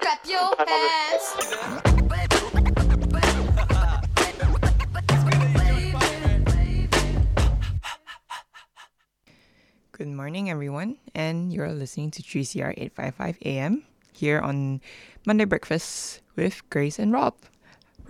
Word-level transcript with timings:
Clap 0.00 0.26
your 0.26 0.54
hands. 0.66 2.40
Good 9.92 10.08
morning, 10.08 10.48
everyone, 10.48 10.96
and 11.14 11.52
you're 11.52 11.70
listening 11.72 12.10
to 12.12 12.22
3CR 12.22 12.72
855 12.76 13.38
AM 13.44 13.82
here 14.12 14.40
on 14.40 14.80
Monday 15.26 15.44
Breakfast 15.44 16.22
with 16.36 16.62
Grace 16.70 16.98
and 16.98 17.12
Rob. 17.12 17.34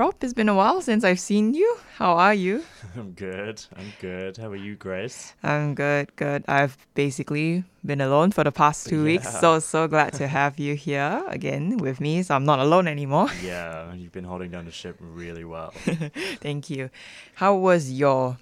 Rob, 0.01 0.15
it's 0.23 0.33
been 0.33 0.49
a 0.49 0.55
while 0.55 0.81
since 0.81 1.05
I've 1.05 1.21
seen 1.21 1.53
you. 1.53 1.77
How 1.97 2.15
are 2.15 2.33
you? 2.33 2.65
I'm 2.97 3.13
good. 3.13 3.63
I'm 3.77 3.93
good. 4.01 4.39
How 4.39 4.49
are 4.49 4.57
you, 4.57 4.75
Grace? 4.75 5.35
I'm 5.43 5.75
good, 5.75 6.17
good. 6.17 6.43
I've 6.49 6.79
basically 6.95 7.65
been 7.85 8.01
alone 8.01 8.31
for 8.33 8.43
the 8.43 8.51
past 8.51 8.89
two 8.89 9.05
weeks, 9.05 9.29
so 9.41 9.59
so 9.59 9.87
glad 9.89 10.15
to 10.15 10.27
have 10.27 10.59
you 10.59 10.75
here 10.75 11.23
again 11.29 11.77
with 11.77 12.01
me. 12.01 12.23
So 12.23 12.35
I'm 12.35 12.47
not 12.47 12.61
alone 12.61 12.89
anymore. 12.89 13.29
Yeah, 13.45 13.93
you've 13.93 14.13
been 14.13 14.25
holding 14.25 14.51
down 14.51 14.65
the 14.65 14.71
ship 14.71 14.97
really 15.01 15.45
well. 15.45 15.71
Thank 16.41 16.71
you. 16.71 16.89
How 17.35 17.55
was 17.57 17.93
your 17.93 18.39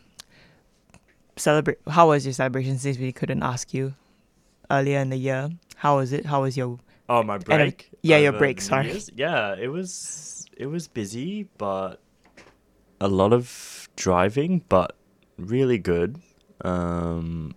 celebrate? 1.34 1.78
How 1.88 2.10
was 2.10 2.24
your 2.24 2.34
celebration? 2.34 2.78
Since 2.78 2.98
we 2.98 3.10
couldn't 3.10 3.42
ask 3.42 3.74
you 3.74 3.94
earlier 4.70 5.00
in 5.00 5.08
the 5.10 5.16
year, 5.16 5.50
how 5.74 5.96
was 5.96 6.12
it? 6.12 6.24
How 6.24 6.42
was 6.42 6.56
your 6.56 6.78
Oh, 7.08 7.24
my 7.24 7.38
break. 7.38 7.90
yeah, 8.02 8.18
your 8.18 8.32
break, 8.32 8.60
sorry. 8.60 8.90
Year's? 8.90 9.10
Yeah, 9.16 9.56
it 9.58 9.68
was 9.68 10.37
it 10.58 10.66
was 10.66 10.86
busy, 10.88 11.48
but 11.56 12.00
a 13.00 13.08
lot 13.08 13.32
of 13.32 13.88
driving, 13.96 14.62
but 14.68 14.94
really 15.38 15.78
good. 15.78 16.18
Um, 16.62 17.54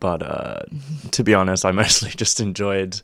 but 0.00 0.22
uh, 0.22 0.62
to 1.12 1.22
be 1.24 1.32
honest, 1.34 1.64
I 1.64 1.70
mostly 1.70 2.10
just 2.16 2.40
enjoyed 2.40 3.00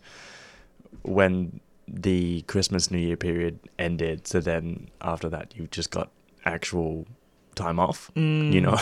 when 1.02 1.60
the 1.86 2.42
Christmas 2.42 2.90
New 2.90 2.98
Year 2.98 3.16
period 3.16 3.58
ended. 3.78 4.26
So 4.26 4.40
then 4.40 4.88
after 5.00 5.28
that, 5.28 5.54
you've 5.56 5.70
just 5.70 5.90
got 5.90 6.10
actual 6.44 7.06
time 7.54 7.78
off. 7.78 8.10
You 8.16 8.22
Mm, 8.22 8.62
know. 8.62 8.78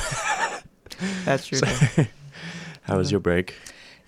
That's 1.24 1.46
true. 1.46 1.58
So- 1.58 2.06
How 2.82 2.96
was 2.96 3.10
your 3.10 3.20
break? 3.20 3.54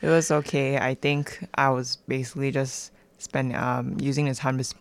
It 0.03 0.08
was 0.08 0.31
okay. 0.31 0.79
I 0.79 0.95
think 0.95 1.47
I 1.55 1.70
was 1.70 1.97
basically 2.08 2.51
just 2.51 2.92
spend 3.19 3.55
um 3.56 3.97
using 4.01 4.27
the 4.27 4.34
time 4.34 4.58
to, 4.58 4.75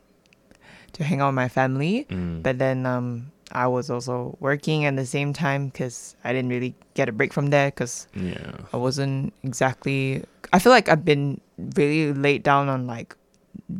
to 0.93 1.03
hang 1.03 1.21
out 1.21 1.27
with 1.29 1.35
my 1.35 1.49
family, 1.49 2.05
Mm. 2.09 2.43
but 2.43 2.57
then 2.59 2.85
um 2.85 3.31
I 3.51 3.67
was 3.67 3.89
also 3.91 4.35
working 4.39 4.85
at 4.85 4.95
the 4.95 5.05
same 5.05 5.31
time 5.33 5.67
because 5.69 6.15
I 6.23 6.33
didn't 6.33 6.49
really 6.49 6.73
get 6.95 7.07
a 7.09 7.11
break 7.11 7.33
from 7.33 7.49
there 7.51 7.69
because 7.69 8.07
yeah. 8.15 8.57
I 8.73 8.77
wasn't 8.77 9.33
exactly. 9.43 10.23
I 10.51 10.57
feel 10.59 10.71
like 10.71 10.89
I've 10.89 11.05
been 11.05 11.39
really 11.75 12.13
laid 12.13 12.41
down 12.41 12.67
on 12.69 12.87
like 12.87 13.15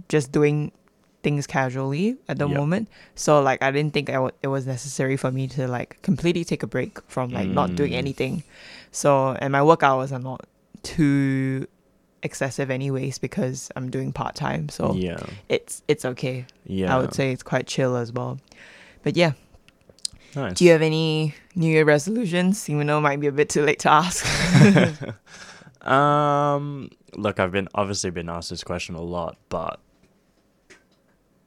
just 0.10 0.32
doing 0.32 0.72
things 1.24 1.48
casually 1.48 2.18
at 2.28 2.38
the 2.38 2.48
Yep. 2.48 2.58
moment. 2.58 2.88
So 3.16 3.42
like 3.42 3.64
I 3.64 3.72
didn't 3.72 3.94
think 3.94 4.10
I 4.10 4.20
w- 4.20 4.36
it 4.44 4.48
was 4.50 4.68
necessary 4.68 5.18
for 5.18 5.32
me 5.32 5.48
to 5.58 5.68
like 5.68 5.98
completely 6.04 6.44
take 6.44 6.62
a 6.62 6.68
break 6.68 7.00
from 7.10 7.32
like 7.32 7.48
not 7.50 7.74
doing 7.76 7.94
Mm. 7.94 8.04
anything. 8.04 8.44
So 8.92 9.32
and 9.40 9.52
my 9.52 9.64
work 9.64 9.82
hours 9.82 10.12
are 10.12 10.20
not 10.22 10.46
too 10.84 11.66
excessive 12.24 12.72
anyways 12.72 13.18
because 13.20 13.70
I'm 13.76 13.92
doing 13.92 14.12
part 14.12 14.36
time. 14.36 14.70
So 14.70 14.94
yeah. 14.94 15.24
it's 15.50 15.84
it's 15.88 16.06
okay. 16.06 16.46
Yeah. 16.66 16.96
I 16.96 17.00
would 17.00 17.14
say 17.14 17.32
it's 17.32 17.44
quite 17.44 17.68
chill 17.68 17.96
as 17.96 18.12
well. 18.12 18.40
But 19.04 19.16
yeah, 19.18 19.34
Nice. 20.36 20.56
do 20.56 20.66
you 20.66 20.72
have 20.72 20.82
any 20.82 21.36
New 21.56 21.70
Year 21.70 21.86
resolutions? 21.86 22.70
Even 22.70 22.88
though 22.88 22.98
it 22.98 23.02
might 23.02 23.20
be 23.20 23.28
a 23.28 23.32
bit 23.32 23.50
too 23.50 23.64
late 23.64 23.80
to 23.80 23.92
ask. 23.92 24.26
um, 25.88 26.90
look, 27.16 27.40
I've 27.40 27.52
been 27.52 27.68
obviously 27.76 28.10
been 28.10 28.30
asked 28.30 28.50
this 28.50 28.64
question 28.64 28.96
a 28.96 29.02
lot, 29.02 29.38
but 29.50 29.80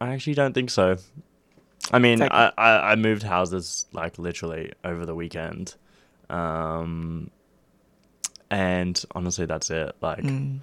I 0.01 0.13
actually 0.13 0.35
don't 0.35 0.53
think 0.53 0.71
so. 0.71 0.97
I 1.93 1.99
mean, 1.99 2.19
like- 2.19 2.33
I, 2.33 2.53
I, 2.59 2.93
I 2.93 2.97
moved 2.97 3.23
houses 3.23 3.87
like 3.93 4.19
literally 4.19 4.73
over 4.85 5.07
the 5.07 5.15
weekend. 5.15 5.75
Um, 6.29 7.31
and 8.51 9.03
honestly, 9.15 9.47
that's 9.47 9.71
it. 9.71 9.95
Like, 10.01 10.23
Mm. 10.23 10.59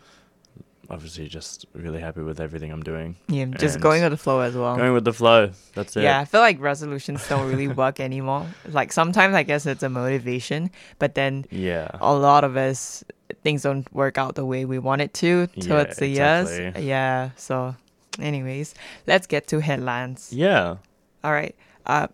obviously, 0.90 1.28
just 1.28 1.66
really 1.74 2.00
happy 2.00 2.22
with 2.22 2.40
everything 2.40 2.72
I'm 2.72 2.84
doing. 2.84 3.16
Yeah, 3.28 3.46
just 3.46 3.80
going 3.80 4.04
with 4.04 4.12
the 4.12 4.18
flow 4.18 4.40
as 4.42 4.56
well. 4.56 4.76
Going 4.76 4.94
with 4.94 5.06
the 5.06 5.14
flow. 5.14 5.52
That's 5.76 5.96
it. 5.98 6.04
Yeah, 6.04 6.20
I 6.20 6.26
feel 6.26 6.42
like 6.42 6.60
resolutions 6.60 7.28
don't 7.28 7.50
really 7.50 7.68
work 7.84 8.00
anymore. 8.00 8.46
Like 8.70 8.92
sometimes 8.92 9.36
I 9.36 9.44
guess 9.44 9.66
it's 9.66 9.84
a 9.84 9.90
motivation, 9.90 10.70
but 11.00 11.16
then 11.16 11.46
Yeah. 11.52 11.88
a 12.02 12.14
lot 12.14 12.44
of 12.44 12.56
us 12.58 13.04
things 13.44 13.64
don't 13.64 13.92
work 13.94 14.18
out 14.18 14.36
the 14.36 14.46
way 14.46 14.64
we 14.66 14.78
want 14.80 15.02
it 15.02 15.14
to 15.16 15.48
Yeah, 15.56 15.64
towards 15.68 15.98
the 15.98 16.08
years. 16.08 16.76
Yeah. 16.80 17.32
So, 17.36 17.76
anyways, 18.20 18.76
let's 19.08 19.26
get 19.28 19.48
to 19.48 19.60
headlines. 19.60 20.32
Yeah. 20.32 20.76
All 21.24 21.32
right. 21.32 21.56
Uh, 21.86 22.08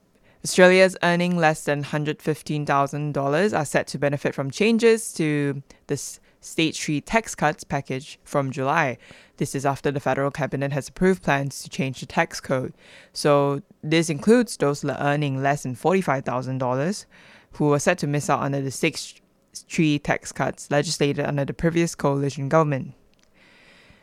Australia's 0.44 0.96
earning 1.04 1.36
less 1.38 1.64
than 1.66 1.84
$115,000 1.84 3.58
are 3.58 3.66
set 3.66 3.88
to 3.88 3.98
benefit 4.00 4.34
from 4.34 4.50
changes 4.50 5.14
to 5.14 5.62
the 5.88 5.94
s- 5.96 6.20
Stage 6.42 6.82
3 6.82 7.02
tax 7.02 7.36
cuts 7.36 7.66
package 7.66 8.18
from 8.24 8.50
July. 8.50 8.98
This 9.36 9.54
is 9.54 9.66
after 9.66 9.92
the 9.92 10.00
federal 10.00 10.32
cabinet 10.32 10.72
has 10.72 10.88
approved 10.88 11.22
plans 11.22 11.62
to 11.64 11.70
change 11.70 12.00
the 12.00 12.06
tax 12.06 12.40
code. 12.40 12.74
So, 13.12 13.62
this 13.84 14.10
includes 14.10 14.56
those 14.56 14.86
earning 14.86 15.44
less 15.44 15.64
than 15.64 15.76
$45,000 15.76 17.06
who 17.54 17.74
are 17.74 17.80
set 17.80 17.98
to 17.98 18.08
miss 18.08 18.30
out 18.30 18.42
under 18.42 18.62
the 18.62 18.72
Stage 18.72 19.22
3 19.54 20.00
tax 20.00 20.32
cuts 20.32 20.72
legislated 20.72 21.26
under 21.26 21.44
the 21.44 21.54
previous 21.54 21.94
coalition 21.94 22.48
government. 22.48 22.94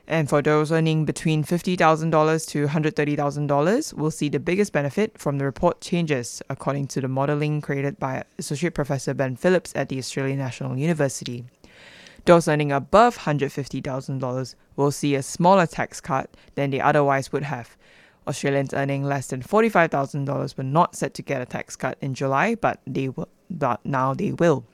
And 0.08 0.28
for 0.28 0.40
those 0.40 0.70
earning 0.70 1.04
between 1.04 1.42
$50,000 1.42 2.48
to 2.48 2.66
$130,000, 2.68 3.94
will 3.94 4.10
see 4.10 4.28
the 4.28 4.38
biggest 4.38 4.72
benefit 4.72 5.18
from 5.18 5.38
the 5.38 5.44
report 5.44 5.80
changes, 5.80 6.42
according 6.48 6.86
to 6.88 7.00
the 7.00 7.08
modelling 7.08 7.60
created 7.60 7.98
by 7.98 8.22
Associate 8.38 8.72
Professor 8.72 9.14
Ben 9.14 9.34
Phillips 9.34 9.72
at 9.74 9.88
the 9.88 9.98
Australian 9.98 10.38
National 10.38 10.76
University. 10.76 11.44
Those 12.24 12.46
earning 12.46 12.70
above 12.70 13.18
$150,000 13.18 14.54
will 14.76 14.90
see 14.92 15.14
a 15.14 15.22
smaller 15.22 15.66
tax 15.66 16.00
cut 16.00 16.30
than 16.54 16.70
they 16.70 16.80
otherwise 16.80 17.32
would 17.32 17.44
have. 17.44 17.76
Australians 18.28 18.74
earning 18.74 19.04
less 19.04 19.28
than 19.28 19.42
$45,000 19.42 20.56
were 20.56 20.64
not 20.64 20.96
set 20.96 21.14
to 21.14 21.22
get 21.22 21.42
a 21.42 21.46
tax 21.46 21.76
cut 21.76 21.98
in 22.00 22.14
July, 22.14 22.54
but 22.54 22.80
they 22.86 23.08
but 23.48 23.84
now 23.84 24.12
they 24.12 24.32
will. 24.32 24.64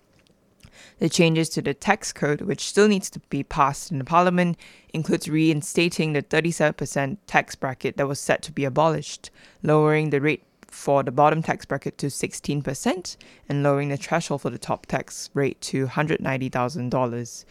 The 1.02 1.08
changes 1.08 1.48
to 1.48 1.62
the 1.62 1.74
tax 1.74 2.12
code, 2.12 2.42
which 2.42 2.64
still 2.64 2.86
needs 2.86 3.10
to 3.10 3.18
be 3.28 3.42
passed 3.42 3.90
in 3.90 3.98
the 3.98 4.04
parliament, 4.04 4.56
includes 4.94 5.28
reinstating 5.28 6.12
the 6.12 6.22
37% 6.22 7.16
tax 7.26 7.56
bracket 7.56 7.96
that 7.96 8.06
was 8.06 8.20
set 8.20 8.40
to 8.42 8.52
be 8.52 8.64
abolished, 8.64 9.32
lowering 9.64 10.10
the 10.10 10.20
rate 10.20 10.44
for 10.68 11.02
the 11.02 11.10
bottom 11.10 11.42
tax 11.42 11.64
bracket 11.64 11.98
to 11.98 12.06
16%, 12.06 13.16
and 13.48 13.62
lowering 13.64 13.88
the 13.88 13.96
threshold 13.96 14.42
for 14.42 14.50
the 14.50 14.58
top 14.58 14.86
tax 14.86 15.28
rate 15.34 15.60
to 15.62 15.88
$190,000. 15.88 17.44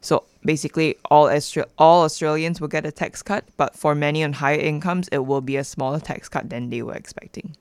So 0.00 0.24
basically, 0.44 0.96
all, 1.08 1.26
Austra- 1.26 1.70
all 1.78 2.02
Australians 2.02 2.60
will 2.60 2.66
get 2.66 2.84
a 2.84 2.90
tax 2.90 3.22
cut, 3.22 3.44
but 3.56 3.76
for 3.76 3.94
many 3.94 4.24
on 4.24 4.32
higher 4.32 4.58
incomes, 4.58 5.06
it 5.12 5.26
will 5.26 5.40
be 5.40 5.54
a 5.54 5.62
smaller 5.62 6.00
tax 6.00 6.28
cut 6.28 6.50
than 6.50 6.70
they 6.70 6.82
were 6.82 6.94
expecting. 6.94 7.56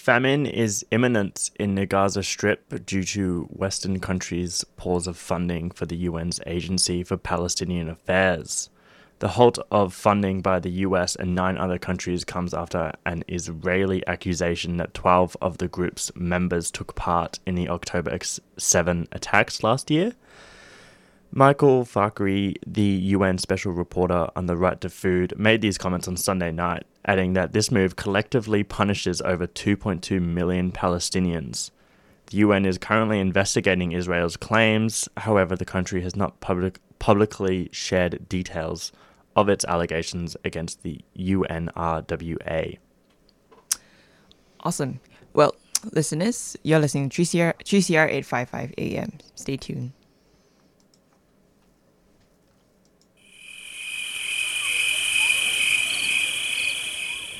Famine 0.00 0.46
is 0.46 0.82
imminent 0.90 1.50
in 1.60 1.74
the 1.74 1.84
Gaza 1.84 2.22
Strip 2.22 2.86
due 2.86 3.04
to 3.04 3.46
Western 3.50 4.00
countries' 4.00 4.64
pause 4.78 5.06
of 5.06 5.18
funding 5.18 5.70
for 5.70 5.84
the 5.84 6.06
UN's 6.06 6.40
Agency 6.46 7.04
for 7.04 7.18
Palestinian 7.18 7.90
Affairs. 7.90 8.70
The 9.18 9.28
halt 9.28 9.58
of 9.70 9.92
funding 9.92 10.40
by 10.40 10.58
the 10.58 10.70
US 10.86 11.16
and 11.16 11.34
nine 11.34 11.58
other 11.58 11.76
countries 11.76 12.24
comes 12.24 12.54
after 12.54 12.92
an 13.04 13.24
Israeli 13.28 14.02
accusation 14.06 14.78
that 14.78 14.94
12 14.94 15.36
of 15.42 15.58
the 15.58 15.68
group's 15.68 16.10
members 16.16 16.70
took 16.70 16.94
part 16.94 17.38
in 17.44 17.54
the 17.54 17.68
October 17.68 18.18
7 18.56 19.06
attacks 19.12 19.62
last 19.62 19.90
year. 19.90 20.14
Michael 21.32 21.84
Fakhri, 21.84 22.56
the 22.66 22.82
UN 22.82 23.38
special 23.38 23.70
reporter 23.70 24.28
on 24.34 24.46
the 24.46 24.56
right 24.56 24.80
to 24.80 24.90
food, 24.90 25.32
made 25.38 25.60
these 25.60 25.78
comments 25.78 26.08
on 26.08 26.16
Sunday 26.16 26.50
night, 26.50 26.84
adding 27.04 27.34
that 27.34 27.52
this 27.52 27.70
move 27.70 27.94
collectively 27.94 28.64
punishes 28.64 29.20
over 29.22 29.46
2.2 29.46 30.20
million 30.20 30.72
Palestinians. 30.72 31.70
The 32.26 32.38
UN 32.38 32.66
is 32.66 32.78
currently 32.78 33.20
investigating 33.20 33.92
Israel's 33.92 34.36
claims, 34.36 35.08
however, 35.18 35.54
the 35.54 35.64
country 35.64 36.02
has 36.02 36.16
not 36.16 36.40
public, 36.40 36.80
publicly 36.98 37.68
shared 37.70 38.28
details 38.28 38.90
of 39.36 39.48
its 39.48 39.64
allegations 39.66 40.36
against 40.44 40.82
the 40.82 41.00
UNRWA. 41.16 42.78
Awesome. 44.60 44.98
Well, 45.32 45.54
listeners, 45.92 46.56
you're 46.64 46.80
listening 46.80 47.08
to 47.08 47.22
3CR, 47.22 47.54
3CR 47.62 48.08
855 48.08 48.74
AM. 48.78 49.12
Stay 49.36 49.56
tuned. 49.56 49.92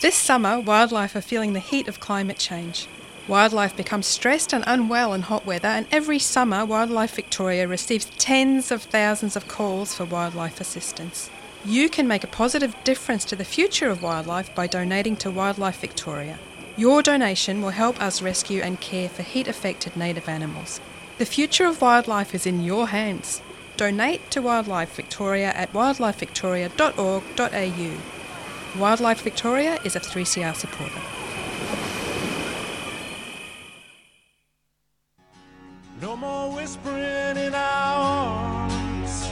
This 0.00 0.14
summer, 0.14 0.58
wildlife 0.58 1.14
are 1.14 1.20
feeling 1.20 1.52
the 1.52 1.60
heat 1.60 1.86
of 1.86 2.00
climate 2.00 2.38
change. 2.38 2.88
Wildlife 3.28 3.76
becomes 3.76 4.06
stressed 4.06 4.54
and 4.54 4.64
unwell 4.66 5.12
in 5.12 5.20
hot 5.20 5.44
weather, 5.44 5.68
and 5.68 5.86
every 5.92 6.18
summer, 6.18 6.64
Wildlife 6.64 7.14
Victoria 7.14 7.68
receives 7.68 8.06
tens 8.16 8.70
of 8.70 8.82
thousands 8.82 9.36
of 9.36 9.46
calls 9.46 9.94
for 9.94 10.06
wildlife 10.06 10.58
assistance. 10.58 11.28
You 11.66 11.90
can 11.90 12.08
make 12.08 12.24
a 12.24 12.28
positive 12.28 12.74
difference 12.82 13.26
to 13.26 13.36
the 13.36 13.44
future 13.44 13.90
of 13.90 14.02
wildlife 14.02 14.54
by 14.54 14.66
donating 14.66 15.16
to 15.16 15.30
Wildlife 15.30 15.82
Victoria. 15.82 16.38
Your 16.78 17.02
donation 17.02 17.60
will 17.60 17.68
help 17.68 18.00
us 18.00 18.22
rescue 18.22 18.62
and 18.62 18.80
care 18.80 19.10
for 19.10 19.22
heat 19.22 19.48
affected 19.48 19.98
native 19.98 20.30
animals. 20.30 20.80
The 21.18 21.26
future 21.26 21.66
of 21.66 21.82
wildlife 21.82 22.34
is 22.34 22.46
in 22.46 22.64
your 22.64 22.88
hands. 22.88 23.42
Donate 23.76 24.30
to 24.30 24.40
Wildlife 24.40 24.96
Victoria 24.96 25.48
at 25.48 25.74
wildlifevictoria.org.au. 25.74 28.19
Wildlife 28.78 29.22
Victoria 29.22 29.78
is 29.84 29.96
a 29.96 30.00
3CR 30.00 30.54
supporter. 30.54 31.00
No 36.00 36.16
more 36.16 36.54
whispering 36.54 37.36
in 37.36 37.52
our 37.52 38.68
hearts. 38.70 39.26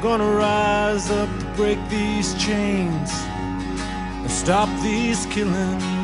Gonna 0.00 0.30
rise 0.30 1.10
up 1.10 1.28
to 1.40 1.44
break 1.56 1.78
these 1.88 2.32
chains 2.34 3.10
and 3.12 4.30
stop 4.30 4.68
these 4.82 5.26
killing 5.26 5.78
games. 5.80 5.97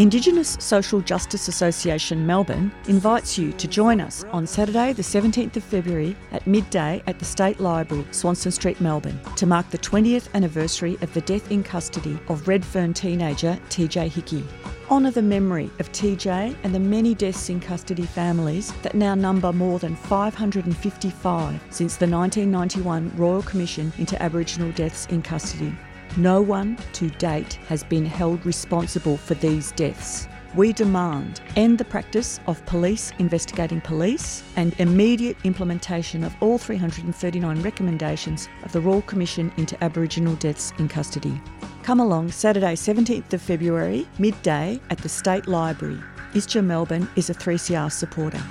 Indigenous 0.00 0.56
Social 0.60 1.02
Justice 1.02 1.46
Association 1.46 2.26
Melbourne 2.26 2.72
invites 2.88 3.36
you 3.36 3.52
to 3.52 3.68
join 3.68 4.00
us 4.00 4.24
on 4.32 4.46
Saturday, 4.46 4.94
the 4.94 5.02
17th 5.02 5.56
of 5.56 5.62
February 5.62 6.16
at 6.32 6.46
midday 6.46 7.02
at 7.06 7.18
the 7.18 7.26
State 7.26 7.60
Library, 7.60 8.06
Swanston 8.10 8.50
Street, 8.50 8.80
Melbourne, 8.80 9.20
to 9.36 9.44
mark 9.44 9.68
the 9.68 9.76
20th 9.76 10.32
anniversary 10.32 10.96
of 11.02 11.12
the 11.12 11.20
death 11.20 11.50
in 11.50 11.62
custody 11.62 12.18
of 12.28 12.48
Redfern 12.48 12.94
teenager 12.94 13.58
TJ 13.68 14.08
Hickey. 14.08 14.42
Honour 14.90 15.10
the 15.10 15.20
memory 15.20 15.68
of 15.78 15.92
TJ 15.92 16.56
and 16.64 16.74
the 16.74 16.80
many 16.80 17.14
deaths 17.14 17.50
in 17.50 17.60
custody 17.60 18.06
families 18.06 18.72
that 18.80 18.94
now 18.94 19.14
number 19.14 19.52
more 19.52 19.78
than 19.78 19.96
555 19.96 21.60
since 21.68 21.96
the 21.96 22.08
1991 22.08 23.12
Royal 23.16 23.42
Commission 23.42 23.92
into 23.98 24.20
Aboriginal 24.22 24.72
Deaths 24.72 25.04
in 25.10 25.20
Custody. 25.20 25.74
No 26.16 26.42
one 26.42 26.76
to 26.94 27.08
date 27.08 27.54
has 27.68 27.84
been 27.84 28.04
held 28.04 28.44
responsible 28.44 29.16
for 29.16 29.34
these 29.34 29.70
deaths. 29.72 30.26
We 30.56 30.72
demand 30.72 31.40
end 31.54 31.78
the 31.78 31.84
practice 31.84 32.40
of 32.48 32.64
police 32.66 33.12
investigating 33.20 33.80
police 33.80 34.42
and 34.56 34.74
immediate 34.80 35.36
implementation 35.44 36.24
of 36.24 36.34
all 36.40 36.58
339 36.58 37.62
recommendations 37.62 38.48
of 38.64 38.72
the 38.72 38.80
Royal 38.80 39.02
Commission 39.02 39.52
into 39.56 39.82
Aboriginal 39.84 40.34
Deaths 40.34 40.72
in 40.78 40.88
Custody. 40.88 41.40
Come 41.84 42.00
along 42.00 42.32
Saturday, 42.32 42.74
17th 42.74 43.32
of 43.32 43.40
February, 43.40 44.08
midday 44.18 44.80
at 44.90 44.98
the 44.98 45.08
State 45.08 45.46
Library. 45.46 46.00
ISJA 46.34 46.64
Melbourne 46.64 47.08
is 47.14 47.30
a 47.30 47.34
3CR 47.34 47.90
supporter. 47.92 48.42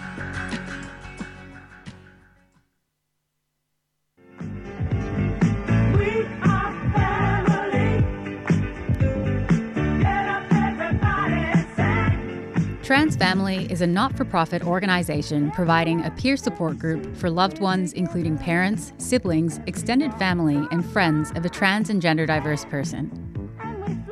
Trans 12.89 13.15
Family 13.15 13.71
is 13.71 13.81
a 13.81 13.85
not 13.85 14.17
for 14.17 14.25
profit 14.25 14.63
organization 14.65 15.51
providing 15.51 16.03
a 16.05 16.09
peer 16.09 16.35
support 16.35 16.79
group 16.79 17.15
for 17.15 17.29
loved 17.29 17.59
ones, 17.59 17.93
including 17.93 18.35
parents, 18.35 18.93
siblings, 18.97 19.59
extended 19.67 20.11
family, 20.15 20.67
and 20.71 20.83
friends 20.83 21.31
of 21.35 21.45
a 21.45 21.49
trans 21.49 21.91
and 21.91 22.01
gender 22.01 22.25
diverse 22.25 22.65
person. 22.65 23.11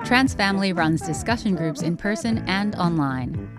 Trans 0.05 0.35
Family 0.35 0.73
runs 0.73 1.01
discussion 1.01 1.55
groups 1.55 1.81
in 1.81 1.97
person 1.97 2.47
and 2.47 2.75
online. 2.75 3.49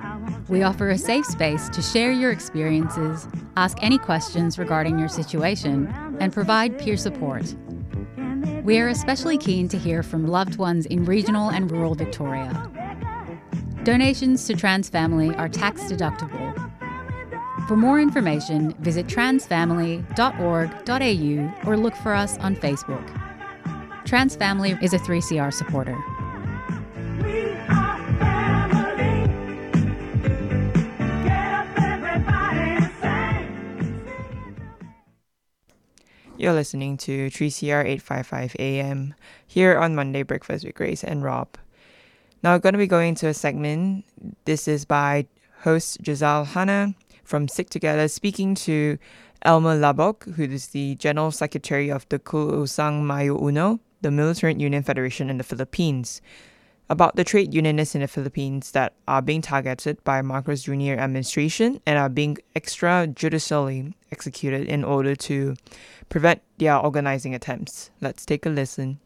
We 0.49 0.63
offer 0.63 0.91
a 0.91 0.97
safe 0.97 1.27
space 1.27 1.69
to 1.71 1.83
share 1.83 2.13
your 2.13 2.31
experiences, 2.31 3.27
ask 3.57 3.77
any 3.83 3.99
questions 3.99 4.57
regarding 4.57 5.01
your 5.01 5.09
situation, 5.09 5.93
and 6.21 6.33
provide 6.33 6.79
peer 6.79 6.97
support. 6.97 7.57
We 8.63 8.79
are 8.79 8.87
especially 8.87 9.37
keen 9.37 9.69
to 9.71 9.79
hear 9.79 10.05
from 10.05 10.29
loved 10.29 10.59
ones 10.59 10.87
in 10.87 11.05
regional 11.05 11.49
and 11.49 11.69
rural 11.73 11.97
Victoria. 11.97 12.88
Donations 13.89 14.45
to 14.47 14.55
Trans 14.55 14.89
Family 14.91 15.35
are 15.37 15.49
tax 15.49 15.85
deductible. 15.85 16.53
For 17.67 17.75
more 17.75 17.99
information, 17.99 18.75
visit 18.81 19.07
transfamily.org.au 19.07 21.71
or 21.71 21.77
look 21.79 21.97
for 21.97 22.13
us 22.13 22.37
on 22.37 22.55
Facebook. 22.55 23.03
Trans 24.05 24.37
Family 24.37 24.77
is 24.83 24.93
a 24.93 24.99
3CR 24.99 25.55
supporter. 25.55 25.97
You're 36.37 36.53
listening 36.53 36.99
to 36.99 37.31
3CR 37.31 37.87
855 37.87 38.55
AM 38.59 39.15
here 39.47 39.79
on 39.79 39.95
Monday 39.95 40.25
Breakfast 40.25 40.67
with 40.67 40.75
Grace 40.75 41.03
and 41.03 41.23
Rob. 41.23 41.57
Now, 42.41 42.55
we're 42.55 42.61
going 42.61 42.75
to 42.75 42.79
be 42.79 42.87
going 42.87 43.17
to 43.17 43.27
a 43.27 43.35
segment. 43.35 44.05
This 44.45 44.69
is 44.69 44.85
by 44.85 45.27
host 45.63 46.01
Jiselle 46.03 46.47
Hanna 46.47 46.95
from 47.25 47.49
Stick 47.49 47.69
Together 47.69 48.07
speaking 48.07 48.55
to 48.55 48.97
Elmer 49.43 49.77
Labog, 49.77 50.35
who 50.35 50.45
is 50.45 50.69
the 50.69 50.95
General 50.95 51.33
Secretary 51.33 51.91
of 51.91 52.09
the 52.11 52.21
Kilusang 52.21 53.03
Mayo 53.03 53.45
Uno, 53.45 53.81
the 54.03 54.13
Militant 54.13 54.61
Union 54.61 54.85
Federation 54.85 55.31
in 55.31 55.39
the 55.39 55.43
Philippines, 55.43 56.23
about 56.89 57.17
the 57.17 57.25
trade 57.25 57.53
unionists 57.53 57.97
in 57.97 58.03
the 58.03 58.09
Philippines 58.09 58.71
that 58.71 58.93
are 59.09 59.21
being 59.21 59.43
targeted 59.43 60.03
by 60.05 60.23
Marcos 60.23 60.63
Jr. 60.63 60.93
administration 60.93 61.81
and 61.87 61.99
are 61.99 62.09
being 62.09 62.39
extrajudicially 62.55 63.95
executed 64.13 64.69
in 64.69 64.85
order 64.85 65.17
to 65.17 65.57
prevent 66.09 66.41
their 66.59 66.77
organizing 66.77 67.35
attempts. 67.35 67.91
Let's 68.01 68.25
take 68.25 68.47
a 68.47 68.49
listen. 68.49 69.01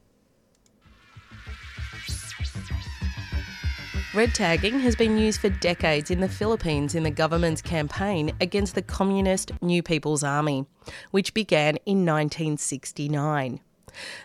Red 4.14 4.35
tagging 4.35 4.81
has 4.81 4.95
been 4.95 5.16
used 5.16 5.40
for 5.40 5.49
decades 5.49 6.11
in 6.11 6.21
the 6.21 6.28
Philippines 6.28 6.95
in 6.95 7.02
the 7.02 7.11
government's 7.11 7.62
campaign 7.62 8.31
against 8.42 8.75
the 8.75 8.83
communist 8.83 9.52
New 9.62 9.83
People's 9.83 10.23
Army, 10.23 10.66
which 11.12 11.33
began 11.33 11.76
in 11.87 12.04
1969. 12.04 13.61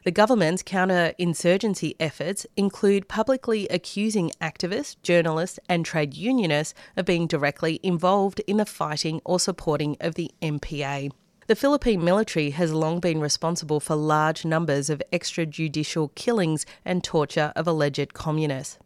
The 0.04 0.12
government's 0.12 0.62
counter-insurgency 0.62 1.96
efforts 2.02 2.46
include 2.58 3.08
publicly 3.08 3.66
accusing 3.70 4.32
activists, 4.42 4.98
journalists, 5.04 5.58
and 5.70 5.86
trade 5.86 6.14
unionists 6.16 6.74
of 6.98 7.06
being 7.06 7.26
directly 7.26 7.80
involved 7.82 8.42
in 8.46 8.58
the 8.58 8.66
fighting 8.66 9.22
or 9.24 9.40
supporting 9.40 9.96
of 10.02 10.16
the 10.16 10.32
NPA. 10.42 11.14
The 11.48 11.56
Philippine 11.56 12.04
military 12.04 12.50
has 12.50 12.74
long 12.74 13.00
been 13.00 13.22
responsible 13.22 13.80
for 13.80 13.96
large 13.96 14.44
numbers 14.44 14.90
of 14.90 15.02
extrajudicial 15.14 16.14
killings 16.14 16.66
and 16.84 17.06
torture 17.06 17.54
of 17.56 17.70
alleged 17.70 18.14
communists. 18.14 18.80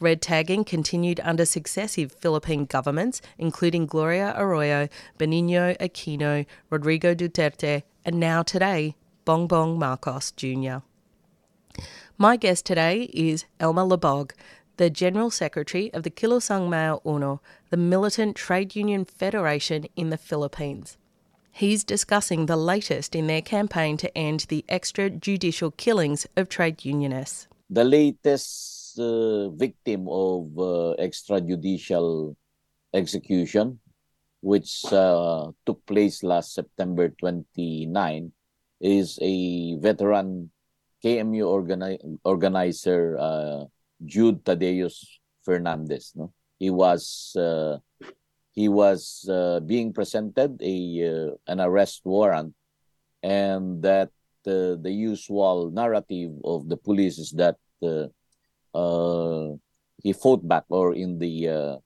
Red 0.00 0.22
tagging 0.22 0.64
continued 0.64 1.20
under 1.22 1.44
successive 1.44 2.12
Philippine 2.12 2.64
governments, 2.64 3.20
including 3.38 3.86
Gloria 3.86 4.34
Arroyo, 4.36 4.88
Benigno 5.18 5.76
Aquino, 5.78 6.46
Rodrigo 6.70 7.14
Duterte, 7.14 7.82
and 8.04 8.20
now 8.20 8.42
today, 8.42 8.96
Bongbong 9.26 9.78
Marcos 9.78 10.32
Jr. 10.32 10.78
My 12.18 12.36
guest 12.36 12.66
today 12.66 13.10
is 13.12 13.44
Elmer 13.58 13.82
Labog, 13.82 14.32
the 14.76 14.90
General 14.90 15.30
Secretary 15.30 15.92
of 15.94 16.02
the 16.02 16.10
Kilusang 16.10 16.68
Mayo 16.68 17.00
Uno, 17.06 17.40
the 17.70 17.76
militant 17.76 18.36
trade 18.36 18.76
union 18.76 19.04
federation 19.04 19.86
in 19.96 20.10
the 20.10 20.18
Philippines. 20.18 20.96
He's 21.50 21.84
discussing 21.84 22.46
the 22.46 22.56
latest 22.56 23.14
in 23.14 23.28
their 23.28 23.40
campaign 23.40 23.96
to 23.98 24.18
end 24.18 24.46
the 24.48 24.64
extrajudicial 24.68 25.76
killings 25.76 26.26
of 26.36 26.48
trade 26.48 26.84
unionists. 26.84 27.46
The 27.70 27.84
latest 27.84 28.73
uh, 28.98 29.50
victim 29.50 30.06
of 30.08 30.52
uh, 30.58 30.94
extrajudicial 30.98 32.36
execution, 32.92 33.80
which 34.40 34.84
uh, 34.92 35.50
took 35.66 35.84
place 35.86 36.22
last 36.22 36.54
September 36.54 37.08
29, 37.08 38.32
is 38.80 39.18
a 39.22 39.76
veteran 39.78 40.50
KMU 41.04 41.44
organi- 41.44 42.18
organizer, 42.24 43.16
uh, 43.18 43.64
Jude 44.04 44.44
Thaddeus 44.44 45.20
Fernandez. 45.44 46.12
No, 46.14 46.32
he 46.58 46.70
was 46.70 47.34
uh, 47.36 47.78
he 48.52 48.68
was 48.68 49.28
uh, 49.28 49.60
being 49.60 49.92
presented 49.92 50.60
a 50.62 50.76
uh, 51.02 51.30
an 51.46 51.60
arrest 51.60 52.02
warrant, 52.04 52.54
and 53.22 53.82
that 53.82 54.10
the 54.44 54.92
usual 54.92 55.70
narrative 55.70 56.32
of 56.44 56.68
the 56.68 56.76
police 56.76 57.18
is 57.18 57.30
that 57.32 57.56
uh, 57.82 58.06
uh, 58.74 59.54
he 60.02 60.12
fought 60.12 60.46
back, 60.46 60.64
or 60.68 60.94
in 60.94 61.18
the 61.18 61.48
uh, 61.48 61.76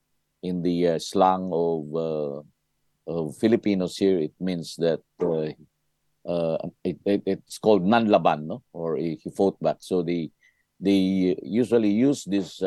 in 0.43 0.63
the 0.63 0.97
uh, 0.97 0.99
slang 0.99 1.51
of, 1.53 1.85
uh, 1.95 2.41
of 3.07 3.37
Filipinos 3.37 3.97
here, 3.97 4.19
it 4.19 4.33
means 4.41 4.77
that 4.77 5.01
uh, 5.21 5.53
it, 6.85 6.97
it, 7.05 7.23
it's 7.27 7.59
called 7.59 7.85
nanlaban, 7.85 8.47
no? 8.47 8.63
or 8.73 8.97
he 8.97 9.21
fought 9.37 9.61
back. 9.61 9.77
So 9.81 10.03
they 10.03 10.31
they 10.81 11.37
usually 11.43 11.91
use 11.91 12.25
this 12.25 12.63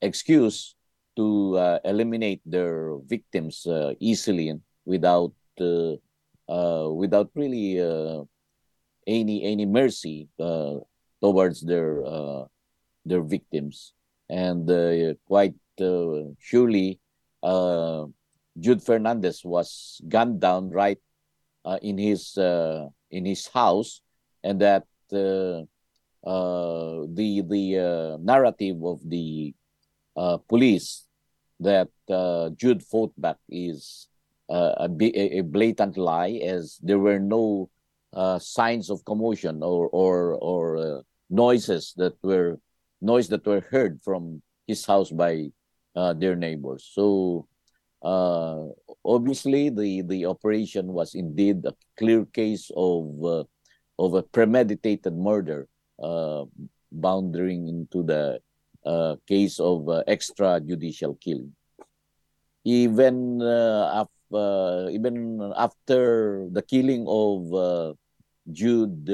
excuse 0.00 0.74
to 1.16 1.78
eliminate 1.84 2.40
their 2.46 2.96
victims 3.06 3.66
easily 4.00 4.58
without 4.84 5.32
without 5.58 7.30
really 7.34 7.78
any 9.06 9.44
any 9.44 9.66
mercy 9.66 10.28
towards 11.20 11.60
their 11.60 12.00
their 13.04 13.22
victims. 13.22 13.92
And 14.28 14.68
uh, 14.70 15.14
quite 15.26 15.54
uh, 15.80 16.32
surely 16.38 17.00
uh, 17.42 18.06
Jude 18.58 18.82
Fernandez 18.82 19.44
was 19.44 20.00
gunned 20.08 20.40
down 20.40 20.70
right 20.70 20.98
in 21.80 21.98
his 21.98 22.36
in 22.36 23.24
his 23.24 23.46
house. 23.48 24.00
And 24.42 24.60
that 24.60 24.84
the 25.08 25.68
the 26.24 28.18
narrative 28.20 28.82
of 28.84 28.98
the 29.08 29.54
police 30.48 31.06
that 31.60 31.88
Jude 32.56 32.82
fought 32.82 33.12
back 33.20 33.36
is 33.48 34.08
uh, 34.52 34.74
a 34.78 35.40
blatant 35.42 35.96
lie, 35.96 36.40
as 36.42 36.78
there 36.82 36.98
were 36.98 37.18
no 37.18 37.70
uh, 38.12 38.38
signs 38.38 38.90
of 38.90 39.04
commotion 39.04 39.62
or 39.62 39.88
or 39.88 40.34
or 40.34 40.76
uh, 40.76 41.00
noises 41.30 41.94
that 41.96 42.12
were 42.22 42.58
noise 43.02 43.28
that 43.28 43.44
were 43.44 43.60
heard 43.60 44.00
from 44.02 44.40
his 44.66 44.86
house 44.86 45.10
by 45.10 45.50
uh, 45.94 46.14
their 46.14 46.36
neighbors. 46.36 46.88
So 46.94 47.46
uh, 48.02 48.70
obviously, 49.04 49.70
the 49.70 50.02
the 50.02 50.26
operation 50.26 50.90
was 50.94 51.14
indeed 51.14 51.66
a 51.66 51.74
clear 51.98 52.24
case 52.26 52.70
of 52.74 53.12
uh, 53.22 53.44
of 53.98 54.14
a 54.14 54.22
premeditated 54.22 55.14
murder, 55.14 55.68
uh, 56.02 56.46
bounding 56.90 57.68
into 57.68 58.02
the 58.02 58.40
uh, 58.86 59.16
case 59.28 59.60
of 59.60 59.88
uh, 59.88 60.02
extrajudicial 60.08 61.18
killing. 61.20 61.54
Even 62.64 63.42
af- 63.42 64.08
even 64.90 65.42
after 65.58 66.46
the 66.50 66.62
killing 66.62 67.04
of 67.06 67.94
Jude 68.50 69.06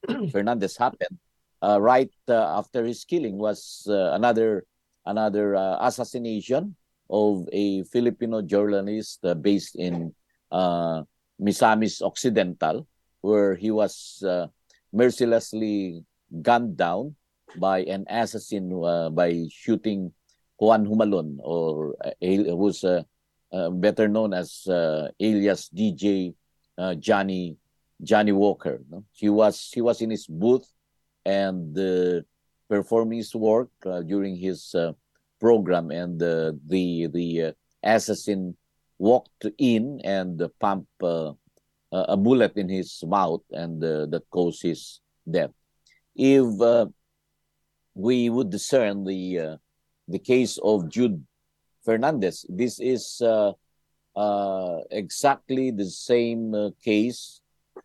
Fernandez 0.32 0.76
happened, 0.78 1.18
right 1.62 2.10
uh, 2.28 2.58
after 2.58 2.84
his 2.84 3.04
killing 3.04 3.38
was 3.38 3.86
uh, 3.88 4.12
another 4.12 4.64
another 5.06 5.56
uh, 5.56 5.76
assassination 5.80 6.76
of 7.10 7.48
a 7.52 7.82
Filipino 7.84 8.40
journalist 8.42 9.18
uh, 9.24 9.34
based 9.34 9.74
in 9.76 10.14
uh, 10.52 11.02
Misamis 11.40 12.02
Occidental, 12.02 12.86
where 13.20 13.54
he 13.56 13.70
was 13.70 14.22
uh, 14.26 14.46
mercilessly 14.92 16.04
gunned 16.42 16.76
down 16.76 17.16
by 17.58 17.82
an 17.90 18.06
assassin 18.08 18.70
uh, 18.70 19.10
by 19.10 19.46
shooting 19.50 20.12
Juan 20.58 20.86
Jumalon, 20.86 21.38
or 21.42 21.96
uh, 22.04 22.12
who's 22.20 22.84
uh, 22.84 23.02
uh, 23.52 23.70
better 23.70 24.06
known 24.06 24.32
as 24.34 24.66
uh, 24.68 25.08
alias 25.18 25.68
DJ 25.74 26.34
uh, 26.78 26.94
Johnny 26.94 27.56
Johnny 28.02 28.32
Walker. 28.32 28.78
No? 28.88 29.04
He 29.12 29.28
was 29.28 29.70
he 29.74 29.80
was 29.80 30.00
in 30.00 30.10
his 30.10 30.26
booth 30.26 30.68
and 31.24 31.76
performing 32.70 33.18
his 33.18 33.34
work 33.34 33.68
uh, 33.84 34.00
during 34.00 34.36
his 34.36 34.74
uh, 34.74 34.92
program, 35.40 35.90
and 35.90 36.18
the 36.18 36.58
the 36.66 37.42
uh, 37.42 37.52
assassin 37.82 38.56
walked 38.98 39.46
in 39.58 40.00
and 40.04 40.40
pumped 40.60 41.02
uh, 41.02 41.32
a 41.90 42.16
bullet 42.16 42.56
in 42.56 42.68
his 42.68 43.02
mouth, 43.04 43.42
and 43.50 43.82
uh, 43.82 44.06
that 44.06 44.22
caused 44.30 44.62
his 44.62 45.00
death. 45.28 45.50
If 46.14 46.60
uh, 46.60 46.86
we 47.94 48.30
would 48.30 48.50
discern 48.50 49.04
the 49.04 49.58
the 50.06 50.18
case 50.18 50.58
of 50.62 50.88
Jude 50.88 51.26
Fernandez, 51.84 52.46
this 52.48 52.78
is 52.78 53.20
exactly 54.90 55.70
the 55.70 55.90
same 55.90 56.54
case 56.84 57.39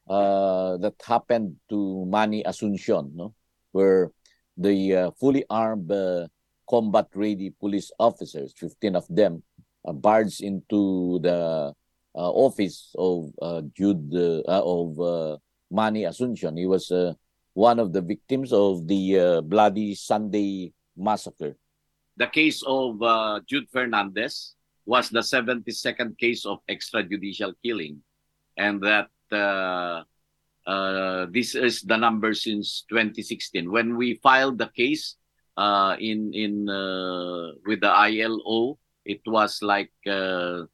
uh, 0.08 0.78
that 0.78 0.96
happened 1.06 1.56
to 1.70 2.06
Manny 2.06 2.44
Asuncion, 2.44 3.14
no? 3.16 3.34
where 3.72 4.12
the 4.58 4.96
uh, 4.96 5.12
fully 5.20 5.44
armed 5.50 5.92
uh, 5.92 6.28
combat 6.70 7.08
ready 7.14 7.54
police 7.60 7.92
officers, 8.00 8.54
15 8.58 8.96
of 8.96 9.06
them, 9.10 9.44
uh, 9.86 9.94
barged 9.94 10.42
into 10.42 11.20
the 11.22 11.74
uh, 12.16 12.32
office 12.32 12.96
of 12.98 13.32
uh, 13.42 13.62
Jude 13.76 14.14
of 14.48 15.40
Manny 15.70 16.04
Asuncion. 16.04 16.58
He 16.58 16.66
was 16.66 16.92
one 17.54 17.80
of 17.80 17.92
the 17.92 18.02
victims 18.02 18.54
of 18.54 18.88
the 18.88 19.42
bloody 19.44 19.96
Sunday 19.96 20.72
massacre. 20.96 21.58
The 22.18 22.28
case 22.28 22.64
of 22.66 23.00
Jude 23.46 23.68
Fernandez 23.72 24.56
was 24.86 25.10
the 25.10 25.20
72nd 25.20 26.18
case 26.18 26.46
of 26.46 26.60
extrajudicial 26.70 27.54
killing, 27.64 28.00
and 28.56 28.80
that 28.84 29.10
uh, 29.32 30.04
uh, 30.66 31.28
this 31.30 31.54
is 31.56 31.82
the 31.82 31.98
number 31.98 32.34
since 32.34 32.86
2016. 32.90 33.72
When 33.72 33.98
we 33.98 34.16
filed 34.24 34.58
the 34.58 34.70
case 34.74 35.16
uh, 35.58 35.96
in 36.00 36.34
in 36.34 36.70
uh, 36.70 37.54
with 37.66 37.82
the 37.82 37.94
ILO, 37.94 38.78
it 39.06 39.22
was 39.26 39.62
like 39.62 39.94
uh, 40.08 40.66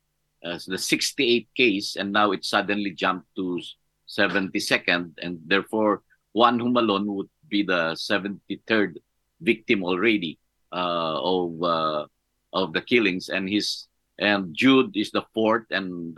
the 0.41 0.79
68th 0.79 1.47
case, 1.55 1.95
and 1.97 2.11
now 2.11 2.31
it 2.31 2.45
suddenly 2.45 2.91
jumped 2.91 3.27
to 3.35 3.59
72nd, 4.07 5.11
and 5.21 5.39
therefore 5.45 6.03
Juan 6.33 6.59
Jumalon 6.59 7.05
would 7.05 7.29
be 7.49 7.63
the 7.63 7.91
73rd 7.99 8.95
victim 9.41 9.83
already 9.83 10.39
uh, 10.71 11.19
of 11.19 12.07
of 12.53 12.73
the 12.73 12.81
killings, 12.81 13.27
and 13.27 13.47
his 13.47 13.87
and 14.19 14.55
Jude 14.55 14.95
is 14.95 15.11
the 15.11 15.23
fourth, 15.33 15.67
and 15.71 16.15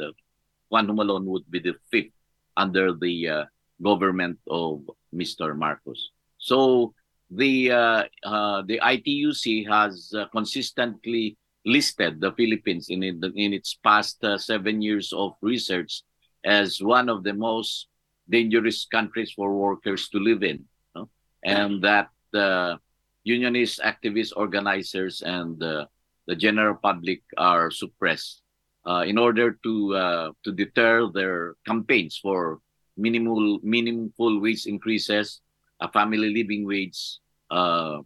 Juan 0.69 0.87
Jumalon 0.87 1.25
would 1.25 1.49
be 1.49 1.59
the 1.59 1.73
fifth 1.89 2.13
under 2.57 2.93
the 2.93 3.29
uh, 3.29 3.45
government 3.81 4.39
of 4.49 4.81
Mr. 5.13 5.55
Marcos. 5.57 6.11
So 6.37 6.93
the 7.31 7.71
uh, 7.71 8.03
uh, 8.23 8.61
the 8.67 8.79
ITUC 8.83 9.67
has 9.67 10.13
uh, 10.13 10.25
consistently 10.29 11.37
listed 11.65 12.19
the 12.19 12.31
Philippines 12.33 12.89
in 12.89 13.01
it, 13.03 13.15
in 13.35 13.53
its 13.53 13.79
past 13.83 14.23
uh, 14.23 14.37
seven 14.37 14.81
years 14.81 15.13
of 15.13 15.33
research 15.41 16.03
as 16.43 16.81
one 16.81 17.07
of 17.09 17.23
the 17.23 17.33
most 17.33 17.87
dangerous 18.29 18.85
countries 18.85 19.31
for 19.31 19.55
workers 19.55 20.09
to 20.09 20.19
live 20.19 20.43
in, 20.43 20.63
no? 20.95 21.09
and 21.43 21.81
that 21.81 22.09
uh, 22.35 22.75
unionist 23.23 23.79
activists, 23.79 24.35
organizers 24.35 25.21
and 25.21 25.59
the 25.59 26.35
general 26.35 26.75
public 26.75 27.21
are 27.37 27.71
suppressed 27.71 28.42
uh, 28.85 29.03
in 29.07 29.17
order 29.17 29.57
to 29.63 29.95
uh, 29.95 30.31
to 30.43 30.51
deter 30.51 31.09
their 31.11 31.55
campaigns 31.65 32.17
for 32.17 32.59
minimal 32.97 33.59
meaningful 33.63 34.39
wage 34.39 34.65
increases, 34.65 35.41
a 35.79 35.89
family 35.91 36.33
living 36.33 36.65
wage, 36.65 37.19
uh, 37.51 37.99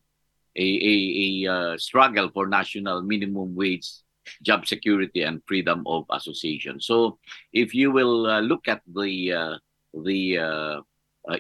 a 0.55 0.67
a, 0.93 0.95
a 1.25 1.51
uh, 1.51 1.77
struggle 1.77 2.29
for 2.33 2.47
national 2.47 3.01
minimum 3.01 3.55
wage, 3.55 3.89
job 4.43 4.65
security, 4.67 5.23
and 5.23 5.41
freedom 5.45 5.83
of 5.87 6.05
association. 6.11 6.79
So, 6.79 7.17
if 7.53 7.73
you 7.73 7.91
will 7.91 8.27
uh, 8.27 8.41
look 8.41 8.67
at 8.67 8.81
the 8.85 9.33
uh, 9.33 9.57
the 9.93 10.83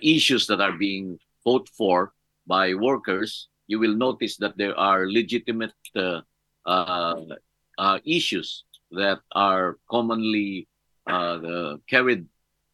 issues 0.01 0.47
that 0.47 0.59
are 0.61 0.73
being 0.73 1.19
fought 1.43 1.69
for 1.69 2.11
by 2.47 2.73
workers, 2.73 3.47
you 3.67 3.79
will 3.79 3.95
notice 3.95 4.37
that 4.37 4.57
there 4.57 4.77
are 4.77 5.07
legitimate 5.07 5.73
uh, 5.95 6.21
uh, 6.65 7.99
issues 8.03 8.63
that 8.91 9.19
are 9.33 9.77
commonly 9.89 10.67
uh, 11.07 11.77
carried 11.87 12.25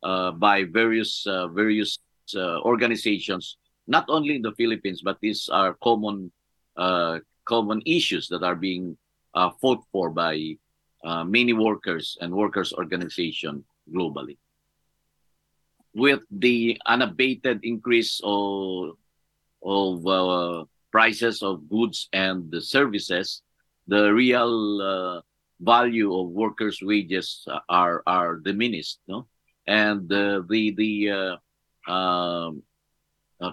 uh, 0.03 0.31
by 0.31 0.63
various 0.63 1.25
uh, 1.27 1.47
various 1.47 1.99
uh, 2.35 2.59
organizations, 2.61 3.57
not 3.87 4.05
only 4.09 4.35
in 4.35 4.41
the 4.41 4.51
Philippines, 4.53 5.01
but 5.03 5.17
these 5.21 5.49
are 5.49 5.75
common 5.83 6.31
common 7.45 7.81
issues 7.85 8.27
that 8.29 8.41
are 8.41 8.55
being 8.55 8.97
fought 9.61 9.83
for 9.91 10.09
by 10.09 10.55
many 11.25 11.53
workers 11.53 12.17
and 12.21 12.33
workers' 12.33 12.73
organization 12.73 13.63
globally. 13.93 14.37
With 15.93 16.21
the 16.31 16.81
unabated 16.87 17.59
increase 17.63 18.19
of 18.23 18.97
of 19.61 20.67
prices 20.91 21.43
of 21.43 21.69
goods 21.69 22.09
and 22.13 22.49
services, 22.63 23.43
the 23.87 24.11
real 24.11 25.21
value 25.63 26.13
of 26.13 26.29
workers' 26.29 26.83
wages 26.83 27.47
are 27.69 28.03
are 28.05 28.35
diminished. 28.37 28.99
No, 29.07 29.27
and 29.67 30.11
uh, 30.11 30.43
the 30.47 30.75
the 30.75 30.93
uh, 31.11 31.91
um, 31.91 32.63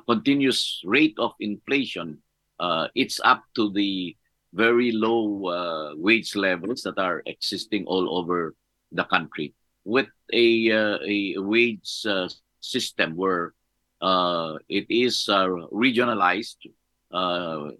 continuous 0.06 0.82
rate 0.84 1.14
of 1.18 1.32
inflation, 1.40 2.18
uh, 2.58 2.88
it's 2.94 3.20
up 3.24 3.44
to 3.54 3.70
the 3.72 4.16
very 4.52 4.90
low 4.90 5.46
uh, 5.46 5.94
wage 5.96 6.34
levels 6.34 6.82
that 6.82 6.98
are 6.98 7.22
existing 7.26 7.86
all 7.86 8.18
over 8.18 8.54
the 8.92 9.04
country. 9.04 9.54
With 9.84 10.10
a 10.32 10.70
uh, 10.70 10.98
a 11.06 11.38
wage 11.38 12.04
system 12.60 13.16
where 13.16 13.54
it 14.68 14.86
is 14.90 15.26
regionalized 15.72 16.58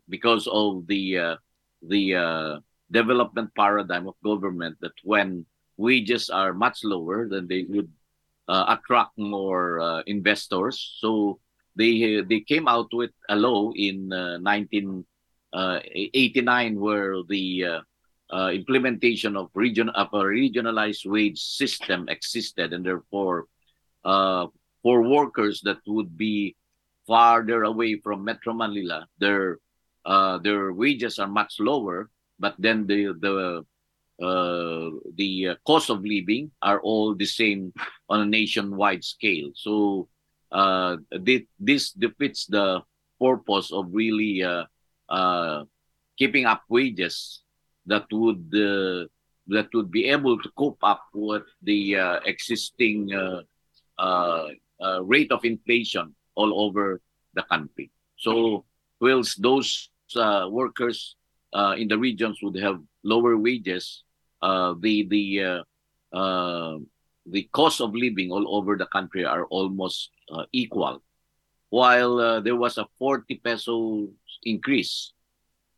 because 0.08 0.46
of 0.46 0.86
the 0.86 1.36
the 1.82 2.62
development 2.90 3.54
paradigm 3.54 4.08
of 4.08 4.14
government 4.24 4.76
that 4.80 4.94
when 5.04 5.46
wages 5.76 6.30
are 6.30 6.52
much 6.52 6.82
lower, 6.84 7.28
then 7.28 7.46
they 7.48 7.64
would 7.68 7.88
uh, 8.48 8.76
attract 8.76 9.16
more 9.16 9.80
uh, 9.80 10.02
investors. 10.06 10.96
So 10.98 11.38
they 11.76 12.20
they 12.22 12.40
came 12.40 12.66
out 12.68 12.88
with 12.92 13.12
a 13.28 13.36
law 13.36 13.70
in 13.74 14.12
uh, 14.12 14.38
1989 14.42 16.80
where 16.80 17.22
the 17.28 17.64
uh, 17.64 17.80
uh, 18.30 18.50
implementation 18.52 19.36
of 19.36 19.50
region 19.54 19.88
of 19.90 20.08
a 20.12 20.22
regionalized 20.22 21.06
wage 21.06 21.38
system 21.38 22.08
existed, 22.08 22.72
and 22.72 22.84
therefore 22.84 23.46
uh, 24.04 24.46
for 24.82 25.02
workers 25.02 25.60
that 25.64 25.78
would 25.86 26.16
be 26.16 26.56
farther 27.06 27.64
away 27.64 28.00
from 28.00 28.24
Metro 28.24 28.52
Manila, 28.52 29.06
their 29.18 29.58
uh, 30.04 30.38
their 30.38 30.72
wages 30.72 31.18
are 31.18 31.28
much 31.28 31.60
lower, 31.60 32.08
but 32.40 32.56
then 32.58 32.86
the 32.88 33.14
the 33.20 33.64
uh, 34.22 34.90
the 35.16 35.48
uh, 35.48 35.54
cost 35.66 35.90
of 35.90 36.04
living 36.04 36.50
are 36.62 36.80
all 36.80 37.14
the 37.14 37.26
same 37.26 37.72
on 38.08 38.20
a 38.20 38.26
nationwide 38.26 39.04
scale. 39.04 39.50
So 39.54 40.08
uh, 40.52 40.98
thi- 41.24 41.48
this 41.58 41.92
defeats 41.92 42.46
the 42.46 42.82
purpose 43.20 43.72
of 43.72 43.88
really 43.92 44.42
uh, 44.42 44.64
uh, 45.08 45.64
keeping 46.18 46.46
up 46.46 46.64
wages 46.68 47.42
that 47.86 48.06
would 48.12 48.50
uh, 48.54 49.06
that 49.48 49.68
would 49.74 49.90
be 49.90 50.06
able 50.08 50.38
to 50.40 50.50
cope 50.56 50.80
up 50.82 51.04
with 51.14 51.44
the 51.62 51.96
uh, 51.96 52.20
existing 52.26 53.10
rate 55.02 55.32
of 55.32 55.44
inflation 55.44 56.14
all 56.34 56.52
over 56.64 57.00
the 57.34 57.42
country. 57.42 57.90
So, 58.16 58.64
whilst 59.00 59.42
those 59.42 59.90
workers 60.50 61.16
uh, 61.52 61.74
in 61.76 61.88
the 61.88 61.98
regions 61.98 62.38
would 62.42 62.56
have 62.56 62.80
lower 63.02 63.36
wages, 63.36 64.04
uh, 64.42 64.74
the 64.80 65.06
the 65.08 65.24
uh, 65.44 66.16
uh, 66.16 66.78
the 67.26 67.44
cost 67.52 67.80
of 67.80 67.94
living 67.94 68.30
all 68.30 68.56
over 68.56 68.76
the 68.76 68.86
country 68.86 69.24
are 69.24 69.44
almost 69.46 70.10
uh, 70.32 70.44
equal. 70.52 71.02
While 71.70 72.18
uh, 72.18 72.40
there 72.40 72.56
was 72.56 72.78
a 72.78 72.86
40 72.98 73.36
peso 73.44 74.08
increase 74.42 75.12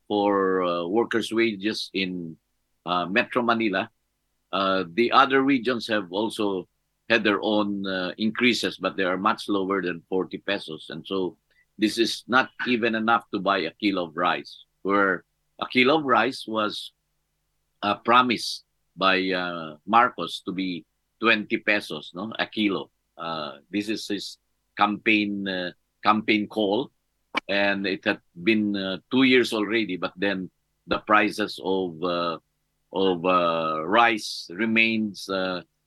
for 0.09 0.89
workers' 0.89 1.33
wages 1.33 1.91
in 1.93 2.37
Metro 2.87 3.43
Manila, 3.43 3.91
the 4.53 5.11
other 5.13 5.43
regions 5.43 5.87
have 5.89 6.11
also 6.11 6.69
had 7.11 7.25
their 7.25 7.41
own 7.43 7.85
increases, 8.17 8.79
but 8.79 8.97
they 8.97 9.05
are 9.05 9.19
much 9.19 9.49
lower 9.49 9.83
than 9.83 10.03
40 10.09 10.39
pesos. 10.39 10.87
And 10.89 11.05
so 11.07 11.37
this 11.77 11.99
is 11.99 12.25
not 12.27 12.49
even 12.67 12.95
enough 12.95 13.25
to 13.33 13.41
buy 13.41 13.59
a 13.59 13.73
kilo 13.81 14.07
of 14.07 14.17
rice, 14.17 14.65
where 14.83 15.25
a 15.61 15.67
kilo 15.67 15.99
of 15.99 16.05
rice 16.05 16.45
was 16.47 16.93
uh, 17.83 17.97
promised 17.97 18.65
by 18.97 19.31
uh, 19.31 19.77
Marcos 19.87 20.43
to 20.45 20.53
be 20.53 20.85
20 21.21 21.57
pesos, 21.59 22.13
no, 22.15 22.33
a 22.39 22.47
kilo. 22.47 22.91
Uh, 23.17 23.59
this 23.71 23.89
is 23.89 24.07
his 24.09 24.39
campaign 24.77 25.47
uh, 25.47 25.71
campaign 26.03 26.47
call, 26.49 26.91
and 27.49 27.87
it 27.87 28.05
had 28.05 28.21
been 28.43 28.77
uh, 28.77 28.99
two 29.11 29.23
years 29.23 29.53
already. 29.53 29.97
But 29.97 30.13
then 30.17 30.51
the 30.87 30.99
prices 30.99 31.61
of 31.63 32.03
uh, 32.03 32.39
of 32.93 33.25
uh, 33.25 33.87
rice 33.87 34.51
remains 34.51 35.29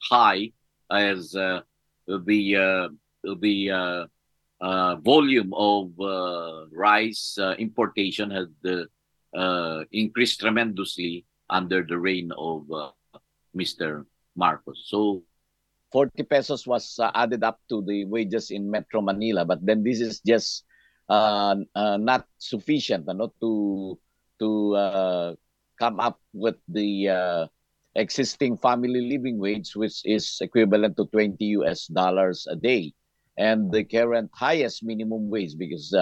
high 0.09 0.51
as 0.91 1.31
the 1.31 1.63
the 3.23 4.07
volume 5.03 5.53
of 5.53 5.91
rice 6.71 7.37
importation 7.57 8.31
has 8.31 8.47
uh, 9.35 9.83
increased 9.91 10.39
tremendously 10.39 11.25
under 11.49 11.83
the 11.83 11.97
reign 11.97 12.31
of 12.37 12.65
uh, 12.71 12.91
Mr. 13.55 14.05
Marcos. 14.35 14.87
So 14.87 15.23
40 15.91 16.23
pesos 16.23 16.67
was 16.67 16.99
uh, 16.99 17.11
added 17.13 17.43
up 17.43 17.59
to 17.69 17.81
the 17.85 18.05
wages 18.05 18.51
in 18.51 18.69
Metro 18.69 19.01
Manila, 19.01 19.45
but 19.45 19.65
then 19.65 19.83
this 19.83 20.01
is 20.01 20.19
just 20.19 20.65
uh, 21.09 21.55
uh, 21.75 21.97
not 21.97 22.25
sufficient 22.37 23.07
ano, 23.07 23.31
to 23.39 23.97
to 24.39 24.75
uh, 24.75 25.35
come 25.79 25.99
up 25.99 26.19
with 26.33 26.55
the 26.67 27.09
uh, 27.09 27.47
existing 27.95 28.57
family 28.57 29.07
living 29.07 29.37
wage, 29.39 29.75
which 29.75 30.01
is 30.03 30.37
equivalent 30.41 30.97
to 30.97 31.05
20 31.13 31.39
US 31.63 31.87
dollars 31.87 32.47
a 32.49 32.55
day, 32.55 32.91
and 33.37 33.71
the 33.71 33.83
current 33.83 34.29
highest 34.33 34.83
minimum 34.83 35.29
wage, 35.29 35.55
because 35.57 35.93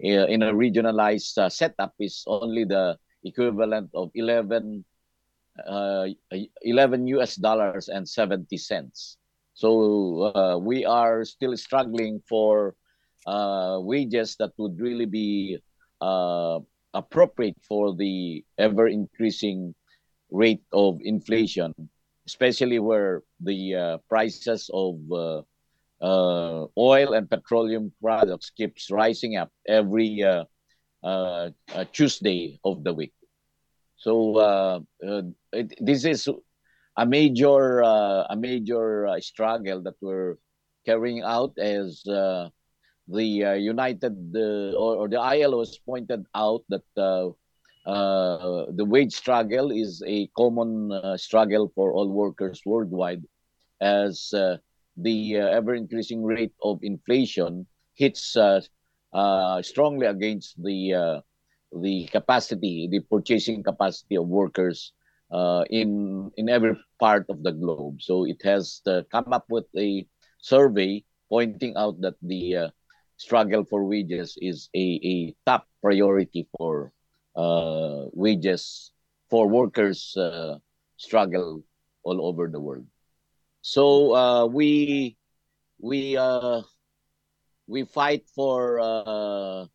in 0.00 0.42
a 0.42 0.52
regionalized 0.52 1.38
uh, 1.38 1.48
setup 1.48 1.94
is 1.98 2.24
only 2.26 2.64
the 2.64 2.96
equivalent 3.24 3.90
of 3.94 4.10
11 4.14 4.84
uh, 5.66 6.06
11 6.62 7.06
US 7.18 7.34
dollars 7.34 7.88
and 7.88 8.08
70 8.08 8.56
cents. 8.58 9.16
So 9.54 10.30
uh, 10.34 10.58
we 10.58 10.84
are 10.84 11.24
still 11.24 11.56
struggling 11.56 12.22
for 12.28 12.76
uh, 13.26 13.78
wages 13.82 14.36
that 14.38 14.52
would 14.56 14.78
really 14.78 15.06
be 15.06 15.58
uh, 16.00 16.60
appropriate 16.94 17.56
for 17.66 17.94
the 17.94 18.44
ever 18.56 18.86
increasing 18.86 19.74
rate 20.30 20.62
of 20.72 21.00
inflation, 21.02 21.74
especially 22.26 22.78
where 22.78 23.22
the 23.40 23.74
uh, 23.74 23.98
prices 24.08 24.70
of 24.72 25.00
uh, 26.00 26.66
oil 26.76 27.12
and 27.14 27.28
petroleum 27.28 27.92
products 28.00 28.50
keeps 28.50 28.90
rising 28.90 29.36
up 29.36 29.50
every 29.66 30.22
uh, 30.22 30.44
uh, 31.04 31.50
uh, 31.74 31.84
Tuesday 31.92 32.58
of 32.64 32.82
the 32.82 32.92
week. 32.92 33.12
So 33.96 34.36
uh, 34.36 34.80
uh, 35.06 35.22
it, 35.52 35.74
this 35.80 36.04
is 36.04 36.28
a 36.96 37.06
major 37.06 37.80
a 37.80 38.34
major 38.36 39.06
struggle 39.20 39.80
that 39.82 39.94
we're 40.00 40.36
carrying 40.84 41.22
out 41.22 41.56
as 41.58 42.02
the 42.04 42.50
United 43.06 44.34
or, 44.34 44.96
or 44.96 45.08
the 45.08 45.20
ILO 45.20 45.60
has 45.60 45.78
pointed 45.78 46.26
out 46.34 46.64
that 46.68 46.82
the 46.96 48.84
wage 48.84 49.14
struggle 49.14 49.70
is 49.70 50.02
a 50.04 50.26
common 50.36 50.90
struggle 51.16 51.70
for 51.76 51.92
all 51.92 52.08
workers 52.08 52.60
worldwide 52.66 53.22
as 53.80 54.34
the 54.98 55.38
uh, 55.38 55.48
ever 55.48 55.74
increasing 55.74 56.24
rate 56.24 56.54
of 56.62 56.78
inflation 56.82 57.66
hits 57.94 58.36
uh, 58.36 58.60
uh, 59.12 59.62
strongly 59.62 60.06
against 60.06 60.62
the 60.62 60.94
uh, 60.94 61.20
the 61.80 62.06
capacity, 62.12 62.88
the 62.90 63.00
purchasing 63.00 63.62
capacity 63.62 64.16
of 64.16 64.28
workers 64.28 64.92
uh, 65.32 65.64
in 65.70 66.30
in 66.36 66.48
every 66.48 66.76
part 67.00 67.26
of 67.30 67.42
the 67.42 67.52
globe. 67.52 68.02
So 68.02 68.24
it 68.26 68.42
has 68.44 68.82
uh, 68.86 69.02
come 69.10 69.32
up 69.32 69.46
with 69.50 69.66
a 69.76 70.06
survey 70.40 71.04
pointing 71.28 71.74
out 71.76 72.00
that 72.00 72.16
the 72.22 72.70
struggle 73.16 73.64
for 73.64 73.84
wages 73.84 74.38
is 74.40 74.68
a, 74.74 75.00
a 75.04 75.14
top 75.46 75.66
priority 75.82 76.48
for 76.56 76.92
wages 78.14 78.92
for 79.30 79.48
workers 79.48 80.16
struggle 80.96 81.62
all 82.04 82.26
over 82.26 82.48
the 82.48 82.60
world. 82.60 82.86
So 83.68 84.16
uh, 84.16 84.48
we 84.48 85.20
we 85.76 86.16
uh, 86.16 86.64
we 87.68 87.84
fight 87.84 88.24
for 88.32 88.80
uh, 88.80 89.68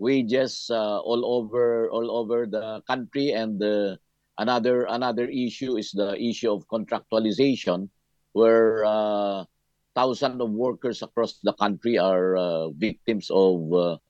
wages 0.00 0.72
uh, 0.72 1.04
all 1.04 1.28
over 1.28 1.92
all 1.92 2.08
over 2.08 2.48
the 2.48 2.80
country. 2.88 3.36
And 3.36 3.60
the 3.60 4.00
another 4.40 4.88
another 4.88 5.28
issue 5.28 5.76
is 5.76 5.92
the 5.92 6.16
issue 6.16 6.56
of 6.56 6.64
contractualization 6.72 7.92
where 8.32 8.80
uh, 8.88 9.44
thousands 9.92 10.40
of 10.40 10.48
workers 10.48 11.04
across 11.04 11.36
the 11.44 11.52
country 11.60 12.00
are 12.00 12.40
uh, 12.40 12.72
victims 12.72 13.28
of 13.28 13.60
uh, 13.76 14.00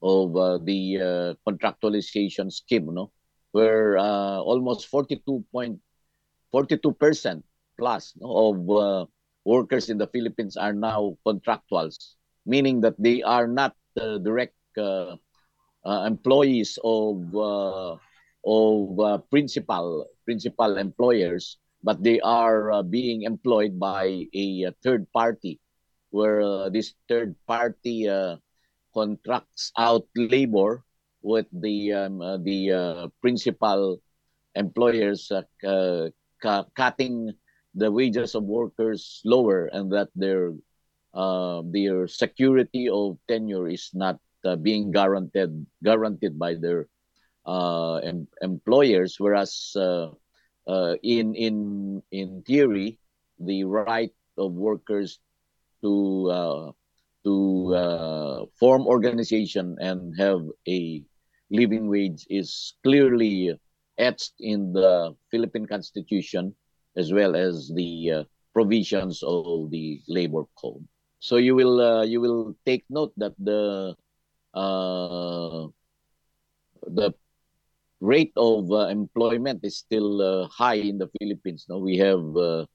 of 0.00 0.32
uh, 0.32 0.56
the 0.64 0.80
uh, 0.96 1.36
contractualization 1.44 2.48
scheme 2.48 2.88
no 2.88 3.12
where 3.52 4.00
uh, 4.00 4.40
almost 4.40 4.88
42.42% 4.90 5.76
plus 7.78 8.12
of 8.20 8.68
uh, 8.70 9.06
workers 9.44 9.88
in 9.88 9.98
the 9.98 10.10
Philippines 10.10 10.56
are 10.56 10.74
now 10.74 11.16
contractuals 11.26 12.18
meaning 12.48 12.80
that 12.80 12.96
they 12.96 13.20
are 13.22 13.46
not 13.46 13.76
uh, 14.00 14.16
direct 14.24 14.56
uh, 14.80 15.20
uh, 15.84 16.08
employees 16.08 16.80
of 16.82 17.20
uh, 17.36 17.92
of 18.48 18.80
principal 19.28 20.08
principal 20.24 20.80
employers, 20.80 21.60
but 21.84 22.00
they 22.02 22.18
are 22.24 22.82
being 22.82 23.28
employed 23.28 23.78
by 23.78 24.24
a, 24.32 24.72
third 24.82 25.04
party 25.12 25.60
where 26.08 26.72
this 26.72 26.96
third 27.06 27.36
party 27.46 28.08
contracts 28.96 29.70
out 29.76 30.08
labor 30.16 30.82
with 31.20 31.46
the 31.52 31.92
um, 31.92 32.18
the 32.42 33.12
principal 33.20 34.00
employers 34.54 35.30
uh, 35.30 35.44
uh, 35.68 36.64
cutting 36.74 37.34
the 37.78 37.90
wages 37.92 38.34
of 38.34 38.44
workers 38.44 39.22
lower 39.24 39.66
and 39.72 39.92
that 39.92 40.10
their 40.16 40.52
uh, 41.14 41.62
their 41.70 42.06
security 42.08 42.88
of 42.88 43.18
tenure 43.28 43.68
is 43.68 43.90
not 43.94 44.18
uh, 44.44 44.56
being 44.56 44.90
guaranteed 44.92 45.66
guaranteed 45.82 46.38
by 46.38 46.54
their 46.54 46.88
uh, 47.46 47.96
em- 48.04 48.28
employers. 48.42 49.16
Whereas 49.18 49.72
uh, 49.76 50.10
uh, 50.68 50.96
in 51.02 51.34
in 51.34 52.02
in 52.12 52.42
theory 52.42 52.98
the 53.38 53.64
right 53.64 54.12
of 54.38 54.52
workers 54.52 55.20
to 55.82 56.28
uh, 56.30 56.66
to 57.24 57.34
form 58.58 58.86
organization 58.86 59.76
and 59.80 60.14
have 60.18 60.42
a 60.68 61.02
living 61.50 61.88
wage 61.88 62.26
is 62.30 62.74
clearly 62.82 63.54
etched 63.98 64.34
in 64.40 64.72
the 64.72 65.14
Philippine 65.30 65.66
Constitution 65.66 66.54
as 66.98 67.14
well 67.14 67.38
as 67.38 67.70
the 67.78 68.10
uh, 68.10 68.24
provisions 68.52 69.22
of 69.22 69.70
the 69.70 70.02
labor 70.10 70.42
code. 70.58 70.82
So 71.22 71.38
you 71.38 71.54
will 71.54 71.78
uh, 71.80 72.02
you 72.02 72.20
will 72.20 72.58
take 72.66 72.82
note 72.90 73.14
that 73.16 73.38
the 73.38 73.94
uh, 74.54 75.70
the 76.90 77.14
rate 78.00 78.34
of 78.36 78.70
uh, 78.70 78.90
employment 78.90 79.62
is 79.62 79.78
still 79.78 80.22
uh, 80.22 80.48
high 80.50 80.82
in 80.82 80.98
the 80.98 81.10
Philippines. 81.18 81.66
No, 81.68 81.78
we 81.78 81.98
have 81.98 82.22
uh, 82.34 82.66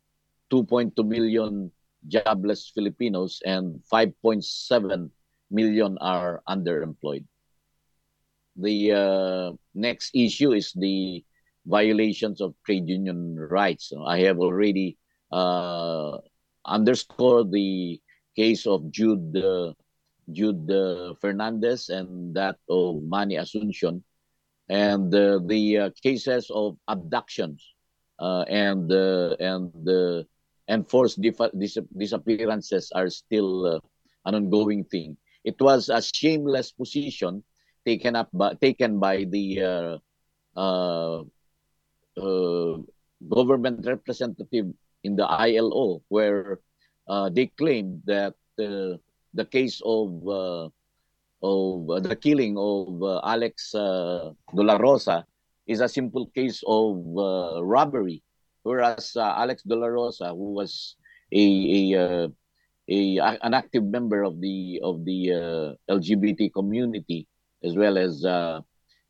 2.2 0.51 0.95
million 1.03 1.71
jobless 2.07 2.71
Filipinos 2.75 3.39
and 3.45 3.79
5.7 3.91 5.09
million 5.51 5.97
are 5.99 6.43
underemployed. 6.47 7.23
The 8.55 9.57
next 9.73 10.11
issue 10.13 10.51
is 10.51 10.71
the 10.75 11.23
violations 11.65 12.41
of 12.41 12.53
trade 12.65 12.87
union 12.87 13.35
rights. 13.37 13.91
I 14.05 14.19
have 14.19 14.39
already 14.39 14.97
uh, 15.31 16.17
underscored 16.65 17.51
the 17.51 17.99
case 18.35 18.65
of 18.65 18.91
Jude 18.91 19.35
uh, 19.37 19.73
Jude 20.31 20.69
uh, 20.69 21.13
Fernandez 21.21 21.89
and 21.89 22.35
that 22.35 22.57
of 22.69 23.03
Manny 23.03 23.35
Asuncion, 23.35 24.01
and 24.69 25.13
uh, 25.13 25.39
the 25.45 25.77
uh, 25.77 25.89
cases 26.01 26.49
of 26.53 26.77
abductions 26.87 27.73
uh, 28.19 28.43
and 28.47 28.91
and 29.39 29.71
enforced 30.69 31.21
dif- 31.21 31.53
dis- 31.57 31.83
disappearances 31.97 32.91
are 32.95 33.09
still 33.09 33.79
an 34.25 34.35
ongoing 34.35 34.83
thing. 34.85 35.17
It 35.43 35.59
was 35.61 35.89
a 35.89 36.01
shameless 36.01 36.71
position 36.71 37.43
taken 37.85 38.15
up 38.15 38.29
by, 38.33 38.53
taken 38.55 38.99
by 38.99 39.25
the 39.25 39.99
uh, 40.55 41.23
uh, 42.17 42.77
government 43.29 43.85
representative 43.85 44.73
in 45.03 45.15
the 45.15 45.25
ILO, 45.25 46.01
where 46.07 46.59
uh, 47.07 47.29
they 47.29 47.47
claimed 47.47 48.01
that 48.05 48.35
uh, 48.59 48.97
the 49.33 49.45
case 49.49 49.81
of 49.85 50.27
uh, 50.27 50.69
of 51.43 51.89
uh, 51.89 51.99
the 51.99 52.15
killing 52.15 52.57
of 52.57 53.01
uh, 53.03 53.19
Alex 53.23 53.75
uh, 53.75 54.31
Dolorosa 54.53 55.25
is 55.67 55.81
a 55.81 55.89
simple 55.89 56.27
case 56.27 56.63
of 56.67 57.03
robbery, 57.63 58.23
whereas 58.63 59.15
Alex 59.17 59.63
Dolorosa, 59.63 60.29
who 60.29 60.53
was 60.53 60.95
a 61.33 61.93
a, 61.93 62.29
a 62.89 63.37
an 63.43 63.53
active 63.53 63.83
member 63.83 64.23
of 64.23 64.39
the 64.39 64.79
of 64.83 65.03
the 65.03 65.75
LGBT 65.89 66.51
community, 66.53 67.27
as 67.63 67.75
well 67.75 67.97
as 67.97 68.23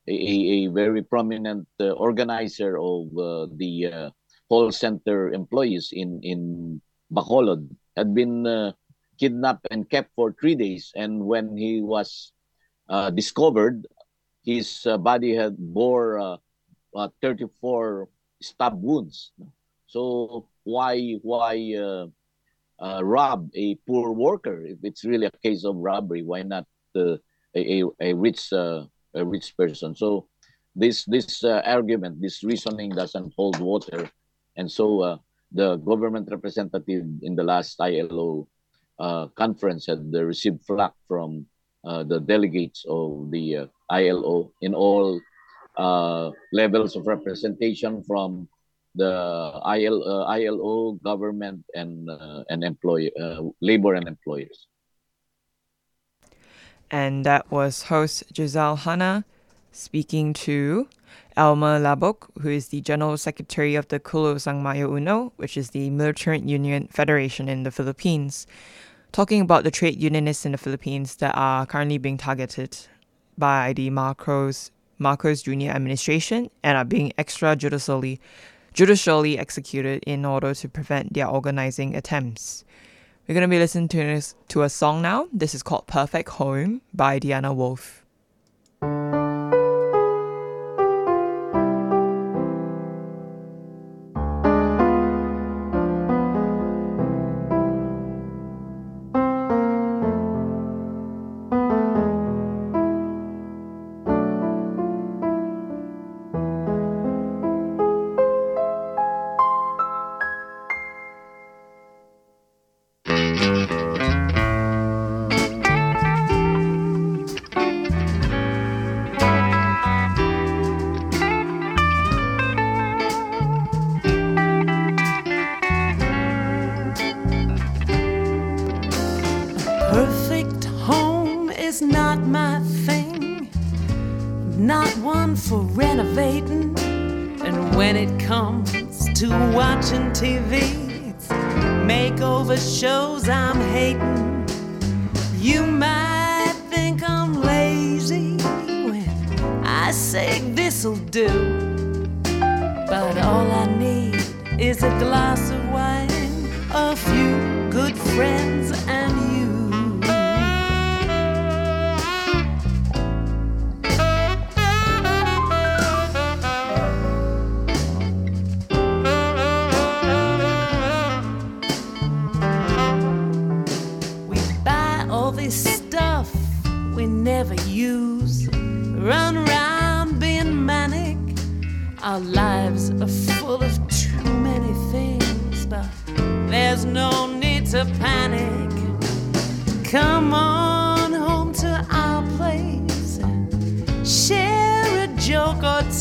a, 0.08 0.14
a 0.14 0.68
very 0.68 1.02
prominent 1.04 1.68
uh, 1.80 1.92
organizer 1.92 2.78
of 2.78 3.08
uh, 3.18 3.48
the 3.56 3.92
uh, 3.92 4.10
call 4.50 4.72
center 4.72 5.32
employees 5.32 5.90
in 5.92 6.20
in 6.24 6.82
Bacolod, 7.12 7.70
had 7.96 8.14
been 8.14 8.46
uh, 8.48 8.74
kidnapped 9.20 9.68
and 9.72 9.90
kept 9.90 10.12
for 10.16 10.34
three 10.34 10.56
days. 10.56 10.92
And 10.96 11.26
when 11.26 11.56
he 11.56 11.82
was 11.82 12.32
uh, 12.90 13.10
discovered, 13.12 13.88
his 14.44 14.86
uh, 14.86 14.98
body 14.98 15.36
had 15.36 15.56
bore 15.58 16.20
uh, 16.20 16.38
uh, 16.96 17.10
34 17.22 18.10
stab 18.42 18.82
wounds. 18.82 19.32
So 19.88 20.48
why 20.64 21.20
why 21.22 21.76
uh, 21.78 22.08
uh, 22.82 23.02
rob 23.06 23.50
a 23.56 23.76
poor 23.88 24.12
worker 24.12 24.66
if 24.66 24.80
it's 24.84 25.06
really 25.06 25.28
a 25.28 25.40
case 25.44 25.64
of 25.64 25.78
robbery? 25.78 26.24
Why 26.24 26.44
not 26.44 26.66
uh, 26.96 27.18
a, 27.56 27.84
a 28.02 28.14
rich 28.14 28.52
uh, 28.52 28.86
a 29.16 29.26
rich 29.26 29.56
person? 29.58 29.96
So 29.96 30.28
this 30.76 31.06
this 31.06 31.44
uh, 31.44 31.62
argument, 31.66 32.22
this 32.22 32.44
reasoning 32.44 32.92
doesn't 32.92 33.34
hold 33.38 33.60
water, 33.60 34.10
and 34.58 34.72
so 34.72 35.02
uh, 35.02 35.18
the 35.52 35.78
government 35.78 36.30
representative 36.32 37.06
in 37.22 37.36
the 37.36 37.44
last 37.44 37.80
ILO 37.80 38.48
uh, 39.00 39.28
conference 39.36 39.88
had 39.88 40.06
uh, 40.14 40.24
received 40.24 40.64
flack 40.66 40.94
from 41.08 41.46
uh, 41.84 42.04
the 42.04 42.20
delegates 42.20 42.86
of 42.88 43.32
the 43.32 43.58
uh, 43.58 43.66
ILO 43.90 44.52
in 44.62 44.74
all 44.74 45.20
levels 46.52 46.96
of 46.96 47.08
representation 47.08 48.04
from 48.04 48.48
the 48.96 49.10
IL, 49.66 50.06
ILO, 50.28 50.94
government, 51.04 51.66
and 51.74 52.08
and 52.50 52.64
employ 52.64 53.10
uh, 53.20 53.42
labor 53.62 53.96
and 53.96 54.08
employers. 54.08 54.68
And 56.92 57.26
that 57.26 57.50
was 57.52 57.84
host 57.84 58.24
Jiselle 58.34 58.78
Hanna 58.78 59.26
speaking 59.72 60.34
to 60.34 60.88
Elmer 61.36 61.80
Labog, 61.80 62.30
who 62.42 62.50
is 62.50 62.68
the 62.68 62.82
General 62.82 63.18
Secretary 63.18 63.76
of 63.76 63.88
the 63.88 64.00
Kilusang 64.00 64.62
Mayo 64.62 64.96
Uno, 64.96 65.34
which 65.38 65.58
is 65.58 65.72
the 65.72 65.90
Militant 65.90 66.48
Union 66.48 66.88
Federation 66.92 67.50
in 67.50 67.64
the 67.64 67.72
Philippines, 67.72 68.46
talking 69.12 69.42
about 69.42 69.64
the 69.64 69.72
trade 69.72 70.00
unionists 70.02 70.46
in 70.46 70.52
the 70.52 70.58
Philippines 70.58 71.16
that 71.18 71.34
are 71.36 71.66
currently 71.66 71.98
being 71.98 72.18
targeted 72.18 72.78
by 73.38 73.74
the 73.74 73.90
Marcos 73.90 74.72
Marcos 75.00 75.42
Jr. 75.42 75.70
administration 75.70 76.50
and 76.64 76.78
are 76.78 76.86
being 76.86 77.12
extrajudicially 77.18 78.20
judicially 78.74 79.38
executed 79.38 80.04
in 80.06 80.26
order 80.26 80.54
to 80.54 80.68
prevent 80.68 81.14
their 81.14 81.28
organizing 81.28 81.96
attempts. 81.96 82.64
We're 83.28 83.36
going 83.36 83.44
to 83.44 83.48
be 83.48 83.60
listening 83.60 83.88
to, 83.90 84.22
to 84.50 84.64
a 84.64 84.70
song 84.70 85.02
now. 85.02 85.30
This 85.32 85.56
is 85.56 85.64
called 85.64 85.88
Perfect 85.88 86.28
Home 86.32 86.82
by 86.94 87.20
Diana 87.20 87.54
Wolf. 87.54 88.04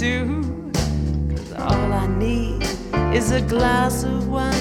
Two. 0.03 0.73
Cause 1.31 1.53
all 1.53 1.93
I 1.93 2.09
need 2.19 2.65
is 3.15 3.31
a 3.31 3.41
glass 3.41 4.03
of 4.03 4.27
wine, 4.27 4.52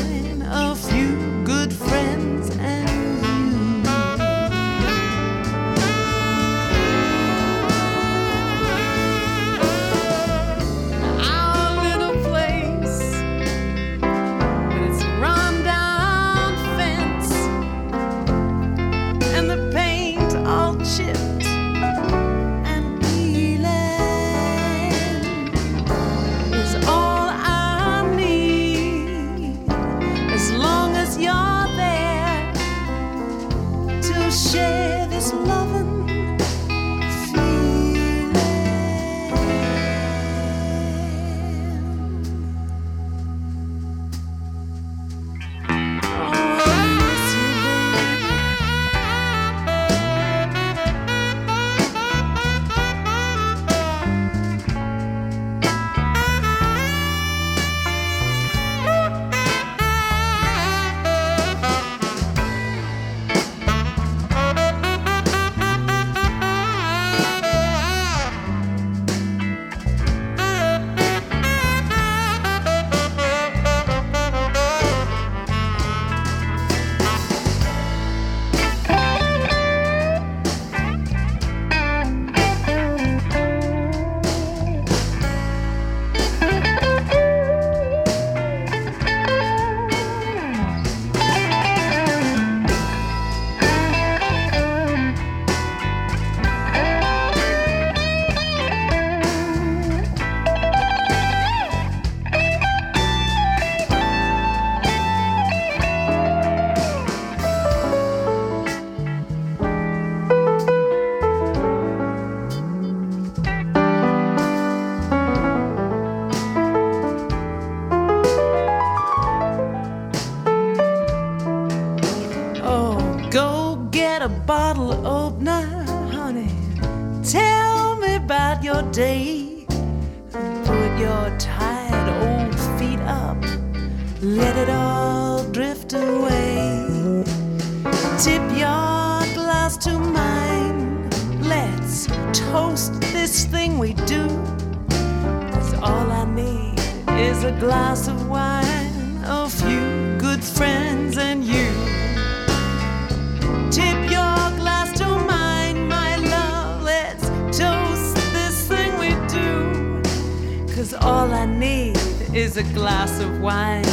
Cause 160.92 161.06
all 161.06 161.34
I 161.34 161.46
need 161.46 161.96
is 162.34 162.58
a 162.58 162.64
glass 162.74 163.22
of 163.22 163.40
wine, 163.40 163.86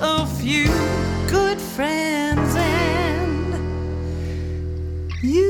a 0.00 0.26
few 0.26 0.66
good 1.28 1.60
friends, 1.60 2.56
and 2.56 3.54
you. 5.22 5.49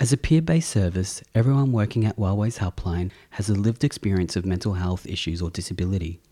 As 0.00 0.14
a 0.14 0.16
peer 0.16 0.40
based 0.40 0.70
service, 0.70 1.22
everyone 1.34 1.72
working 1.72 2.06
at 2.06 2.16
Wellways 2.16 2.56
Helpline 2.56 3.10
has 3.32 3.50
a 3.50 3.54
lived 3.54 3.84
experience 3.84 4.34
of 4.34 4.46
mental 4.46 4.72
health 4.72 5.06
issues 5.06 5.42
or 5.42 5.50
disability. 5.50 6.22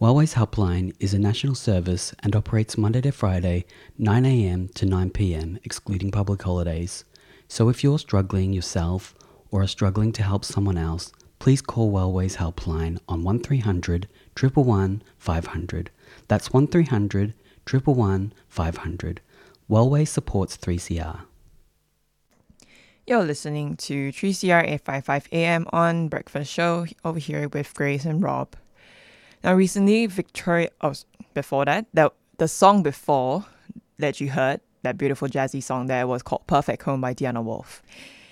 Wellways 0.00 0.34
Helpline 0.34 0.92
is 0.98 1.14
a 1.14 1.20
national 1.20 1.54
service 1.54 2.12
and 2.24 2.34
operates 2.34 2.76
Monday 2.76 3.00
to 3.02 3.12
Friday, 3.12 3.64
9am 4.00 4.74
to 4.74 4.86
9pm, 4.86 5.60
excluding 5.62 6.10
public 6.10 6.42
holidays. 6.42 7.04
So 7.46 7.68
if 7.68 7.84
you're 7.84 8.00
struggling 8.00 8.52
yourself 8.52 9.14
or 9.52 9.62
are 9.62 9.68
struggling 9.68 10.10
to 10.14 10.24
help 10.24 10.44
someone 10.44 10.76
else, 10.76 11.12
please 11.38 11.62
call 11.62 11.92
Wellways 11.92 12.38
Helpline 12.38 12.98
on 13.06 13.22
1300 13.22 14.08
111 14.36 15.00
500. 15.18 15.90
That's 16.26 16.52
1300 16.52 17.34
111 17.70 18.32
500. 18.48 19.20
Wellways 19.70 20.08
supports 20.08 20.56
3CR. 20.56 21.20
You're 23.04 23.24
listening 23.24 23.76
to 23.78 24.12
3CR 24.12 24.62
855 24.62 25.28
AM 25.32 25.66
on 25.72 26.06
Breakfast 26.06 26.52
Show 26.52 26.86
over 27.04 27.18
here 27.18 27.48
with 27.48 27.74
Grace 27.74 28.04
and 28.04 28.22
Rob. 28.22 28.54
Now, 29.42 29.54
recently, 29.54 30.06
Victoria, 30.06 30.70
oh, 30.82 30.94
before 31.34 31.64
that, 31.64 31.86
the, 31.92 32.12
the 32.38 32.46
song 32.46 32.84
before 32.84 33.46
that 33.98 34.20
you 34.20 34.30
heard, 34.30 34.60
that 34.82 34.98
beautiful 34.98 35.26
jazzy 35.26 35.60
song 35.60 35.88
there 35.88 36.06
was 36.06 36.22
called 36.22 36.46
Perfect 36.46 36.84
Home 36.84 37.00
by 37.00 37.12
Diana 37.12 37.42
Wolf. 37.42 37.82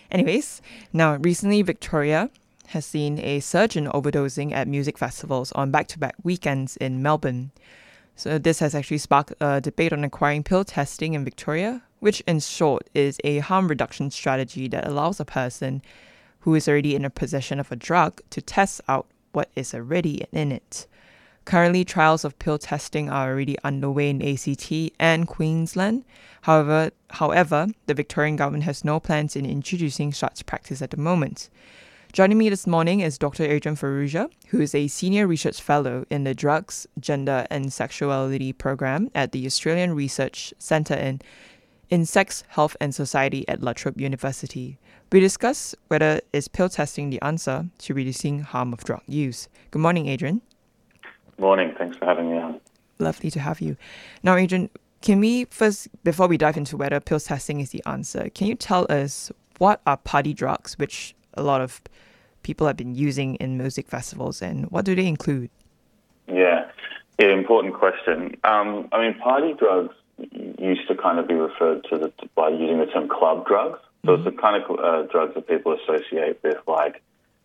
Anyways, 0.08 0.62
now, 0.92 1.16
recently, 1.16 1.62
Victoria 1.62 2.30
has 2.68 2.86
seen 2.86 3.18
a 3.18 3.40
surge 3.40 3.76
in 3.76 3.86
overdosing 3.86 4.52
at 4.52 4.68
music 4.68 4.96
festivals 4.98 5.50
on 5.52 5.72
back 5.72 5.88
to 5.88 5.98
back 5.98 6.14
weekends 6.22 6.76
in 6.76 7.02
Melbourne. 7.02 7.50
So 8.14 8.38
this 8.38 8.60
has 8.60 8.76
actually 8.76 8.98
sparked 8.98 9.34
a 9.40 9.60
debate 9.60 9.92
on 9.92 10.04
acquiring 10.04 10.44
pill 10.44 10.62
testing 10.62 11.14
in 11.14 11.24
Victoria, 11.24 11.82
which 12.00 12.20
in 12.22 12.40
short 12.40 12.90
is 12.94 13.18
a 13.24 13.38
harm 13.38 13.68
reduction 13.68 14.10
strategy 14.10 14.68
that 14.68 14.86
allows 14.86 15.20
a 15.20 15.24
person 15.24 15.82
who 16.40 16.54
is 16.54 16.68
already 16.68 16.94
in 16.94 17.08
possession 17.10 17.60
of 17.60 17.70
a 17.70 17.76
drug 17.76 18.20
to 18.30 18.42
test 18.42 18.80
out 18.88 19.06
what 19.32 19.48
is 19.54 19.74
already 19.74 20.26
in 20.32 20.50
it. 20.50 20.86
Currently, 21.44 21.84
trials 21.84 22.24
of 22.24 22.38
pill 22.38 22.58
testing 22.58 23.08
are 23.08 23.30
already 23.30 23.56
underway 23.64 24.10
in 24.10 24.22
ACT 24.22 24.72
and 24.98 25.26
Queensland. 25.26 26.04
However, 26.42 26.90
however, 27.10 27.68
the 27.86 27.94
Victorian 27.94 28.36
government 28.36 28.64
has 28.64 28.84
no 28.84 29.00
plans 29.00 29.36
in 29.36 29.46
introducing 29.46 30.12
such 30.12 30.46
practice 30.46 30.82
at 30.82 30.90
the 30.90 30.96
moment. 30.96 31.50
Joining 32.12 32.38
me 32.38 32.50
this 32.50 32.66
morning 32.66 33.00
is 33.00 33.18
Dr. 33.18 33.44
Adrian 33.44 33.76
Farrugia, 33.76 34.28
who 34.48 34.60
is 34.60 34.74
a 34.74 34.88
senior 34.88 35.28
research 35.28 35.62
fellow 35.62 36.04
in 36.10 36.24
the 36.24 36.34
Drugs, 36.34 36.86
Gender 36.98 37.46
and 37.50 37.72
Sexuality 37.72 38.52
program 38.52 39.10
at 39.14 39.30
the 39.30 39.46
Australian 39.46 39.94
Research 39.94 40.52
Centre 40.58 40.94
in, 40.94 41.20
in 41.90 42.06
Sex, 42.06 42.44
Health 42.48 42.76
and 42.80 42.94
Society 42.94 43.46
at 43.48 43.62
La 43.62 43.72
Trobe 43.72 44.00
University. 44.00 44.78
We 45.12 45.18
discuss 45.18 45.74
whether 45.88 46.20
is 46.32 46.46
pill 46.46 46.68
testing 46.68 47.10
the 47.10 47.20
answer 47.20 47.66
to 47.78 47.94
reducing 47.94 48.40
harm 48.40 48.72
of 48.72 48.84
drug 48.84 49.02
use. 49.06 49.48
Good 49.72 49.82
morning, 49.82 50.06
Adrian. 50.06 50.40
Morning. 51.38 51.74
Thanks 51.76 51.96
for 51.96 52.04
having 52.04 52.30
me 52.30 52.38
on. 52.38 52.60
Lovely 53.00 53.30
to 53.32 53.40
have 53.40 53.60
you. 53.60 53.76
Now, 54.22 54.36
Adrian, 54.36 54.70
can 55.02 55.18
we 55.18 55.46
first, 55.46 55.88
before 56.04 56.28
we 56.28 56.36
dive 56.36 56.56
into 56.56 56.76
whether 56.76 57.00
pill 57.00 57.18
testing 57.18 57.60
is 57.60 57.70
the 57.70 57.82
answer, 57.86 58.28
can 58.30 58.46
you 58.46 58.54
tell 58.54 58.86
us 58.88 59.32
what 59.58 59.80
are 59.86 59.96
party 59.96 60.32
drugs, 60.32 60.78
which 60.78 61.14
a 61.34 61.42
lot 61.42 61.60
of 61.60 61.80
people 62.42 62.66
have 62.66 62.76
been 62.76 62.94
using 62.94 63.34
in 63.36 63.58
music 63.58 63.88
festivals, 63.88 64.40
and 64.40 64.70
what 64.70 64.84
do 64.84 64.94
they 64.94 65.06
include? 65.06 65.50
Yeah, 66.28 66.70
yeah, 67.18 67.32
important 67.32 67.74
question. 67.74 68.36
Um, 68.44 68.88
I 68.92 69.00
mean, 69.00 69.18
party 69.18 69.54
drugs 69.54 69.94
used 70.58 70.86
to 70.88 70.94
kind 70.94 71.18
of 71.18 71.28
be 71.28 71.34
referred 71.34 71.84
to 71.90 71.98
the, 71.98 72.12
by 72.34 72.48
using 72.48 72.78
the 72.78 72.86
term 72.86 73.08
club 73.08 73.46
drugs. 73.46 73.78
So 74.06 74.14
it's 74.14 74.24
the 74.24 74.32
kind 74.32 74.62
of 74.62 74.78
uh, 74.78 75.02
drugs 75.10 75.34
that 75.34 75.46
people 75.46 75.76
associate 75.76 76.40
with 76.42 76.58
like 76.66 77.02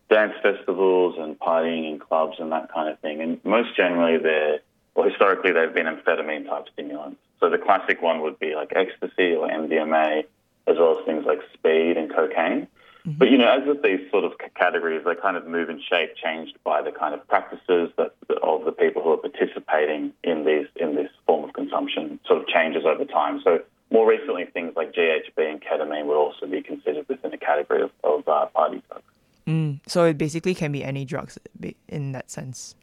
dance 0.08 0.32
festivals 0.42 1.16
and 1.18 1.38
partying 1.38 1.90
in 1.90 1.98
clubs 1.98 2.36
and 2.38 2.52
that 2.52 2.72
kind 2.72 2.88
of 2.88 2.98
thing. 3.00 3.20
And 3.20 3.44
most 3.44 3.76
generally, 3.76 4.18
they're, 4.18 4.60
well, 4.94 5.08
historically, 5.08 5.52
they've 5.52 5.74
been 5.74 5.86
amphetamine 5.86 6.46
type 6.46 6.66
stimulants. 6.72 7.18
So 7.40 7.50
the 7.50 7.58
classic 7.58 8.00
one 8.00 8.22
would 8.22 8.38
be 8.38 8.54
like 8.54 8.72
ecstasy 8.74 9.34
or 9.34 9.48
MDMA, 9.48 10.24
as 10.66 10.76
well 10.78 10.98
as 10.98 11.04
things 11.04 11.24
like 11.26 11.40
speed 11.52 11.96
and 11.96 12.12
cocaine. 12.14 12.68
But 13.06 13.30
you 13.30 13.38
know, 13.38 13.48
as 13.48 13.66
with 13.66 13.82
these 13.82 14.00
sort 14.10 14.24
of 14.24 14.32
categories, 14.56 15.02
they 15.04 15.14
kind 15.14 15.36
of 15.36 15.46
move 15.46 15.70
in 15.70 15.80
shape, 15.80 16.16
changed 16.16 16.58
by 16.64 16.82
the 16.82 16.90
kind 16.90 17.14
of 17.14 17.26
practices 17.28 17.90
that 17.96 18.14
of 18.42 18.64
the 18.64 18.72
people 18.72 19.02
who 19.02 19.12
are 19.12 19.16
participating 19.16 20.12
in 20.24 20.44
these 20.44 20.66
in 20.76 20.96
this 20.96 21.10
form 21.24 21.44
of 21.44 21.54
consumption. 21.54 22.18
Sort 22.26 22.42
of 22.42 22.48
changes 22.48 22.84
over 22.84 23.04
time. 23.04 23.40
So 23.44 23.60
more 23.90 24.08
recently, 24.08 24.46
things 24.46 24.74
like 24.74 24.92
GHB 24.92 25.38
and 25.38 25.62
ketamine 25.62 26.06
would 26.06 26.16
also 26.16 26.46
be 26.46 26.62
considered 26.62 27.08
within 27.08 27.32
a 27.32 27.38
category 27.38 27.82
of, 27.82 27.92
of 28.02 28.26
uh, 28.26 28.46
party 28.46 28.82
drugs. 28.88 29.04
Mm, 29.46 29.80
so 29.86 30.04
it 30.04 30.18
basically 30.18 30.56
can 30.56 30.72
be 30.72 30.82
any 30.82 31.04
drugs 31.04 31.38
in 31.86 32.10
that 32.10 32.30
sense. 32.30 32.74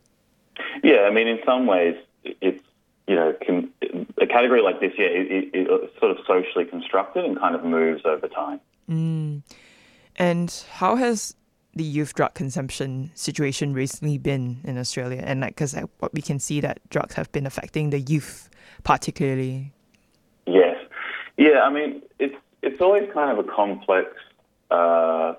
Yeah, 0.81 1.01
I 1.01 1.11
mean, 1.11 1.27
in 1.27 1.39
some 1.45 1.65
ways, 1.65 1.97
it's 2.23 2.63
you 3.07 3.15
know, 3.15 3.35
can, 3.41 3.69
a 4.21 4.27
category 4.27 4.61
like 4.61 4.79
this, 4.79 4.93
yeah, 4.97 5.07
it, 5.07 5.31
it, 5.31 5.49
it's 5.53 5.99
sort 5.99 6.11
of 6.11 6.17
socially 6.25 6.65
constructed 6.65 7.25
and 7.25 7.37
kind 7.37 7.55
of 7.55 7.63
moves 7.65 8.03
over 8.05 8.27
time. 8.27 8.61
Mm. 8.89 9.41
And 10.17 10.51
how 10.71 10.95
has 10.95 11.35
the 11.75 11.83
youth 11.83 12.13
drug 12.13 12.33
consumption 12.33 13.11
situation 13.15 13.73
recently 13.73 14.17
been 14.17 14.61
in 14.63 14.77
Australia? 14.77 15.21
And 15.25 15.41
like, 15.41 15.55
because 15.55 15.75
what 15.99 16.13
we 16.13 16.21
can 16.21 16.39
see 16.39 16.61
that 16.61 16.79
drugs 16.89 17.15
have 17.15 17.31
been 17.31 17.45
affecting 17.45 17.89
the 17.89 17.99
youth 17.99 18.49
particularly. 18.83 19.71
Yes, 20.45 20.75
yeah. 21.37 21.61
I 21.63 21.71
mean, 21.71 22.01
it's 22.19 22.35
it's 22.61 22.81
always 22.81 23.09
kind 23.13 23.37
of 23.37 23.45
a 23.45 23.49
complex 23.49 24.07
uh, 24.71 25.33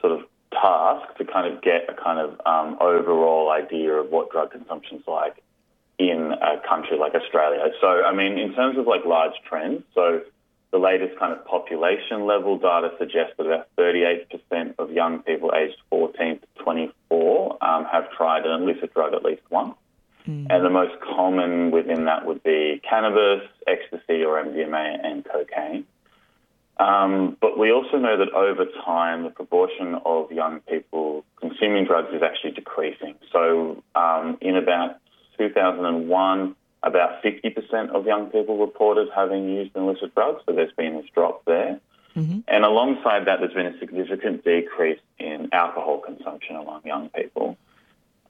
sort 0.00 0.12
of 0.12 0.20
task 0.52 1.16
to 1.18 1.24
kind 1.24 1.52
of 1.52 1.62
get 1.62 1.88
a 1.88 1.94
kind 1.94 2.18
of 2.18 2.40
um, 2.46 2.76
overall 2.80 3.50
idea 3.50 3.92
of 3.92 4.10
what 4.10 4.30
drug 4.30 4.52
consumption's 4.52 5.02
like 5.06 5.42
in 5.98 6.32
a 6.32 6.66
country 6.68 6.98
like 6.98 7.14
Australia. 7.14 7.64
So, 7.80 7.86
I 7.86 8.14
mean, 8.14 8.38
in 8.38 8.54
terms 8.54 8.78
of 8.78 8.86
like 8.86 9.04
large 9.04 9.34
trends, 9.48 9.82
so 9.94 10.20
the 10.72 10.78
latest 10.78 11.18
kind 11.18 11.32
of 11.32 11.44
population 11.44 12.26
level 12.26 12.58
data 12.58 12.90
suggests 12.98 13.34
that 13.36 13.46
about 13.46 13.68
38% 13.78 14.74
of 14.78 14.90
young 14.90 15.22
people 15.22 15.52
aged 15.54 15.76
14 15.90 16.40
to 16.40 16.62
24 16.64 17.58
um, 17.62 17.84
have 17.84 18.10
tried 18.12 18.46
an 18.46 18.62
illicit 18.62 18.92
drug 18.94 19.12
at 19.12 19.22
least 19.22 19.42
once. 19.50 19.74
And 20.24 20.64
the 20.64 20.70
most 20.70 20.94
common 21.00 21.72
within 21.72 22.04
that 22.04 22.26
would 22.26 22.42
be 22.44 22.80
cannabis, 22.88 23.42
ecstasy, 23.66 24.22
or 24.22 24.42
MDMA 24.42 25.04
and 25.04 25.24
cocaine. 25.24 25.84
Um, 26.78 27.36
but 27.40 27.58
we 27.58 27.72
also 27.72 27.98
know 27.98 28.16
that 28.16 28.32
over 28.32 28.64
time, 28.84 29.24
the 29.24 29.30
proportion 29.30 29.96
of 30.06 30.30
young 30.30 30.60
people 30.60 31.24
consuming 31.40 31.84
drugs 31.84 32.14
is 32.14 32.22
actually 32.22 32.52
decreasing. 32.52 33.16
So, 33.32 33.82
um, 33.94 34.38
in 34.40 34.56
about 34.56 34.96
2001, 35.38 36.54
about 36.82 37.22
50% 37.22 37.90
of 37.90 38.06
young 38.06 38.26
people 38.30 38.58
reported 38.58 39.08
having 39.14 39.48
used 39.48 39.76
illicit 39.76 40.14
drugs, 40.14 40.42
so 40.46 40.52
there's 40.52 40.72
been 40.72 40.96
this 40.96 41.06
drop 41.14 41.44
there. 41.44 41.80
And 42.48 42.64
alongside 42.64 43.26
that, 43.26 43.40
there's 43.40 43.54
been 43.54 43.66
a 43.66 43.78
significant 43.78 44.44
decrease 44.44 45.00
in 45.18 45.48
alcohol 45.52 46.00
consumption 46.00 46.56
among 46.56 46.82
young 46.84 47.08
people. 47.10 47.56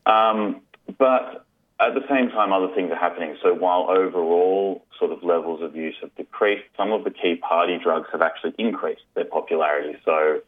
Um, 0.07 0.61
but 0.99 1.45
at 1.81 1.95
the 1.95 2.07
same 2.09 2.31
time, 2.31 2.53
other 2.53 2.73
things 2.75 2.93
are 2.93 2.97
happening. 2.97 3.37
So 3.43 3.55
while 3.55 3.91
overall 3.91 4.85
sort 4.99 5.11
of 5.11 5.25
levels 5.25 5.63
of 5.63 5.75
use 5.75 5.97
have 6.01 6.15
decreased, 6.15 6.65
some 6.77 6.93
of 6.93 7.03
the 7.05 7.11
key 7.11 7.37
party 7.37 7.79
drugs 7.83 8.09
have 8.13 8.23
actually 8.23 8.55
increased 8.59 9.03
their 9.15 9.25
popularity. 9.25 9.99
So 10.05 10.43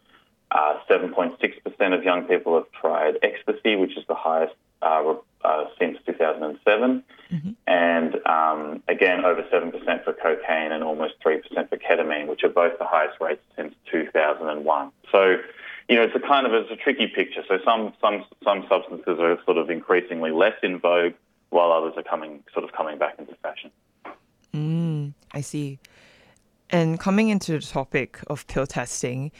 uh, 0.52 0.78
7.6% 0.88 1.98
of 1.98 2.04
young 2.04 2.24
people 2.24 2.54
have 2.54 2.70
tried 2.70 3.18
ecstasy, 3.22 3.74
which 3.74 3.96
is 3.96 4.04
the 4.06 4.14
highest 4.14 4.54
uh, 4.84 5.14
uh, 5.44 5.64
since 5.78 5.98
2007. 6.06 7.02
And 7.66 8.14
um, 8.26 8.82
again, 8.88 9.24
over 9.24 9.42
7% 9.42 10.04
for 10.04 10.12
cocaine 10.12 10.72
and 10.72 10.84
almost 10.84 11.14
3% 11.24 11.42
for 11.68 11.76
ketamine, 11.76 12.28
which 12.28 12.44
are 12.44 12.48
both 12.48 12.78
the 12.78 12.84
highest 12.84 13.20
rates 13.20 13.42
since 13.56 13.74
2001. 13.90 14.92
So, 15.10 15.36
you 15.88 15.96
know, 15.96 16.02
it's 16.02 16.14
a 16.14 16.20
kind 16.20 16.46
of 16.46 16.52
it's 16.52 16.70
a 16.70 16.76
tricky 16.76 17.08
picture. 17.08 17.42
So 17.48 17.58
some 17.64 17.92
some 18.00 18.24
some 18.42 18.64
substances 18.68 19.18
are 19.18 19.38
sort 19.44 19.58
of 19.58 19.70
increasingly 19.70 20.30
less 20.30 20.54
in 20.62 20.78
vogue, 20.78 21.14
while 21.50 21.72
others 21.72 21.94
are 21.96 22.02
coming 22.02 22.42
sort 22.52 22.64
of 22.64 22.72
coming 22.72 22.98
back 22.98 23.18
into 23.18 23.34
fashion. 23.36 23.70
Mm, 24.54 25.14
I 25.32 25.40
see. 25.40 25.78
And 26.70 26.98
coming 26.98 27.28
into 27.28 27.52
the 27.52 27.60
topic 27.60 28.20
of 28.28 28.46
pill 28.46 28.66
testing, 28.66 29.30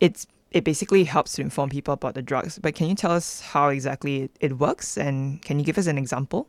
it's 0.00 0.26
it 0.54 0.62
basically 0.62 1.02
helps 1.02 1.32
to 1.34 1.42
inform 1.42 1.68
people 1.68 1.92
about 1.92 2.14
the 2.14 2.22
drugs. 2.22 2.58
But 2.60 2.76
can 2.76 2.88
you 2.88 2.94
tell 2.94 3.10
us 3.10 3.40
how 3.40 3.68
exactly 3.68 4.30
it, 4.40 4.58
works, 4.58 4.96
and 4.96 5.42
can 5.42 5.58
you 5.58 5.64
give 5.64 5.76
us 5.76 5.88
an 5.88 5.98
example? 5.98 6.46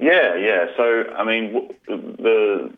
Yeah, 0.00 0.34
yeah. 0.34 0.66
So, 0.76 1.04
I 1.16 1.24
mean, 1.24 1.70
the 1.86 2.72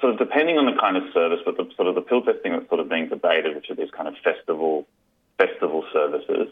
sort 0.00 0.14
of 0.14 0.18
depending 0.18 0.56
on 0.56 0.64
the 0.64 0.80
kind 0.80 0.96
of 0.96 1.04
service, 1.12 1.40
but 1.44 1.58
the 1.58 1.68
sort 1.76 1.88
of 1.88 1.94
the 1.94 2.00
pill 2.00 2.22
testing 2.22 2.52
that's 2.52 2.66
sort 2.68 2.80
of 2.80 2.88
being 2.88 3.08
debated, 3.08 3.54
which 3.54 3.70
are 3.70 3.74
these 3.74 3.90
kind 3.90 4.08
of 4.08 4.14
festival 4.24 4.86
festival 5.36 5.84
services. 5.92 6.48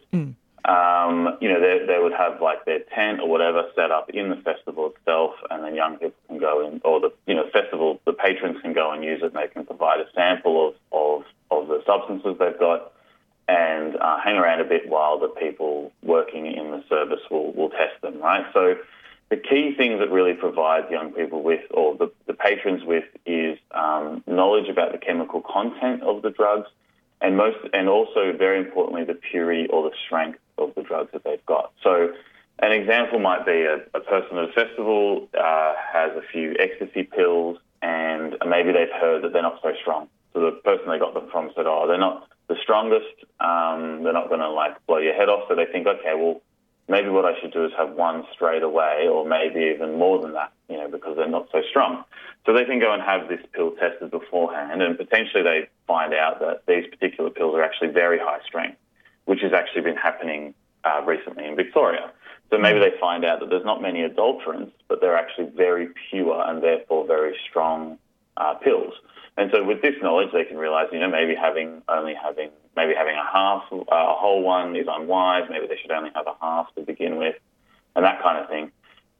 Um, 0.66 1.38
you 1.40 1.48
know, 1.48 1.58
they, 1.58 1.86
they 1.86 1.98
would 1.98 2.12
have 2.12 2.42
like 2.42 2.66
their 2.66 2.80
tent 2.94 3.20
or 3.20 3.28
whatever 3.28 3.64
set 3.74 3.90
up 3.90 4.10
in 4.10 4.28
the 4.28 4.36
festival 4.36 4.92
itself, 4.94 5.32
and 5.50 5.64
then 5.64 5.74
young 5.74 5.94
people 5.94 6.20
can 6.28 6.38
go 6.38 6.66
in, 6.66 6.82
or 6.84 7.00
the 7.00 7.10
you 7.26 7.34
know 7.34 7.48
festival, 7.50 7.98
the 8.04 8.12
patrons 8.12 8.58
can 8.60 8.74
go 8.74 8.92
and 8.92 9.02
use 9.02 9.22
it, 9.22 9.32
and 9.32 9.34
they 9.34 9.48
can 9.48 9.64
provide 9.64 10.00
a 10.00 10.06
sample 10.14 10.68
of 10.68 10.74
of, 10.92 11.24
of 11.50 11.68
the 11.68 11.82
substances 11.86 12.36
they've 12.38 12.58
got, 12.58 12.92
and 13.48 13.96
uh, 13.96 14.18
hang 14.22 14.36
around 14.36 14.60
a 14.60 14.64
bit 14.64 14.88
while 14.88 15.18
the 15.18 15.28
people 15.28 15.92
working 16.02 16.46
in 16.46 16.70
the 16.70 16.84
service 16.88 17.20
will 17.30 17.52
will 17.52 17.70
test 17.70 18.00
them, 18.02 18.20
right? 18.20 18.44
So 18.52 18.76
the 19.30 19.36
key 19.36 19.74
things 19.76 20.00
that 20.00 20.10
really 20.10 20.34
provides 20.34 20.90
young 20.90 21.12
people 21.12 21.42
with, 21.42 21.60
or 21.70 21.96
the, 21.96 22.10
the 22.26 22.34
patrons 22.34 22.82
with, 22.84 23.04
is 23.24 23.58
um, 23.70 24.24
knowledge 24.26 24.68
about 24.68 24.90
the 24.92 24.98
chemical 24.98 25.40
content 25.40 26.02
of 26.02 26.22
the 26.22 26.30
drugs, 26.30 26.68
and 27.20 27.36
most, 27.36 27.58
and 27.72 27.88
also 27.88 28.32
very 28.36 28.58
importantly, 28.58 29.04
the 29.04 29.14
purity 29.14 29.68
or 29.68 29.88
the 29.88 29.94
strength 30.04 30.40
of 30.58 30.74
the 30.74 30.82
drugs 30.82 31.10
that 31.12 31.22
they've 31.22 31.46
got. 31.46 31.72
So, 31.82 32.12
an 32.58 32.72
example 32.72 33.20
might 33.20 33.46
be 33.46 33.62
a, 33.62 33.76
a 33.94 34.00
person 34.00 34.36
at 34.36 34.50
a 34.50 34.52
festival 34.52 35.28
uh, 35.32 35.74
has 35.92 36.10
a 36.12 36.22
few 36.32 36.56
ecstasy 36.58 37.04
pills, 37.04 37.58
and 37.82 38.36
maybe 38.46 38.72
they've 38.72 39.00
heard 39.00 39.22
that 39.22 39.32
they're 39.32 39.42
not 39.42 39.60
so 39.62 39.72
strong. 39.80 40.08
So 40.32 40.40
the 40.40 40.52
person 40.52 40.88
they 40.88 40.98
got 40.98 41.14
them 41.14 41.28
from 41.30 41.50
said, 41.54 41.66
"Oh, 41.66 41.86
they're 41.86 41.98
not 41.98 42.28
the 42.48 42.56
strongest. 42.62 43.24
Um, 43.40 44.02
they're 44.02 44.12
not 44.12 44.28
going 44.28 44.40
to 44.40 44.50
like 44.50 44.84
blow 44.86 44.98
your 44.98 45.14
head 45.14 45.28
off." 45.28 45.48
So 45.48 45.54
they 45.54 45.66
think, 45.66 45.86
"Okay, 45.86 46.14
well." 46.14 46.40
maybe 46.90 47.08
what 47.08 47.24
I 47.24 47.40
should 47.40 47.52
do 47.52 47.64
is 47.64 47.72
have 47.78 47.92
one 47.92 48.26
straight 48.34 48.64
away, 48.64 49.06
or 49.08 49.24
maybe 49.24 49.72
even 49.72 49.96
more 49.96 50.20
than 50.20 50.32
that, 50.32 50.52
you 50.68 50.76
know, 50.76 50.88
because 50.88 51.16
they're 51.16 51.28
not 51.28 51.48
so 51.52 51.62
strong. 51.70 52.04
So 52.44 52.52
they 52.52 52.64
can 52.64 52.80
go 52.80 52.92
and 52.92 53.00
have 53.00 53.28
this 53.28 53.40
pill 53.52 53.70
tested 53.76 54.10
beforehand, 54.10 54.82
and 54.82 54.98
potentially 54.98 55.44
they 55.44 55.68
find 55.86 56.12
out 56.12 56.40
that 56.40 56.66
these 56.66 56.90
particular 56.90 57.30
pills 57.30 57.54
are 57.54 57.62
actually 57.62 57.90
very 57.90 58.18
high 58.18 58.40
strength, 58.44 58.76
which 59.24 59.40
has 59.42 59.52
actually 59.52 59.82
been 59.82 59.96
happening 59.96 60.52
uh, 60.84 61.00
recently 61.06 61.46
in 61.46 61.54
Victoria. 61.54 62.10
So 62.50 62.58
maybe 62.58 62.80
they 62.80 62.92
find 62.98 63.24
out 63.24 63.38
that 63.38 63.48
there's 63.48 63.64
not 63.64 63.80
many 63.80 64.00
adulterants, 64.00 64.72
but 64.88 65.00
they're 65.00 65.16
actually 65.16 65.50
very 65.54 65.90
pure 66.10 66.42
and 66.44 66.60
therefore 66.60 67.06
very 67.06 67.36
strong 67.48 67.96
uh, 68.36 68.54
pills. 68.54 68.94
And 69.36 69.50
so 69.52 69.64
with 69.64 69.80
this 69.82 69.94
knowledge, 70.02 70.30
they 70.32 70.44
can 70.44 70.56
realize, 70.56 70.88
you 70.92 70.98
know, 70.98 71.08
maybe 71.08 71.34
having 71.34 71.82
only 71.88 72.14
having 72.14 72.50
maybe 72.76 72.94
having 72.94 73.14
a 73.14 73.24
half, 73.24 73.64
uh, 73.72 73.76
a 73.88 74.14
whole 74.14 74.42
one 74.42 74.76
is 74.76 74.86
unwise. 74.88 75.44
Maybe 75.48 75.66
they 75.66 75.76
should 75.80 75.90
only 75.90 76.10
have 76.14 76.26
a 76.26 76.34
half 76.40 76.74
to 76.74 76.82
begin 76.82 77.16
with, 77.16 77.36
and 77.96 78.04
that 78.04 78.22
kind 78.22 78.38
of 78.38 78.48
thing. 78.48 78.70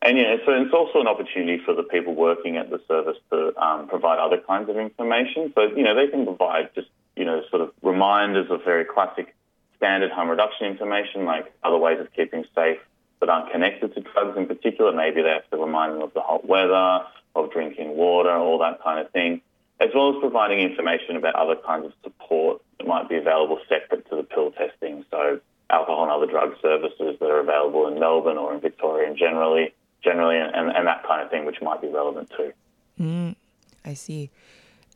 And 0.03 0.17
yeah, 0.17 0.33
you 0.33 0.39
know, 0.39 0.43
so 0.47 0.53
it's 0.63 0.75
also 0.75 1.01
an 1.01 1.09
opportunity 1.09 1.63
for 1.65 1.75
the 1.75 1.83
people 1.83 2.15
working 2.15 2.57
at 2.57 2.71
the 2.71 2.81
service 2.89 3.19
to 3.31 3.57
um, 3.63 3.87
provide 3.89 4.19
other 4.19 4.39
kinds 4.39 4.69
of 4.71 4.77
information. 4.77 5.53
So 5.55 5.63
you 5.77 5.83
know, 5.83 5.95
they 5.95 6.09
can 6.09 6.25
provide 6.25 6.75
just 6.75 6.89
you 7.17 7.25
know 7.25 7.43
sort 7.51 7.63
of 7.63 7.73
reminders 7.83 8.51
of 8.51 8.65
very 8.65 8.85
classic 8.85 9.35
standard 9.77 10.11
harm 10.11 10.29
reduction 10.29 10.67
information, 10.67 11.25
like 11.25 11.53
other 11.63 11.79
ways 11.79 12.01
of 12.01 12.13
keeping 12.13 12.45
safe 12.55 12.79
that 13.21 13.29
aren't 13.29 13.51
connected 13.53 13.95
to 13.95 14.01
drugs 14.01 14.37
in 14.37 14.47
particular. 14.47 14.93
Maybe 14.93 15.23
they 15.23 15.31
have 15.31 15.49
to 15.51 15.57
remind 15.57 15.95
them 15.95 16.03
of 16.03 16.13
the 16.15 16.21
hot 16.21 16.47
weather, 16.47 17.05
of 17.35 17.53
drinking 17.53 17.97
water, 17.97 18.33
all 18.33 18.59
that 18.59 18.83
kind 18.83 18.99
of 18.99 19.11
thing, 19.13 19.43
as 19.81 19.89
well 19.95 20.15
as 20.15 20.21
providing 20.21 20.61
information 20.61 21.17
about 21.17 21.35
other 21.35 21.57
kinds 21.57 21.87
of 21.87 21.93
support 22.03 22.61
that 22.79 22.87
might 22.87 23.09
be 23.09 23.17
available 23.17 23.59
separate 23.69 24.09
to 24.11 24.17
the 24.17 24.23
pill 24.23 24.51
testing. 24.53 25.05
So 25.11 25.41
alcohol 25.71 26.03
and 26.03 26.13
other 26.13 26.27
drug 26.27 26.55
services 26.61 27.17
that 27.19 27.27
are 27.27 27.41
available 27.41 27.89
in 27.89 27.99
Melbourne 27.99 28.37
or 28.37 28.53
in 28.53 28.61
Victoria 28.61 29.09
and 29.09 29.17
generally, 29.17 29.73
generally, 30.05 30.37
and, 30.37 30.71
and 30.71 30.87
that 30.87 31.07
kind 31.07 31.23
of 31.23 31.31
thing, 31.31 31.47
which 31.47 31.63
might 31.63 31.81
be 31.81 31.89
relevant 31.89 32.31
too. 32.37 32.53
Mm, 33.01 33.37
I 33.85 33.95
see. 33.95 34.31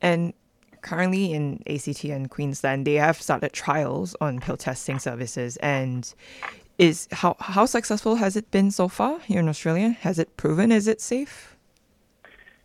And 0.02 0.34
currently 0.82 1.32
in 1.32 1.62
ACT 1.66 2.04
and 2.04 2.30
Queensland, 2.30 2.86
they 2.86 2.94
have 2.94 3.20
started 3.20 3.54
trials 3.54 4.14
on 4.20 4.40
pill 4.40 4.58
testing 4.58 4.98
services. 4.98 5.56
And 5.58 6.12
is 6.76 7.08
how 7.12 7.36
how 7.38 7.64
successful 7.64 8.16
has 8.16 8.36
it 8.36 8.50
been 8.50 8.70
so 8.70 8.88
far 8.88 9.20
here 9.20 9.40
in 9.40 9.48
Australia? 9.48 9.90
Has 10.00 10.18
it 10.18 10.36
proven? 10.36 10.72
Is 10.72 10.88
it 10.88 11.00
safe? 11.00 11.56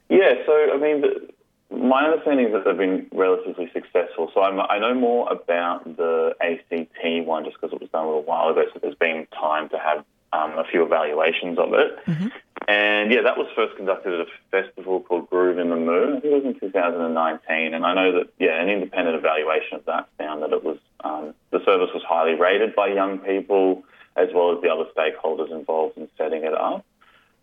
Yeah. 0.10 0.34
So 0.46 0.74
I 0.74 0.78
mean. 0.78 1.02
The, 1.02 1.30
my 1.72 2.06
understanding 2.06 2.48
is 2.48 2.54
that 2.54 2.66
they've 2.66 2.78
been 2.78 3.08
relatively 3.14 3.70
successful. 3.74 4.32
So 4.34 4.42
I'm, 4.42 4.60
i 4.60 4.80
know 4.80 4.94
more 4.94 5.32
about 5.32 5.98
the 5.98 6.36
ACT 6.42 7.26
one 7.26 7.46
just 7.46 7.58
because 7.60 7.74
it 7.74 7.82
was 7.82 7.90
done 7.92 8.06
a 8.06 8.08
little 8.08 8.24
while 8.24 8.50
ago. 8.50 8.64
So 8.74 8.80
there's 8.82 8.96
been 8.96 9.28
time 9.40 9.70
to 9.70 9.78
have 9.78 10.04
um, 10.34 10.58
a 10.58 10.64
few 10.64 10.84
evaluations 10.84 11.58
of 11.58 11.74
it. 11.74 12.06
Mm-hmm. 12.06 12.28
And 12.68 13.12
yeah, 13.12 13.22
that 13.24 13.38
was 13.38 13.48
first 13.56 13.76
conducted 13.78 14.14
at 14.14 14.28
a 14.28 14.30
festival 14.52 15.02
called 15.02 15.30
Groovin 15.30 15.70
the 15.70 15.76
Moo. 15.76 16.18
I 16.18 16.20
think 16.20 16.26
it 16.26 16.44
was 16.44 16.56
in 16.56 16.60
2019. 16.60 17.74
And 17.74 17.86
I 17.86 17.94
know 17.94 18.12
that, 18.14 18.30
yeah, 18.40 18.62
an 18.62 18.70
independent 18.70 19.16
evaluation 19.16 19.78
of 19.78 19.86
that 19.86 20.10
found 20.18 20.44
that 20.44 20.52
it 20.52 20.64
was, 20.64 20.78
um, 21.04 21.34
the 21.52 21.64
service 21.66 21.90
was 21.94 22.04
highly 22.08 22.36
rated 22.36 22.76
by 22.76 22.88
young 22.88 23.20
people 23.20 23.84
as 24.16 24.30
well 24.34 24.56
as 24.56 24.62
the 24.62 24.70
other 24.70 24.86
stakeholders 24.96 25.52
involved 25.52 25.98
in 25.98 26.10
setting 26.18 26.44
it 26.44 26.54
up. 26.54 26.86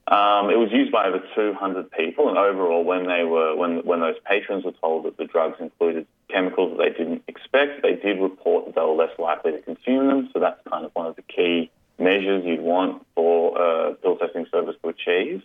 Um, 0.09 0.51
it 0.51 0.57
was 0.57 0.71
used 0.71 0.93
by 0.93 1.09
over 1.09 1.21
200 1.35 1.91
people, 1.91 2.29
and 2.29 2.39
overall, 2.39 2.85
when 2.85 3.09
they 3.09 3.25
were 3.25 3.57
when 3.57 3.79
when 3.85 4.01
those 4.01 4.15
patrons 4.25 4.65
were 4.65 4.73
told 4.81 5.05
that 5.05 5.17
the 5.17 5.25
drugs 5.25 5.57
included 5.59 6.07
chemicals 6.31 6.77
that 6.77 6.85
they 6.85 6.91
didn't 6.91 7.25
expect, 7.27 7.83
they 7.83 7.97
did 7.97 8.21
report 8.21 8.67
that 8.67 8.77
they 8.77 8.81
were 8.83 8.95
less 8.95 9.19
likely 9.19 9.53
to 9.53 9.63
consume 9.63 10.07
them. 10.07 10.31
So 10.33 10.39
that's 10.39 10.61
kind 10.71 10.85
of 10.85 10.93
one 10.95 11.07
of 11.07 11.17
the 11.17 11.23
key 11.23 11.71
measures 11.99 12.45
you'd 12.45 12.61
want 12.61 13.05
for 13.17 13.61
a 13.61 13.95
pill 13.95 14.17
testing 14.17 14.47
service 14.53 14.77
to 14.83 14.91
achieve. 14.91 15.43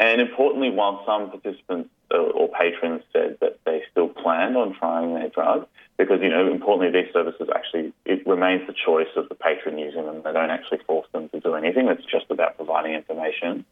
And 0.00 0.20
importantly, 0.20 0.70
while 0.70 1.04
some 1.06 1.30
participants 1.30 1.88
uh, 2.12 2.18
or 2.18 2.48
patrons 2.48 3.02
said 3.12 3.38
that 3.40 3.60
they 3.64 3.82
still 3.90 4.08
planned 4.08 4.56
on 4.56 4.74
trying 4.74 5.14
their 5.14 5.28
drug, 5.28 5.66
because 5.96 6.20
you 6.22 6.28
know, 6.28 6.50
importantly, 6.50 7.00
these 7.00 7.12
services 7.12 7.48
actually 7.54 7.92
it 8.04 8.26
remains 8.26 8.66
the 8.66 8.74
choice 8.74 9.08
of 9.14 9.28
the 9.28 9.36
patron 9.36 9.78
using 9.78 10.04
them. 10.06 10.22
They 10.24 10.32
don't 10.32 10.50
actually 10.50 10.78
force 10.86 11.06
them 11.12 11.28
to 11.28 11.40
do 11.40 11.54
anything. 11.54 11.86
It's 11.86 12.04
just 12.04 12.26
about 12.30 12.56
providing 12.56 12.94
information. 12.94 13.64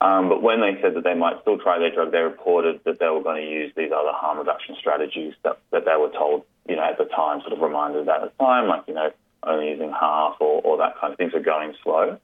Um, 0.00 0.28
but 0.28 0.42
when 0.42 0.60
they 0.60 0.80
said 0.80 0.94
that 0.94 1.02
they 1.02 1.14
might 1.14 1.40
still 1.42 1.58
try 1.58 1.78
their 1.78 1.90
drug, 1.90 2.12
they 2.12 2.20
reported 2.20 2.80
that 2.84 3.00
they 3.00 3.08
were 3.08 3.22
going 3.22 3.44
to 3.44 3.50
use 3.50 3.72
these 3.76 3.90
other 3.90 4.12
harm 4.12 4.38
reduction 4.38 4.76
strategies 4.78 5.34
that, 5.42 5.58
that 5.72 5.84
they 5.84 5.96
were 5.96 6.10
told, 6.10 6.44
you 6.68 6.76
know, 6.76 6.84
at 6.84 6.98
the 6.98 7.04
time, 7.06 7.40
sort 7.40 7.52
of 7.52 7.60
reminded 7.60 8.08
at 8.08 8.20
the 8.22 8.44
time, 8.44 8.68
like, 8.68 8.84
you 8.86 8.94
know, 8.94 9.10
only 9.42 9.70
using 9.70 9.90
half 9.90 10.36
or, 10.40 10.62
or 10.62 10.78
that 10.78 11.00
kind 11.00 11.12
of 11.12 11.18
thing, 11.18 11.30
so 11.32 11.40
going 11.42 11.74
slow. 11.82 12.18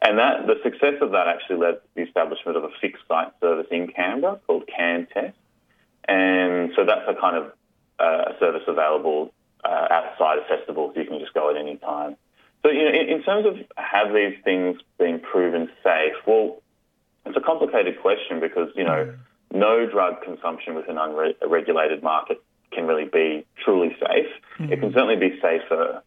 And 0.00 0.18
that 0.18 0.46
the 0.46 0.56
success 0.64 0.94
of 1.00 1.12
that 1.12 1.28
actually 1.28 1.58
led 1.58 1.74
to 1.74 1.80
the 1.94 2.02
establishment 2.02 2.56
of 2.56 2.64
a 2.64 2.70
fixed 2.80 3.06
site 3.06 3.32
service 3.40 3.66
in 3.70 3.86
Canberra 3.88 4.40
called 4.46 4.64
CanTest. 4.66 5.34
And 6.08 6.72
so 6.74 6.84
that's 6.84 7.06
a 7.08 7.14
kind 7.14 7.36
of 7.36 7.52
uh, 8.00 8.32
a 8.32 8.38
service 8.40 8.62
available 8.66 9.32
uh, 9.64 9.86
outside 9.90 10.38
of 10.38 10.46
festivals. 10.46 10.94
You 10.96 11.04
can 11.04 11.20
just 11.20 11.34
go 11.34 11.50
at 11.50 11.56
any 11.56 11.76
time. 11.76 12.16
So, 12.62 12.70
you 12.70 12.84
know, 12.84 12.90
in, 12.90 13.08
in 13.08 13.22
terms 13.22 13.46
of 13.46 13.56
have 13.76 14.12
these 14.12 14.38
things 14.42 14.80
been 14.98 15.20
proven 15.20 15.70
safe, 15.84 16.14
well, 16.26 16.61
it's 17.26 17.36
a 17.36 17.40
complicated 17.40 18.00
question 18.00 18.40
because, 18.40 18.68
you 18.74 18.84
know, 18.84 19.14
no 19.52 19.86
drug 19.86 20.22
consumption 20.22 20.74
within 20.74 20.98
an 20.98 21.34
unregulated 21.42 22.02
market 22.02 22.42
can 22.72 22.86
really 22.86 23.04
be 23.04 23.44
truly 23.62 23.96
safe. 24.00 24.28
Mm-hmm. 24.58 24.72
It 24.72 24.80
can 24.80 24.92
certainly 24.92 25.16
be 25.16 25.38
safer. 25.40 26.02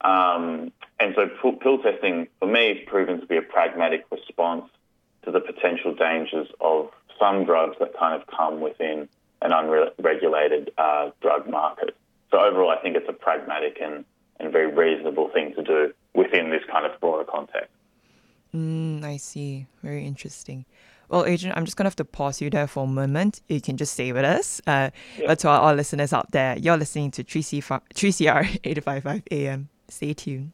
Um, 0.00 0.72
and 1.00 1.14
so 1.14 1.28
pill 1.62 1.78
testing, 1.78 2.28
for 2.38 2.46
me, 2.46 2.68
has 2.68 2.78
proven 2.86 3.20
to 3.20 3.26
be 3.26 3.36
a 3.36 3.42
pragmatic 3.42 4.04
response 4.10 4.64
to 5.24 5.30
the 5.30 5.40
potential 5.40 5.94
dangers 5.94 6.48
of 6.60 6.90
some 7.18 7.44
drugs 7.44 7.76
that 7.80 7.96
kind 7.98 8.20
of 8.20 8.26
come 8.26 8.60
within 8.60 9.08
an 9.42 9.52
unregulated 9.52 10.72
uh, 10.78 11.10
drug 11.20 11.48
market. 11.48 11.96
So 12.30 12.38
overall, 12.38 12.70
I 12.70 12.76
think 12.82 12.96
it's 12.96 13.08
a 13.08 13.12
pragmatic 13.12 13.78
and, 13.80 14.04
and 14.40 14.52
very 14.52 14.72
reasonable 14.72 15.30
thing 15.30 15.54
to 15.54 15.62
do 15.62 15.92
within 16.14 16.50
this 16.50 16.62
kind 16.70 16.84
of 16.84 17.00
broader 17.00 17.24
context. 17.24 17.70
Mm, 18.54 19.04
I 19.04 19.16
see. 19.18 19.66
Very 19.82 20.06
interesting. 20.06 20.64
Well, 21.08 21.24
Adrian, 21.24 21.56
I'm 21.56 21.64
just 21.64 21.76
going 21.76 21.84
to 21.84 21.88
have 21.88 21.96
to 21.96 22.04
pause 22.04 22.40
you 22.40 22.50
there 22.50 22.66
for 22.66 22.84
a 22.84 22.86
moment. 22.86 23.40
You 23.48 23.60
can 23.60 23.76
just 23.76 23.94
stay 23.94 24.12
with 24.12 24.24
us. 24.24 24.60
Uh, 24.66 24.90
But 25.26 25.38
to 25.40 25.48
our, 25.48 25.60
our, 25.60 25.74
listeners 25.74 26.12
out 26.12 26.30
there, 26.32 26.58
you're 26.58 26.76
listening 26.76 27.10
to 27.12 27.24
3C, 27.24 27.62
3CR 27.62 28.60
855 28.64 29.22
AM. 29.30 29.68
Stay 29.88 30.12
tuned. 30.12 30.52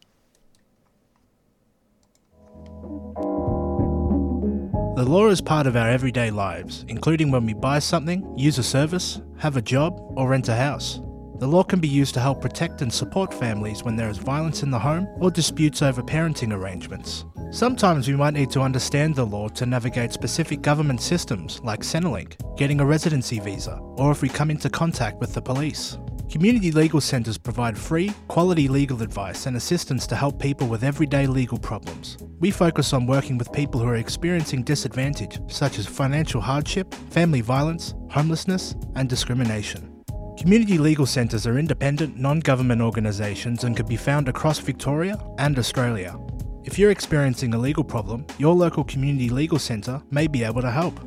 The 4.97 5.05
law 5.05 5.27
is 5.27 5.41
part 5.41 5.67
of 5.67 5.75
our 5.75 5.91
everyday 5.91 6.31
lives, 6.31 6.85
including 6.87 7.33
when 7.33 7.45
we 7.45 7.53
buy 7.53 7.81
something, 7.81 8.33
use 8.39 8.59
a 8.59 8.63
service, 8.63 9.21
have 9.39 9.57
a 9.57 9.63
job, 9.63 10.01
or 10.17 10.29
rent 10.29 10.49
a 10.49 10.55
house. 10.55 11.01
The 11.45 11.51
law 11.51 11.63
can 11.63 11.79
be 11.79 11.89
used 11.89 12.15
to 12.15 12.21
help 12.21 12.41
protect 12.41 12.81
and 12.81 12.91
support 12.91 13.35
families 13.35 13.85
when 13.85 13.97
there 13.97 14.09
is 14.09 14.17
violence 14.17 14.63
in 14.63 14.71
the 14.71 14.79
home 14.79 15.07
or 15.19 15.31
disputes 15.31 15.83
over 15.83 16.03
parenting 16.03 16.55
arrangements. 16.55 17.27
Sometimes 17.51 18.09
we 18.09 18.17
might 18.17 18.33
need 18.33 18.49
to 18.53 18.63
understand 18.63 19.15
the 19.15 19.27
law 19.27 19.49
to 19.49 19.67
navigate 19.67 20.15
specific 20.15 20.63
government 20.63 21.03
systems 21.03 21.61
like 21.63 21.81
Centrelink, 21.81 22.37
getting 22.57 22.81
a 22.81 22.87
residency 22.87 23.41
visa, 23.41 23.79
or 23.99 24.11
if 24.11 24.23
we 24.23 24.29
come 24.31 24.51
into 24.51 24.71
contact 24.71 25.21
with 25.21 25.35
the 25.35 25.43
police. 25.43 25.99
Community 26.31 26.73
legal 26.73 27.03
centres 27.03 27.37
provide 27.37 27.77
free, 27.77 28.15
quality 28.29 28.67
legal 28.67 29.03
advice 29.03 29.45
and 29.45 29.55
assistance 29.55 30.07
to 30.07 30.17
help 30.17 30.41
people 30.41 30.67
with 30.67 30.83
everyday 30.83 31.27
legal 31.27 31.59
problems. 31.59 32.17
We 32.41 32.53
focus 32.53 32.95
on 32.95 33.07
working 33.07 33.37
with 33.37 33.53
people 33.53 33.81
who 33.81 33.89
are 33.89 33.97
experiencing 33.97 34.63
disadvantage, 34.63 35.39
such 35.49 35.79
as 35.79 35.87
financial 35.87 36.41
hardship, 36.41 36.95
family 37.11 37.43
violence, 37.43 37.95
homelessness, 38.09 38.75
and 38.95 39.11
discrimination. 39.11 39.94
Community 40.39 40.79
legal 40.79 41.07
centres 41.07 41.47
are 41.47 41.59
independent, 41.59 42.19
non 42.19 42.41
government 42.41 42.83
organisations 42.83 43.65
and 43.65 43.77
can 43.77 43.87
be 43.87 43.97
found 43.97 44.29
across 44.29 44.59
Victoria 44.59 45.19
and 45.39 45.59
Australia. 45.59 46.19
If 46.65 46.79
you're 46.79 46.91
experiencing 46.91 47.55
a 47.55 47.59
legal 47.59 47.85
problem, 47.85 48.27
your 48.39 48.55
local 48.55 48.85
community 48.85 49.29
legal 49.29 49.59
centre 49.59 50.03
may 50.11 50.27
be 50.27 50.43
able 50.43 50.63
to 50.63 50.71
help. 50.71 50.99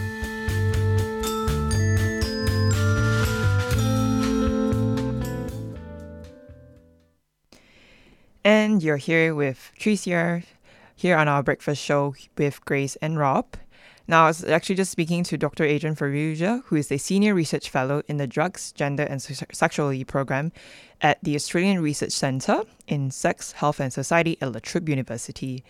And 8.43 8.81
you're 8.81 8.97
here 8.97 9.35
with 9.35 9.71
3CR 9.79 10.43
here 10.95 11.15
on 11.15 11.27
our 11.27 11.43
breakfast 11.43 11.81
show 11.81 12.15
with 12.37 12.63
Grace 12.65 12.95
and 12.95 13.19
Rob. 13.19 13.45
Now, 14.07 14.23
I 14.23 14.27
was 14.27 14.43
actually 14.43 14.75
just 14.75 14.91
speaking 14.91 15.23
to 15.25 15.37
Dr. 15.37 15.63
Adrian 15.63 15.95
Farrugia, 15.95 16.63
who 16.65 16.75
is 16.75 16.91
a 16.91 16.97
senior 16.97 17.35
research 17.35 17.69
fellow 17.69 18.01
in 18.07 18.17
the 18.17 18.25
Drugs, 18.25 18.71
Gender 18.71 19.03
and 19.03 19.21
Se- 19.21 19.45
Sexuality 19.53 20.03
program 20.03 20.51
at 21.01 21.23
the 21.23 21.35
Australian 21.35 21.81
Research 21.81 22.11
Centre 22.11 22.63
in 22.87 23.11
Sex, 23.11 23.51
Health 23.51 23.79
and 23.79 23.93
Society 23.93 24.37
at 24.41 24.51
La 24.51 24.59
Trobe 24.59 24.89
University. 24.89 25.63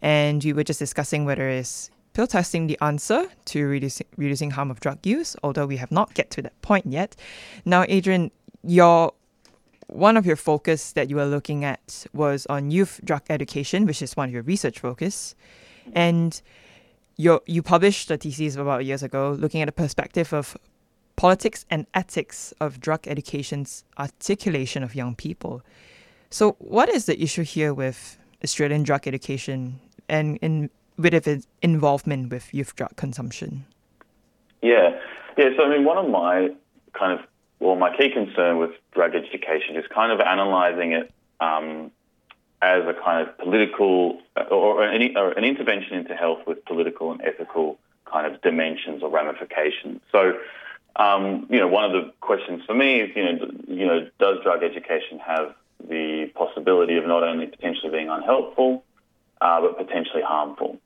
And 0.00 0.42
we 0.44 0.52
were 0.52 0.64
just 0.64 0.78
discussing 0.78 1.24
whether 1.24 1.48
is 1.48 1.90
pill 2.12 2.28
testing 2.28 2.68
the 2.68 2.78
answer 2.80 3.26
to 3.46 3.66
reducing, 3.66 4.06
reducing 4.16 4.52
harm 4.52 4.70
of 4.70 4.78
drug 4.78 5.04
use, 5.04 5.34
although 5.42 5.66
we 5.66 5.76
have 5.76 5.90
not 5.90 6.14
get 6.14 6.30
to 6.30 6.42
that 6.42 6.60
point 6.62 6.86
yet. 6.86 7.16
Now, 7.64 7.84
Adrian, 7.88 8.30
your 8.62 9.12
one 9.92 10.16
of 10.16 10.26
your 10.26 10.36
focus 10.36 10.92
that 10.92 11.10
you 11.10 11.16
were 11.16 11.26
looking 11.26 11.64
at 11.64 12.06
was 12.12 12.46
on 12.46 12.70
youth 12.70 13.00
drug 13.04 13.22
education, 13.28 13.86
which 13.86 14.02
is 14.02 14.16
one 14.16 14.28
of 14.28 14.32
your 14.32 14.42
research 14.42 14.78
focus. 14.78 15.34
Mm-hmm. 15.82 15.90
And 15.94 16.42
you 17.16 17.40
you 17.46 17.62
published 17.62 18.10
a 18.10 18.16
thesis 18.16 18.56
about 18.56 18.84
years 18.84 19.02
ago 19.02 19.36
looking 19.38 19.60
at 19.62 19.66
the 19.66 19.72
perspective 19.72 20.32
of 20.32 20.56
politics 21.16 21.64
and 21.70 21.86
ethics 21.94 22.54
of 22.60 22.80
drug 22.80 23.06
education's 23.06 23.84
articulation 23.98 24.82
of 24.82 24.94
young 24.94 25.14
people. 25.14 25.62
So, 26.30 26.52
what 26.58 26.88
is 26.88 27.04
the 27.06 27.22
issue 27.22 27.42
here 27.44 27.74
with 27.74 28.18
Australian 28.42 28.82
drug 28.82 29.06
education 29.06 29.80
and 30.08 30.38
in 30.38 30.70
with 30.96 31.14
its 31.14 31.46
involvement 31.60 32.30
with 32.30 32.52
youth 32.54 32.74
drug 32.76 32.96
consumption? 32.96 33.66
Yeah, 34.62 34.98
yeah. 35.36 35.50
So 35.56 35.64
I 35.64 35.68
mean, 35.70 35.84
one 35.84 35.98
of 35.98 36.08
my 36.08 36.48
kind 36.94 37.18
of 37.18 37.26
well, 37.62 37.76
my 37.76 37.96
key 37.96 38.10
concern 38.10 38.58
with 38.58 38.72
drug 38.92 39.14
education 39.14 39.76
is 39.76 39.84
kind 39.94 40.10
of 40.10 40.18
analysing 40.18 40.92
it 40.92 41.12
um, 41.40 41.92
as 42.60 42.82
a 42.82 42.94
kind 43.04 43.26
of 43.26 43.38
political 43.38 44.18
or, 44.50 44.82
an, 44.82 45.16
or 45.16 45.30
an 45.30 45.44
intervention 45.44 45.94
into 45.94 46.14
health 46.14 46.40
with 46.46 46.64
political 46.64 47.12
and 47.12 47.22
ethical 47.22 47.78
kind 48.04 48.26
of 48.26 48.40
dimensions 48.42 49.02
or 49.02 49.10
ramifications. 49.10 50.00
So, 50.10 50.38
um, 50.96 51.46
you 51.50 51.60
know, 51.60 51.68
one 51.68 51.84
of 51.84 51.92
the 51.92 52.12
questions 52.20 52.62
for 52.66 52.74
me 52.74 53.00
is, 53.00 53.10
you 53.14 53.24
know, 53.24 53.50
you 53.68 53.86
know, 53.86 54.08
does 54.18 54.42
drug 54.42 54.64
education 54.64 55.20
have 55.20 55.54
the 55.88 56.30
possibility 56.34 56.96
of 56.96 57.06
not 57.06 57.22
only 57.22 57.46
potentially 57.46 57.90
being 57.90 58.08
unhelpful, 58.08 58.82
uh, 59.40 59.60
but 59.60 59.78
potentially 59.78 60.22
harmful? 60.22 60.78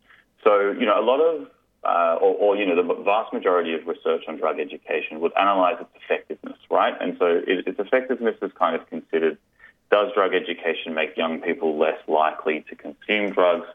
So, 0.44 0.72
you 0.72 0.84
know, 0.84 1.00
a 1.00 1.04
lot 1.04 1.20
of, 1.20 1.48
uh, 1.86 2.18
or, 2.20 2.34
or, 2.34 2.56
you 2.56 2.66
know, 2.66 2.74
the 2.74 3.02
vast 3.02 3.32
majority 3.32 3.74
of 3.74 3.86
research 3.86 4.24
on 4.28 4.36
drug 4.36 4.58
education 4.58 5.20
would 5.20 5.32
analyse 5.36 5.80
its 5.80 5.90
effectiveness, 6.04 6.58
right? 6.70 6.94
And 7.00 7.16
so 7.18 7.26
it, 7.26 7.66
its 7.66 7.78
effectiveness 7.78 8.36
is 8.42 8.50
kind 8.58 8.74
of 8.74 8.88
considered 8.88 9.38
does 9.90 10.12
drug 10.14 10.34
education 10.34 10.94
make 10.94 11.16
young 11.16 11.40
people 11.40 11.78
less 11.78 11.98
likely 12.08 12.64
to 12.68 12.74
consume 12.74 13.30
drugs? 13.30 13.66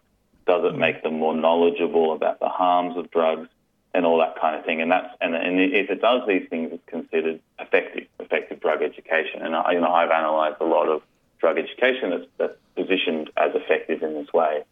Does 0.46 0.66
it 0.66 0.78
make 0.78 1.04
them 1.04 1.20
more 1.20 1.36
knowledgeable 1.36 2.14
about 2.14 2.40
the 2.40 2.50
harms 2.50 2.98
of 2.98 3.10
drugs 3.12 3.48
and 3.94 4.06
all 4.06 4.18
that 4.20 4.40
kind 4.40 4.58
of 4.58 4.66
thing? 4.66 4.82
And 4.82 4.92
that's 4.92 5.16
and, 5.22 5.34
and 5.36 5.60
if 5.60 5.90
it 5.90 6.02
does 6.02 6.28
these 6.28 6.50
things, 6.50 6.72
it's 6.74 6.84
considered 6.88 7.40
effective, 7.60 8.08
effective 8.20 8.60
drug 8.60 8.82
education. 8.82 9.42
And 9.42 9.56
I, 9.56 9.72
you 9.72 9.80
know, 9.80 9.92
I've 9.92 10.10
analysed 10.10 10.60
a 10.60 10.66
lot 10.66 10.90
of 10.90 11.02
drug 11.40 11.58
education 11.58 12.10
that's, 12.10 12.26
that's 12.38 12.58
positioned 12.76 13.30
as 13.38 13.52
effective 13.56 14.04
in 14.04 14.14
this 14.16 14.34
way. 14.34 14.64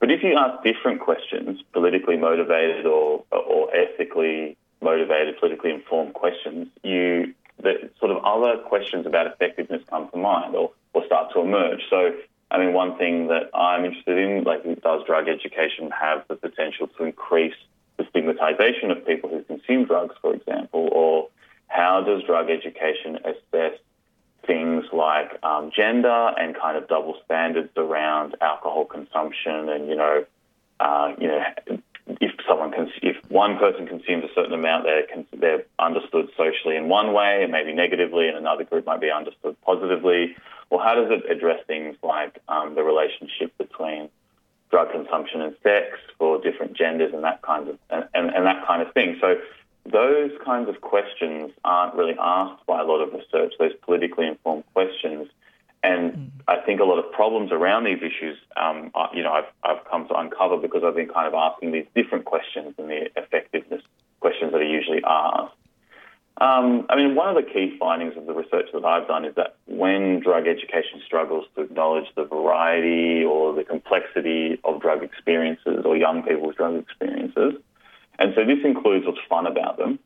But 0.00 0.10
if 0.10 0.22
you 0.22 0.34
ask 0.36 0.64
different 0.64 1.00
questions, 1.00 1.62
politically 1.72 2.16
motivated 2.16 2.86
or 2.86 3.24
or 3.30 3.74
ethically 3.76 4.56
motivated, 4.80 5.38
politically 5.38 5.70
informed 5.70 6.14
questions, 6.14 6.68
you 6.82 7.34
the 7.62 7.90
sort 7.98 8.10
of 8.10 8.24
other 8.24 8.62
questions 8.62 9.06
about 9.06 9.26
effectiveness 9.26 9.82
come 9.88 10.08
to 10.10 10.16
mind, 10.16 10.56
or 10.56 10.72
or 10.94 11.04
start 11.04 11.32
to 11.34 11.40
emerge. 11.40 11.82
So, 11.90 12.14
I 12.50 12.58
mean, 12.58 12.72
one 12.72 12.96
thing 12.96 13.28
that 13.28 13.50
I'm 13.54 13.84
interested 13.84 14.18
in, 14.18 14.44
like, 14.44 14.64
does 14.82 15.04
drug 15.04 15.28
education 15.28 15.90
have 15.90 16.24
the 16.28 16.34
potential 16.34 16.88
to 16.96 17.04
increase 17.04 17.54
the 17.98 18.06
stigmatization 18.08 18.90
of 18.90 19.06
people 19.06 19.28
who 19.28 19.42
consume 19.42 19.84
drugs, 19.84 20.16
for 20.22 20.34
example, 20.34 20.88
or 20.90 21.28
how 21.68 22.02
does 22.02 22.22
drug 22.24 22.50
education 22.50 23.18
assess 23.24 23.78
things 24.46 24.84
like 24.92 25.38
um, 25.42 25.70
gender 25.74 26.32
and 26.38 26.56
kind 26.56 26.76
of 26.76 26.88
double 26.88 27.16
standards 27.24 27.70
around 27.76 28.36
alcohol 28.40 28.84
consumption 28.84 29.68
and 29.68 29.88
you 29.88 29.96
know, 29.96 30.24
uh, 30.80 31.14
you 31.18 31.28
know, 31.28 31.42
if 32.20 32.32
someone 32.48 32.72
cons- 32.72 32.90
if 33.02 33.16
one 33.30 33.58
person 33.58 33.86
consumes 33.86 34.24
a 34.24 34.34
certain 34.34 34.52
amount, 34.52 34.84
they're 34.84 35.06
they're 35.32 35.64
understood 35.78 36.28
socially 36.36 36.76
in 36.76 36.88
one 36.88 37.12
way, 37.12 37.42
and 37.42 37.52
maybe 37.52 37.72
negatively, 37.72 38.28
and 38.28 38.36
another 38.36 38.64
group 38.64 38.86
might 38.86 39.00
be 39.00 39.10
understood 39.10 39.56
positively. 39.62 40.36
Well, 40.70 40.80
how 40.80 40.94
does 40.94 41.10
it 41.10 41.30
address 41.30 41.60
things 41.66 41.96
like 42.02 42.38
um, 42.48 42.74
the 42.74 42.82
relationship 42.82 43.56
between 43.58 44.08
drug 44.70 44.92
consumption 44.92 45.40
and 45.40 45.56
sex 45.62 45.98
for 46.16 46.40
different 46.40 46.74
genders 46.74 47.12
and 47.12 47.24
that 47.24 47.42
kind 47.42 47.68
of 47.68 47.78
and, 47.90 48.08
and, 48.14 48.30
and 48.30 48.46
that 48.46 48.66
kind 48.66 48.82
of 48.82 48.92
thing? 48.94 49.18
So 49.20 49.36
those 49.84 50.30
kinds 50.44 50.68
of 50.68 50.80
questions 50.80 51.52
aren't 51.64 51.94
really 51.94 52.16
asked 52.18 52.64
by 52.66 52.80
a 52.80 52.84
lot 52.84 53.00
of 53.00 53.12
research. 53.12 53.54
Those 53.58 53.72
politically 53.82 54.26
informed 54.26 54.64
questions. 54.72 55.28
And 55.82 56.12
mm. 56.12 56.30
I 56.46 56.60
think 56.60 56.80
a 56.80 56.84
lot 56.84 56.98
of 56.98 57.10
problems 57.12 57.52
around 57.52 57.84
these 57.84 57.98
issues, 57.98 58.36
um, 58.56 58.90
are, 58.94 59.10
you 59.14 59.22
know, 59.22 59.32
I've, 59.32 59.50
I've 59.64 59.84
come 59.90 60.06
to 60.08 60.14
uncover 60.14 60.58
because 60.58 60.82
I've 60.84 60.94
been 60.94 61.08
kind 61.08 61.26
of 61.26 61.34
asking 61.34 61.72
these 61.72 61.86
different 61.94 62.26
questions 62.26 62.74
than 62.76 62.88
the 62.88 63.08
effectiveness 63.16 63.82
questions 64.20 64.52
that 64.52 64.60
are 64.60 64.64
usually 64.64 65.02
asked. 65.06 65.54
Um, 66.40 66.86
I 66.88 66.96
mean, 66.96 67.14
one 67.14 67.28
of 67.28 67.34
the 67.34 67.50
key 67.50 67.76
findings 67.78 68.16
of 68.16 68.24
the 68.24 68.32
research 68.32 68.66
that 68.72 68.84
I've 68.84 69.06
done 69.06 69.26
is 69.26 69.34
that 69.34 69.56
when 69.66 70.20
drug 70.20 70.46
education 70.46 71.02
struggles 71.04 71.46
to 71.54 71.62
acknowledge 71.62 72.06
the 72.16 72.24
variety 72.24 73.24
or 73.24 73.54
the 73.54 73.64
complexity 73.64 74.58
of 74.64 74.80
drug 74.80 75.02
experiences 75.02 75.84
or 75.84 75.96
young 75.96 76.22
people's 76.22 76.54
drug 76.54 76.76
experiences, 76.76 77.60
and 78.20 78.32
so 78.36 78.44
this 78.44 78.58
includes 78.64 79.06
what's 79.06 79.18
fun 79.28 79.46
about 79.46 79.78
them, 79.78 79.98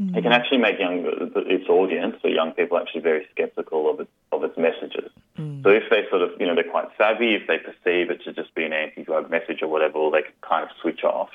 mm-hmm. 0.00 0.16
it 0.16 0.22
can 0.22 0.32
actually 0.32 0.58
make 0.58 0.78
young 0.78 1.04
its 1.46 1.68
audience, 1.68 2.16
so 2.20 2.28
young 2.28 2.52
people, 2.52 2.76
actually 2.76 3.00
very 3.00 3.26
skeptical 3.30 3.88
of 3.88 4.00
its 4.00 4.10
of 4.32 4.44
its 4.44 4.58
messages. 4.58 5.10
Mm. 5.38 5.62
So 5.62 5.70
if 5.70 5.84
they 5.88 6.04
sort 6.10 6.22
of, 6.22 6.30
you 6.40 6.46
know, 6.46 6.54
they're 6.54 6.64
quite 6.64 6.88
savvy, 6.98 7.34
if 7.34 7.46
they 7.46 7.58
perceive 7.58 8.10
it 8.10 8.22
to 8.24 8.32
just 8.32 8.54
be 8.54 8.64
an 8.64 8.72
anti-drug 8.72 9.30
message 9.30 9.62
or 9.62 9.68
whatever, 9.68 10.10
they 10.10 10.22
can 10.22 10.32
kind 10.42 10.64
of 10.64 10.70
switch 10.80 11.04
off. 11.04 11.30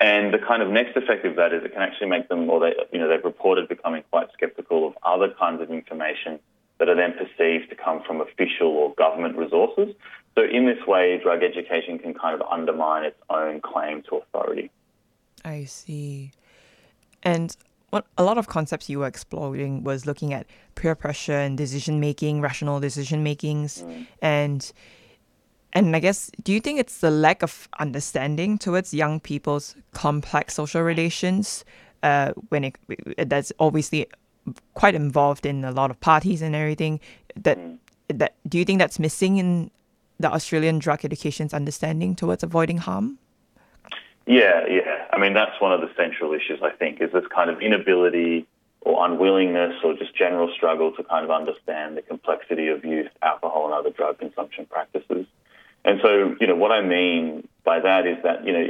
And 0.00 0.34
the 0.34 0.38
kind 0.38 0.62
of 0.62 0.70
next 0.70 0.96
effect 0.96 1.24
of 1.24 1.36
that 1.36 1.52
is 1.52 1.62
it 1.64 1.72
can 1.72 1.82
actually 1.82 2.08
make 2.08 2.28
them, 2.28 2.48
or 2.50 2.60
they, 2.60 2.74
you 2.92 2.98
know, 2.98 3.08
they've 3.08 3.24
reported 3.24 3.68
becoming 3.68 4.02
quite 4.10 4.28
skeptical 4.32 4.86
of 4.88 4.94
other 5.02 5.28
kinds 5.38 5.60
of 5.60 5.70
information 5.70 6.40
that 6.78 6.88
are 6.88 6.96
then 6.96 7.12
perceived 7.12 7.70
to 7.70 7.76
come 7.76 8.02
from 8.06 8.20
official 8.20 8.68
or 8.68 8.94
government 8.94 9.36
resources. 9.36 9.94
So 10.34 10.42
in 10.42 10.66
this 10.66 10.84
way, 10.86 11.18
drug 11.22 11.42
education 11.42 11.98
can 11.98 12.14
kind 12.14 12.40
of 12.40 12.46
undermine 12.50 13.04
its 13.04 13.20
own 13.30 13.60
claim 13.60 14.02
to 14.08 14.16
authority. 14.16 14.70
I 15.44 15.64
see. 15.64 16.32
And 17.22 17.56
what 17.90 18.06
a 18.18 18.24
lot 18.24 18.38
of 18.38 18.48
concepts 18.48 18.88
you 18.88 18.98
were 18.98 19.06
exploring 19.06 19.84
was 19.84 20.06
looking 20.06 20.32
at 20.32 20.46
peer 20.74 20.94
pressure 20.94 21.38
and 21.38 21.56
decision 21.56 22.00
making, 22.00 22.40
rational 22.40 22.80
decision 22.80 23.22
makings, 23.22 23.82
mm. 23.82 24.06
and 24.20 24.72
and 25.74 25.94
I 25.94 26.00
guess, 26.00 26.30
do 26.42 26.52
you 26.52 26.60
think 26.60 26.78
it's 26.78 26.98
the 26.98 27.10
lack 27.10 27.42
of 27.42 27.68
understanding 27.80 28.58
towards 28.58 28.94
young 28.94 29.18
people's 29.18 29.74
complex 29.92 30.54
social 30.54 30.82
relations 30.82 31.64
uh, 32.02 32.32
when 32.48 32.64
it 32.64 32.76
that's 33.28 33.52
obviously 33.58 34.06
quite 34.74 34.94
involved 34.94 35.46
in 35.46 35.64
a 35.64 35.72
lot 35.72 35.90
of 35.90 36.00
parties 36.00 36.42
and 36.42 36.54
everything? 36.54 37.00
That 37.36 37.58
that 38.08 38.34
do 38.48 38.58
you 38.58 38.64
think 38.64 38.78
that's 38.78 38.98
missing 38.98 39.38
in 39.38 39.70
the 40.18 40.32
Australian 40.32 40.78
drug 40.78 41.04
education's 41.04 41.52
understanding 41.54 42.14
towards 42.14 42.42
avoiding 42.42 42.78
harm? 42.78 43.18
Yeah, 44.26 44.66
yeah. 44.68 45.06
I 45.12 45.18
mean, 45.18 45.34
that's 45.34 45.60
one 45.60 45.72
of 45.72 45.80
the 45.80 45.90
central 45.96 46.32
issues. 46.32 46.60
I 46.62 46.70
think 46.70 47.00
is 47.00 47.12
this 47.12 47.26
kind 47.34 47.50
of 47.50 47.60
inability 47.60 48.46
or 48.80 49.04
unwillingness 49.04 49.74
or 49.82 49.94
just 49.94 50.14
general 50.16 50.50
struggle 50.54 50.92
to 50.92 51.02
kind 51.04 51.24
of 51.24 51.30
understand 51.30 51.96
the 51.96 52.02
complexity 52.02 52.68
of 52.68 52.84
youth 52.84 53.10
alcohol 53.22 53.66
and 53.66 53.74
other 53.74 53.90
drug 53.90 54.18
consumption 54.18 54.66
practices. 54.66 55.26
And 55.84 56.00
so, 56.02 56.34
you 56.40 56.46
know, 56.46 56.54
what 56.54 56.72
I 56.72 56.80
mean 56.80 57.46
by 57.64 57.80
that 57.80 58.06
is 58.06 58.16
that, 58.22 58.46
you 58.46 58.52
know, 58.52 58.66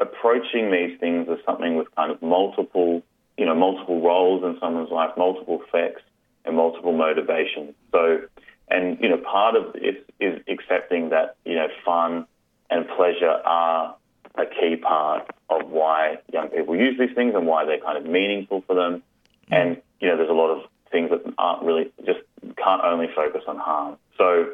approaching 0.00 0.70
these 0.70 0.98
things 1.00 1.28
as 1.28 1.38
something 1.44 1.76
with 1.76 1.92
kind 1.96 2.12
of 2.12 2.22
multiple, 2.22 3.02
you 3.36 3.46
know, 3.46 3.54
multiple 3.54 4.00
roles 4.00 4.44
in 4.44 4.58
someone's 4.60 4.90
life, 4.90 5.10
multiple 5.16 5.60
effects 5.66 6.02
and 6.44 6.56
multiple 6.56 6.92
motivations. 6.92 7.74
So, 7.90 8.22
and, 8.68 8.98
you 9.00 9.08
know, 9.08 9.18
part 9.18 9.56
of 9.56 9.74
is 9.76 10.40
accepting 10.48 11.10
that, 11.10 11.36
you 11.44 11.56
know, 11.56 11.68
fun 11.84 12.26
and 12.70 12.86
pleasure 12.96 13.40
are 13.44 13.96
a 14.36 14.46
key 14.46 14.76
part 14.76 15.28
of 15.50 15.68
why 15.70 16.16
young 16.32 16.48
people 16.48 16.76
use 16.76 16.98
these 16.98 17.14
things 17.14 17.34
and 17.34 17.46
why 17.46 17.64
they're 17.64 17.80
kind 17.80 17.98
of 17.98 18.10
meaningful 18.10 18.62
for 18.66 18.74
them. 18.74 19.02
And, 19.50 19.80
you 20.00 20.08
know, 20.08 20.16
there's 20.16 20.30
a 20.30 20.34
lot 20.34 20.50
of 20.50 20.64
things 20.90 21.10
that 21.10 21.20
aren't 21.38 21.62
really, 21.62 21.92
just 22.06 22.20
can't 22.56 22.82
only 22.84 23.08
focus 23.14 23.42
on 23.46 23.58
harm. 23.58 23.96
So, 24.16 24.50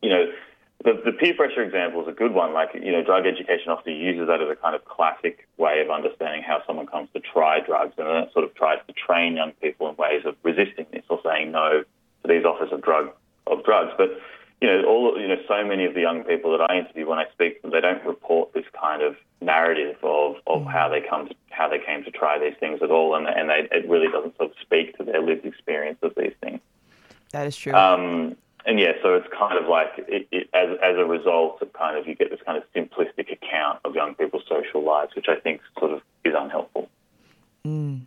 you 0.00 0.10
know, 0.10 0.26
the, 0.84 0.92
the 1.04 1.12
peer 1.12 1.34
pressure 1.34 1.62
example 1.62 2.02
is 2.02 2.08
a 2.08 2.12
good 2.12 2.32
one. 2.32 2.54
Like, 2.54 2.70
you 2.74 2.92
know, 2.92 3.02
drug 3.02 3.26
education 3.26 3.68
often 3.68 3.94
uses 3.94 4.28
that 4.28 4.40
as 4.40 4.48
a 4.48 4.56
kind 4.56 4.74
of 4.74 4.84
classic 4.84 5.48
way 5.56 5.80
of 5.80 5.90
understanding 5.90 6.42
how 6.42 6.62
someone 6.66 6.86
comes 6.86 7.08
to 7.14 7.20
try 7.20 7.60
drugs, 7.60 7.94
and 7.98 8.06
then 8.06 8.16
it 8.16 8.32
sort 8.32 8.44
of 8.44 8.54
tries 8.54 8.78
to 8.86 8.92
train 8.94 9.36
young 9.36 9.52
people 9.60 9.88
in 9.88 9.96
ways 9.96 10.22
of 10.24 10.36
resisting 10.42 10.86
this 10.92 11.02
or 11.10 11.20
saying 11.24 11.50
no 11.50 11.82
to 12.22 12.28
these 12.28 12.44
offers 12.44 12.72
of 12.72 12.80
drug 12.82 13.10
of 13.46 13.64
drugs. 13.64 13.92
But 13.98 14.20
you 14.60 14.68
know, 14.68 14.84
all 14.84 15.20
you 15.20 15.28
know, 15.28 15.36
so 15.46 15.64
many 15.64 15.84
of 15.84 15.94
the 15.94 16.00
young 16.00 16.24
people 16.24 16.56
that 16.56 16.70
I 16.70 16.78
interview 16.78 17.06
when 17.06 17.18
I 17.18 17.26
speak 17.32 17.56
to 17.56 17.62
them, 17.62 17.70
they 17.70 17.80
don't 17.80 18.04
report 18.04 18.52
this 18.54 18.64
kind 18.80 19.02
of 19.02 19.16
narrative 19.40 19.96
of, 20.02 20.36
of 20.46 20.64
how 20.66 20.88
they 20.88 21.00
come 21.00 21.28
to, 21.28 21.34
how 21.50 21.68
they 21.68 21.78
came 21.78 22.02
to 22.04 22.10
try 22.10 22.38
these 22.38 22.58
things 22.58 22.80
at 22.82 22.90
all, 22.90 23.14
and 23.14 23.26
and 23.28 23.48
they, 23.48 23.68
it 23.70 23.88
really 23.88 24.08
doesn't 24.08 24.36
sort 24.36 24.50
of 24.50 24.56
speak 24.60 24.96
to 24.98 25.04
their 25.04 25.22
lived 25.22 25.46
experience 25.46 25.98
of 26.02 26.12
these 26.16 26.32
things. 26.40 26.60
That 27.32 27.46
is 27.46 27.56
true. 27.56 27.72
Um, 27.72 28.36
and 28.66 28.80
yeah, 28.80 28.92
so 29.02 29.14
it's 29.14 29.28
kind 29.36 29.56
of 29.58 29.68
like 29.68 29.88
it, 29.96 30.28
it, 30.32 30.48
as 30.52 30.76
as 30.82 30.96
a 30.96 31.04
result 31.04 31.62
of 31.62 31.72
kind 31.72 31.96
of 31.96 32.08
you 32.08 32.14
get 32.14 32.30
this 32.30 32.40
kind 32.44 32.58
of 32.58 32.64
simplistic 32.74 33.32
account 33.32 33.78
of 33.84 33.94
young 33.94 34.14
people's 34.14 34.44
social 34.48 34.82
lives, 34.82 35.14
which 35.14 35.26
I 35.28 35.36
think 35.36 35.60
sort 35.78 35.92
of 35.92 36.02
is 36.24 36.34
unhelpful. 36.36 36.88
Mm, 37.64 38.02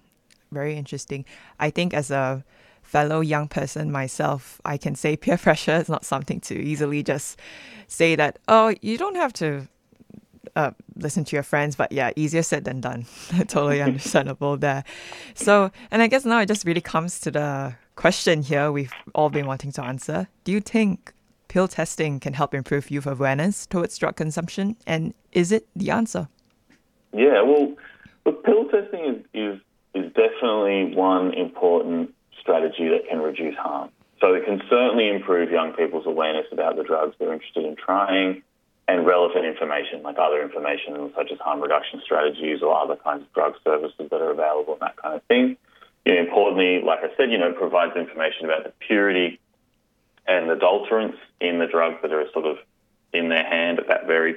very 0.51 0.75
interesting. 0.75 1.25
I 1.59 1.69
think 1.69 1.93
as 1.93 2.11
a 2.11 2.43
fellow 2.91 3.21
young 3.21 3.47
person 3.47 3.89
myself, 3.89 4.59
I 4.65 4.75
can 4.75 4.95
say 4.95 5.15
peer 5.23 5.37
pressure 5.37 5.77
is 5.77 5.87
not 5.87 6.03
something 6.03 6.41
to 6.41 6.55
easily 6.55 7.03
just 7.03 7.39
say 7.87 8.15
that, 8.17 8.37
oh, 8.49 8.75
you 8.81 8.97
don't 8.97 9.15
have 9.15 9.31
to 9.33 9.67
uh, 10.57 10.71
listen 10.97 11.23
to 11.23 11.35
your 11.37 11.43
friends, 11.43 11.77
but 11.77 11.93
yeah, 11.93 12.11
easier 12.17 12.43
said 12.43 12.65
than 12.65 12.81
done. 12.81 13.05
totally 13.47 13.81
understandable 13.89 14.57
there. 14.57 14.83
So, 15.35 15.71
and 15.89 16.01
I 16.01 16.07
guess 16.07 16.25
now 16.25 16.39
it 16.39 16.47
just 16.47 16.65
really 16.65 16.81
comes 16.81 17.19
to 17.21 17.31
the 17.31 17.75
question 17.95 18.43
here 18.43 18.71
we've 18.71 18.91
all 19.15 19.29
been 19.29 19.45
wanting 19.45 19.71
to 19.73 19.83
answer. 19.83 20.27
Do 20.43 20.51
you 20.51 20.59
think 20.59 21.13
pill 21.47 21.69
testing 21.69 22.19
can 22.19 22.33
help 22.33 22.53
improve 22.53 22.91
youth 22.91 23.07
awareness 23.07 23.65
towards 23.67 23.97
drug 23.97 24.17
consumption? 24.17 24.75
And 24.85 25.13
is 25.31 25.53
it 25.53 25.65
the 25.77 25.91
answer? 25.91 26.27
Yeah, 27.13 27.41
well, 27.41 27.73
look, 28.25 28.43
pill 28.43 28.65
testing 28.65 29.05
is, 29.05 29.17
is, 29.33 29.59
is 29.93 30.11
definitely 30.13 30.93
one 30.93 31.33
important 31.33 32.13
strategy 32.41 32.89
that 32.89 33.07
can 33.09 33.19
reduce 33.19 33.55
harm. 33.55 33.89
So 34.19 34.33
it 34.33 34.45
can 34.45 34.61
certainly 34.69 35.09
improve 35.09 35.49
young 35.49 35.73
people's 35.73 36.05
awareness 36.05 36.45
about 36.51 36.75
the 36.75 36.83
drugs 36.83 37.15
they're 37.17 37.33
interested 37.33 37.65
in 37.65 37.75
trying 37.75 38.43
and 38.87 39.05
relevant 39.05 39.45
information, 39.45 40.03
like 40.03 40.17
other 40.19 40.41
information 40.41 41.11
such 41.15 41.31
as 41.31 41.39
harm 41.39 41.61
reduction 41.61 42.01
strategies 42.03 42.61
or 42.61 42.75
other 42.75 42.95
kinds 42.95 43.23
of 43.23 43.33
drug 43.33 43.53
services 43.63 44.09
that 44.11 44.21
are 44.21 44.31
available 44.31 44.73
and 44.73 44.81
that 44.81 44.97
kind 44.97 45.15
of 45.15 45.23
thing. 45.23 45.57
You 46.05 46.15
know, 46.15 46.19
importantly, 46.19 46.81
like 46.85 46.99
I 46.99 47.15
said, 47.15 47.31
you 47.31 47.37
know, 47.37 47.53
provides 47.53 47.95
information 47.95 48.45
about 48.45 48.63
the 48.63 48.73
purity 48.85 49.39
and 50.27 50.49
adulterants 50.49 51.17
in 51.39 51.59
the 51.59 51.67
drugs 51.67 51.97
that 52.01 52.11
are 52.11 52.25
sort 52.33 52.45
of 52.45 52.57
in 53.13 53.29
their 53.29 53.43
hand 53.43 53.79
at 53.79 53.87
that 53.87 54.07
very 54.07 54.35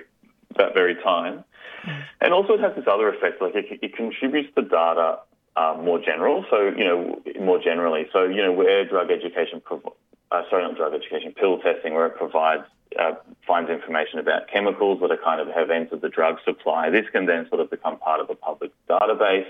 that 0.56 0.74
very 0.74 0.94
time. 1.02 1.44
Mm. 1.84 2.02
And 2.20 2.32
also, 2.32 2.54
it 2.54 2.60
has 2.60 2.74
this 2.76 2.84
other 2.86 3.08
effect, 3.08 3.42
like 3.42 3.54
it, 3.54 3.78
it 3.82 3.96
contributes 3.96 4.54
to 4.54 4.62
data 4.62 5.18
um, 5.56 5.84
more 5.84 5.98
general. 5.98 6.44
So, 6.50 6.68
you 6.68 6.84
know, 6.84 7.22
more 7.40 7.58
generally. 7.58 8.06
So, 8.12 8.24
you 8.24 8.42
know, 8.42 8.52
where 8.52 8.84
drug 8.84 9.10
education, 9.10 9.60
prov- 9.60 9.88
uh, 10.30 10.42
sorry, 10.50 10.64
not 10.64 10.76
drug 10.76 10.94
education, 10.94 11.32
pill 11.32 11.58
testing, 11.58 11.94
where 11.94 12.06
it 12.06 12.16
provides, 12.16 12.64
uh, 12.98 13.14
finds 13.46 13.70
information 13.70 14.18
about 14.18 14.48
chemicals 14.48 15.00
that 15.00 15.10
are 15.10 15.16
kind 15.16 15.40
of 15.40 15.48
have 15.54 15.70
entered 15.70 16.00
the 16.00 16.08
drug 16.08 16.38
supply. 16.44 16.90
This 16.90 17.06
can 17.10 17.26
then 17.26 17.48
sort 17.48 17.60
of 17.60 17.70
become 17.70 17.98
part 17.98 18.20
of 18.20 18.30
a 18.30 18.34
public 18.34 18.72
database, 18.88 19.46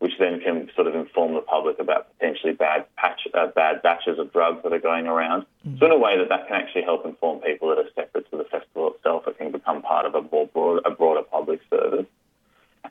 which 0.00 0.12
then 0.18 0.40
can 0.40 0.70
sort 0.74 0.86
of 0.86 0.94
inform 0.94 1.34
the 1.34 1.40
public 1.40 1.78
about 1.78 2.08
potentially 2.18 2.52
bad 2.52 2.86
patch, 2.96 3.26
uh, 3.32 3.46
bad 3.48 3.80
batches 3.82 4.18
of 4.18 4.32
drugs 4.32 4.62
that 4.64 4.72
are 4.72 4.80
going 4.80 5.06
around. 5.06 5.46
So, 5.78 5.86
in 5.86 5.92
a 5.92 5.98
way 5.98 6.18
that 6.18 6.28
that 6.28 6.48
can 6.48 6.56
actually 6.56 6.82
help 6.82 7.06
inform 7.06 7.40
people 7.40 7.68
that 7.68 7.78
are 7.78 7.88
separate 7.94 8.30
to 8.30 8.36
the 8.36 8.44
festival 8.44 8.92
itself. 8.94 9.26
It 9.28 9.38
can 9.38 9.52
become 9.52 9.82
part 9.82 10.04
of 10.04 10.14
a 10.14 10.22
more 10.22 10.46
broad, 10.48 10.82
a 10.84 10.90
broader 10.90 11.22
public 11.22 11.60
service. 11.70 12.06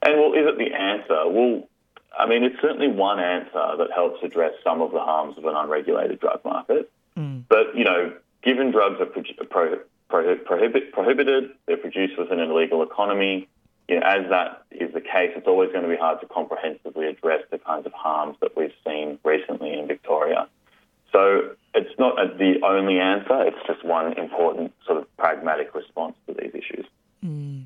And 0.02 0.20
well, 0.20 0.34
is 0.34 0.48
it 0.48 0.58
the 0.58 0.74
answer? 0.74 1.30
Well, 1.30 1.68
I 2.18 2.28
mean, 2.28 2.44
it's 2.44 2.60
certainly 2.62 2.88
one 2.88 3.20
answer 3.20 3.78
that 3.78 3.88
helps 3.94 4.24
address 4.24 4.54
some 4.64 4.82
of 4.82 4.92
the 4.92 5.00
harms 5.00 5.38
of 5.38 5.46
an 5.46 5.56
unregulated 5.56 6.20
drug 6.20 6.44
market. 6.46 6.92
But, 7.48 7.76
you 7.76 7.84
know, 7.84 8.14
given 8.44 8.72
drugs 8.72 9.00
are 9.02 9.06
pro- 9.06 9.78
pro- 10.10 10.36
prohibit- 10.36 10.92
prohibited, 10.94 11.52
they're 11.66 11.78
produced 11.78 12.18
within 12.18 12.40
an 12.40 12.52
illegal 12.52 12.84
economy, 12.84 13.48
you 13.88 14.00
know, 14.00 14.06
as 14.06 14.30
that 14.30 14.64
is 14.72 14.94
the 14.94 15.02
case, 15.02 15.32
it's 15.36 15.48
always 15.48 15.72
going 15.72 15.84
to 15.84 15.90
be 15.90 15.98
hard 15.98 16.22
to 16.22 16.28
comprehensively 16.28 17.08
address 17.08 17.44
the 17.52 17.58
kinds 17.58 17.86
of 17.86 17.94
harms 17.94 18.38
that 18.42 18.56
we've 18.56 18.74
seen 18.86 19.20
recently 19.24 19.74
in 19.74 19.88
Victoria. 19.88 20.48
So 21.12 21.52
it's 21.76 21.98
not 22.00 22.20
a, 22.20 22.36
the 22.36 22.62
only 22.64 23.00
answer, 23.00 23.44
it's 23.44 23.58
just 23.68 23.84
one 23.84 24.14
important 24.18 24.74
sort 24.86 25.00
of 25.00 25.18
pragmatic 25.18 25.76
response 25.76 26.16
to 26.28 26.34
these 26.34 26.52
issues. 26.54 26.86
Mm. 27.24 27.66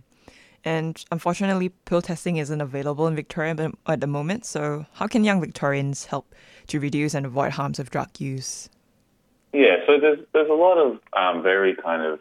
And 0.67 1.01
unfortunately, 1.11 1.69
pill 1.85 2.01
testing 2.01 2.35
isn't 2.35 2.59
available 2.59 3.07
in 3.07 3.15
Victoria 3.15 3.71
at- 3.87 4.01
the 4.01 4.07
moment. 4.07 4.43
So, 4.45 4.85
how 4.95 5.07
can 5.07 5.23
young 5.23 5.39
Victorians 5.39 6.07
help 6.07 6.35
to 6.67 6.77
reduce 6.81 7.13
and 7.13 7.25
avoid 7.25 7.53
harms 7.53 7.79
of 7.79 7.89
drug 7.89 8.09
use? 8.19 8.69
Yeah, 9.53 9.77
so 9.87 9.97
there's 9.97 10.19
there's 10.33 10.49
a 10.49 10.59
lot 10.67 10.77
of 10.77 10.99
um, 11.13 11.41
very 11.41 11.73
kind 11.73 12.01
of 12.11 12.19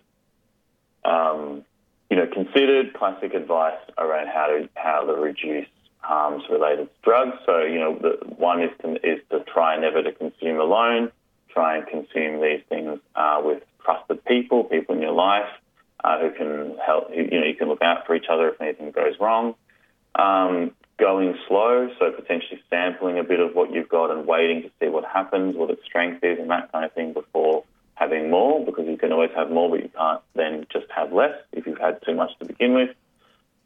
um, 1.04 1.64
you 2.08 2.16
know 2.16 2.28
considered 2.28 2.94
classic 2.94 3.34
advice 3.34 3.82
around 3.98 4.28
how 4.28 4.46
to 4.46 4.68
how 4.76 5.04
to 5.04 5.14
reduce 5.14 5.66
harms 5.98 6.44
related 6.48 6.84
to 6.86 6.96
drugs. 7.02 7.36
So 7.44 7.64
you 7.64 7.80
know 7.80 7.98
the 7.98 8.12
one 8.36 8.62
is 8.62 8.70
to 8.82 8.94
is 9.04 9.20
to 9.30 9.40
try 9.52 9.76
never 9.76 10.04
to 10.04 10.12
consume 10.12 10.60
alone. 10.60 11.10
Try 11.48 11.78
and 11.78 11.86
consume 11.88 12.40
these 12.40 12.62
things 12.68 13.00
uh, 13.16 13.40
with 13.42 13.64
trusted 13.84 14.24
people, 14.24 14.62
people 14.62 14.94
in 14.94 15.02
your 15.02 15.18
life 15.28 15.48
uh, 16.02 16.20
who 16.20 16.30
can 16.30 16.76
help. 16.84 17.12
who, 17.12 17.22
You 17.22 17.40
know 17.40 17.46
you 17.46 17.54
can 17.54 17.68
look 17.68 17.82
out 17.82 18.06
for 18.06 18.14
each 18.14 18.26
other 18.30 18.48
if 18.48 18.60
anything 18.60 18.90
goes 18.90 19.14
wrong. 19.20 19.54
Um, 20.14 20.72
going 20.98 21.36
slow, 21.46 21.90
so 21.98 22.10
potentially 22.10 22.60
sampling 22.70 23.18
a 23.18 23.24
bit 23.24 23.40
of 23.40 23.54
what 23.54 23.70
you've 23.72 23.88
got 23.88 24.10
and 24.10 24.26
waiting 24.26 24.62
to 24.62 24.70
see 24.80 24.88
what 24.88 25.04
happens, 25.04 25.54
what 25.54 25.70
its 25.70 25.84
strength 25.84 26.24
is, 26.24 26.38
and 26.38 26.48
that 26.50 26.72
kind 26.72 26.84
of 26.84 26.92
thing 26.92 27.12
before 27.12 27.64
having 27.94 28.30
more, 28.30 28.64
because 28.64 28.86
you 28.86 28.96
can 28.96 29.12
always 29.12 29.30
have 29.34 29.50
more, 29.50 29.70
but 29.70 29.82
you 29.82 29.90
can't 29.96 30.22
then 30.34 30.66
just 30.72 30.86
have 30.94 31.12
less 31.12 31.34
if 31.52 31.66
you've 31.66 31.78
had 31.78 31.98
too 32.04 32.14
much 32.14 32.30
to 32.38 32.46
begin 32.46 32.74
with. 32.74 32.90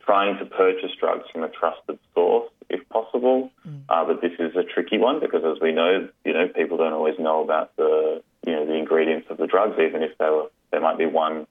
Trying 0.00 0.38
to 0.38 0.44
purchase 0.46 0.90
drugs 0.98 1.24
from 1.30 1.44
a 1.44 1.48
trusted 1.48 1.98
source 2.14 2.50
if 2.68 2.88
possible, 2.88 3.50
uh, 3.88 4.04
but 4.04 4.20
this 4.20 4.32
is 4.38 4.56
a 4.56 4.64
tricky 4.64 4.98
one 4.98 5.20
because, 5.20 5.44
as 5.44 5.60
we 5.60 5.72
know, 5.72 6.08
you 6.24 6.32
know 6.32 6.48
people 6.48 6.78
don't 6.78 6.92
always 6.94 7.18
know 7.18 7.44
about 7.44 7.76
the 7.76 8.22
you 8.44 8.52
know 8.52 8.66
the 8.66 8.74
ingredients 8.74 9.28
of 9.30 9.36
the 9.36 9.46
drugs, 9.46 9.78
even 9.78 10.02
if 10.02 10.16
they 10.18 10.24
were 10.24 10.46
there 10.72 10.80
might 10.80 10.98
be 10.98 11.06
one 11.06 11.46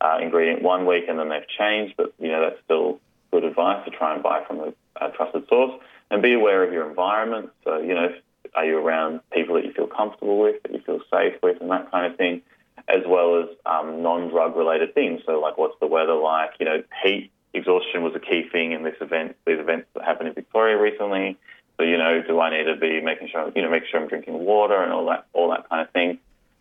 uh, 0.00 0.18
ingredient 0.20 0.62
one 0.62 0.86
week 0.86 1.04
and 1.08 1.18
then 1.18 1.28
they've 1.28 1.48
changed, 1.48 1.94
but 1.96 2.12
you 2.18 2.28
know 2.28 2.40
that's 2.40 2.62
still 2.64 3.00
good 3.30 3.44
advice 3.44 3.84
to 3.84 3.90
try 3.90 4.14
and 4.14 4.22
buy 4.22 4.44
from 4.44 4.60
a, 4.60 4.72
a 5.00 5.10
trusted 5.12 5.46
source 5.48 5.80
and 6.10 6.22
be 6.22 6.32
aware 6.32 6.64
of 6.64 6.72
your 6.72 6.88
environment. 6.88 7.50
So, 7.64 7.78
you 7.78 7.94
know, 7.94 8.08
are 8.54 8.64
you 8.64 8.78
around 8.78 9.20
people 9.32 9.54
that 9.54 9.64
you 9.64 9.72
feel 9.72 9.86
comfortable 9.86 10.40
with, 10.40 10.62
that 10.62 10.72
you 10.72 10.80
feel 10.80 11.00
safe 11.10 11.34
with, 11.42 11.60
and 11.60 11.70
that 11.70 11.90
kind 11.90 12.10
of 12.10 12.18
thing, 12.18 12.42
as 12.88 13.02
well 13.06 13.40
as 13.40 13.48
um, 13.64 14.02
non-drug 14.02 14.56
related 14.56 14.94
things. 14.94 15.20
So, 15.24 15.38
like, 15.40 15.56
what's 15.56 15.78
the 15.80 15.86
weather 15.86 16.14
like? 16.14 16.50
You 16.58 16.66
know, 16.66 16.82
heat 17.04 17.30
exhaustion 17.54 18.02
was 18.02 18.14
a 18.14 18.20
key 18.20 18.48
thing 18.50 18.72
in 18.72 18.82
this 18.82 18.96
event. 19.00 19.36
These 19.46 19.60
events 19.60 19.86
that 19.94 20.04
happened 20.04 20.28
in 20.28 20.34
Victoria 20.34 20.80
recently. 20.80 21.36
So, 21.76 21.84
you 21.84 21.96
know, 21.96 22.22
do 22.26 22.38
I 22.40 22.50
need 22.50 22.64
to 22.64 22.76
be 22.76 23.00
making 23.00 23.28
sure, 23.28 23.50
you 23.54 23.62
know, 23.62 23.70
make 23.70 23.84
sure 23.90 24.00
I'm 24.00 24.08
drinking 24.08 24.44
water 24.44 24.82
and 24.82 24.92
all 24.92 25.06
that, 25.06 25.26
all 25.32 25.50
that 25.50 25.68
kind 25.68 25.86
of 25.86 25.92
thing. 25.92 26.18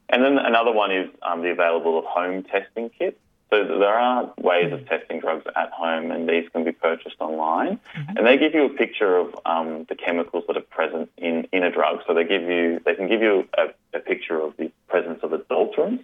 And 0.08 0.24
then 0.24 0.38
another 0.38 0.72
one 0.72 0.92
is 0.92 1.10
um, 1.22 1.42
the 1.42 1.50
available 1.50 2.00
of 2.00 2.06
home 2.06 2.44
testing 2.44 2.90
kits. 2.90 3.18
So 3.50 3.64
there 3.66 3.96
are 3.96 4.32
ways 4.38 4.72
of 4.72 4.88
testing 4.88 5.20
drugs 5.20 5.46
at 5.56 5.72
home, 5.72 6.12
and 6.12 6.30
these 6.30 6.48
can 6.50 6.64
be 6.64 6.72
purchased 6.72 7.16
online. 7.20 7.80
And 8.16 8.26
they 8.28 8.38
give 8.38 8.54
you 8.54 8.66
a 8.66 8.70
picture 8.70 9.18
of 9.18 9.34
um, 9.46 9.86
the 9.90 9.96
chemicals 9.96 10.44
that 10.48 10.56
are 10.56 10.62
present 10.62 11.10
in, 11.18 11.48
in 11.52 11.64
a 11.64 11.72
drug. 11.72 12.02
So 12.06 12.14
they 12.14 12.26
give 12.26 12.44
you, 12.44 12.80
they 12.86 12.94
can 12.94 13.08
give 13.08 13.22
you 13.22 13.48
a, 13.58 13.98
a 13.98 14.00
picture 14.00 14.40
of 14.40 14.56
the 14.58 14.72
presence 14.88 15.22
of 15.24 15.32
adulterants. 15.32 16.04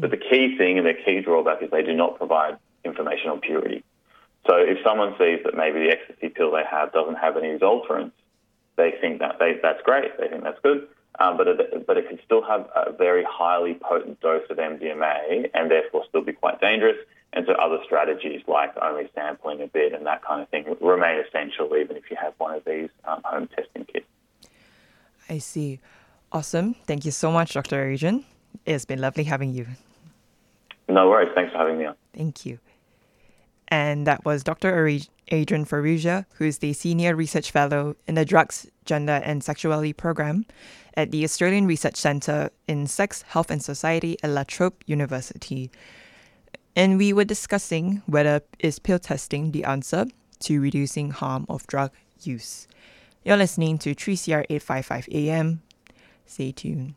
But 0.00 0.10
the 0.10 0.16
key 0.16 0.56
thing 0.56 0.78
and 0.78 0.86
the 0.86 0.94
key 0.94 1.20
drawback 1.20 1.62
is 1.62 1.70
they 1.70 1.82
do 1.82 1.92
not 1.94 2.16
provide 2.16 2.56
information 2.82 3.28
on 3.28 3.40
purity. 3.40 3.84
So 4.46 4.56
if 4.56 4.78
someone 4.82 5.14
sees 5.18 5.40
that 5.44 5.54
maybe 5.54 5.80
the 5.80 5.90
ecstasy 5.90 6.30
pill 6.30 6.50
they 6.52 6.64
have 6.64 6.92
doesn't 6.92 7.16
have 7.16 7.36
any 7.36 7.58
adulterants, 7.58 8.12
they 8.76 8.94
think 9.00 9.18
that 9.18 9.38
they, 9.38 9.58
that's 9.62 9.82
great. 9.82 10.16
They 10.18 10.28
think 10.28 10.44
that's 10.44 10.60
good. 10.62 10.88
Um, 11.18 11.36
but 11.36 11.48
it, 11.48 11.86
but 11.86 11.96
it 11.96 12.08
can 12.08 12.18
still 12.24 12.42
have 12.42 12.68
a 12.74 12.92
very 12.92 13.24
highly 13.28 13.74
potent 13.74 14.20
dose 14.20 14.42
of 14.50 14.58
MDMA 14.58 15.50
and 15.54 15.70
therefore 15.70 16.04
still 16.08 16.22
be 16.22 16.32
quite 16.32 16.60
dangerous. 16.60 16.96
And 17.32 17.46
so 17.46 17.52
other 17.54 17.78
strategies 17.84 18.42
like 18.46 18.72
only 18.80 19.10
sampling 19.14 19.62
a 19.62 19.66
bit 19.66 19.92
and 19.92 20.04
that 20.06 20.24
kind 20.24 20.42
of 20.42 20.48
thing 20.48 20.64
remain 20.80 21.22
essential 21.26 21.74
even 21.76 21.96
if 21.96 22.10
you 22.10 22.16
have 22.20 22.34
one 22.38 22.54
of 22.54 22.64
these 22.64 22.88
um, 23.04 23.20
home 23.24 23.48
testing 23.48 23.84
kits. 23.86 24.06
I 25.28 25.38
see. 25.38 25.80
Awesome. 26.32 26.74
Thank 26.86 27.04
you 27.04 27.10
so 27.10 27.30
much, 27.30 27.54
Dr. 27.54 27.90
Adrian. 27.90 28.24
It's 28.64 28.84
been 28.84 29.00
lovely 29.00 29.24
having 29.24 29.52
you. 29.52 29.66
No 30.88 31.08
worries. 31.08 31.30
Thanks 31.34 31.52
for 31.52 31.58
having 31.58 31.78
me 31.78 31.86
on. 31.86 31.94
Thank 32.14 32.46
you. 32.46 32.58
And 33.68 34.06
that 34.06 34.24
was 34.24 34.44
Dr. 34.44 34.86
Adrian 35.28 35.64
Farrugia, 35.64 36.26
who's 36.34 36.58
the 36.58 36.72
Senior 36.72 37.16
Research 37.16 37.50
Fellow 37.50 37.96
in 38.06 38.14
the 38.14 38.24
Drugs, 38.24 38.66
Gender 38.84 39.20
and 39.24 39.42
Sexuality 39.42 39.92
Program 39.92 40.46
at 40.96 41.10
the 41.10 41.24
Australian 41.24 41.66
Research 41.66 41.96
Centre 41.96 42.50
in 42.68 42.86
Sex, 42.86 43.22
Health 43.22 43.50
and 43.50 43.62
Society 43.62 44.16
at 44.22 44.30
La 44.30 44.44
Trobe 44.44 44.82
University. 44.86 45.70
And 46.76 46.98
we 46.98 47.12
were 47.12 47.24
discussing 47.24 48.02
whether 48.06 48.42
is 48.58 48.78
pill 48.78 48.98
testing 48.98 49.50
the 49.50 49.64
answer 49.64 50.06
to 50.40 50.60
reducing 50.60 51.10
harm 51.10 51.46
of 51.48 51.66
drug 51.66 51.90
use. 52.22 52.68
You're 53.24 53.36
listening 53.36 53.78
to 53.78 53.94
3CR 53.94 54.44
855 54.48 55.08
AM. 55.10 55.62
Stay 56.26 56.52
tuned. 56.52 56.94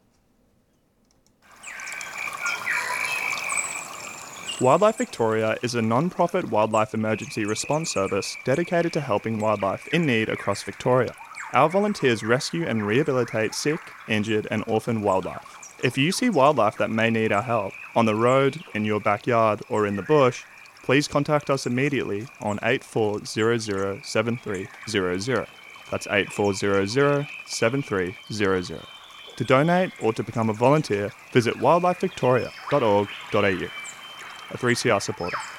Wildlife 4.62 4.98
Victoria 4.98 5.58
is 5.64 5.76
a 5.76 5.82
non 5.82 6.10
profit 6.10 6.52
wildlife 6.52 6.94
emergency 6.94 7.46
response 7.46 7.92
service 7.92 8.36
dedicated 8.44 8.92
to 8.92 9.00
helping 9.00 9.40
wildlife 9.40 9.88
in 9.94 10.06
need 10.06 10.28
across 10.28 10.64
Victoria. 10.64 11.16
Our 11.54 11.70
volunteers 11.70 12.24
rescue 12.24 12.68
and 12.68 12.86
rehabilitate 12.86 13.56
sick, 13.56 13.80
injured, 14.10 14.50
and 14.52 14.66
orphaned 14.68 15.02
wildlife. 15.02 15.78
If 15.82 15.98
you 15.98 16.12
see 16.12 16.30
wildlife 16.30 16.78
that 16.78 16.90
may 16.90 17.10
need 17.10 17.32
our 17.32 17.42
help 17.42 17.72
on 17.96 18.06
the 18.06 18.16
road, 18.16 18.62
in 18.74 18.84
your 18.84 19.00
backyard, 19.00 19.62
or 19.70 19.88
in 19.88 19.96
the 19.96 20.02
bush, 20.02 20.44
please 20.84 21.08
contact 21.08 21.50
us 21.50 21.66
immediately 21.66 22.28
on 22.42 22.60
84007300. 22.60 25.48
That's 25.90 26.08
84007300. 26.08 28.86
To 29.38 29.44
donate 29.46 29.94
or 30.02 30.12
to 30.12 30.22
become 30.22 30.50
a 30.50 30.54
volunteer, 30.54 31.14
visit 31.32 31.56
wildlifevictoria.org.au. 31.56 33.70
A 34.52 34.58
3CR 34.58 35.02
supporter. 35.02 35.59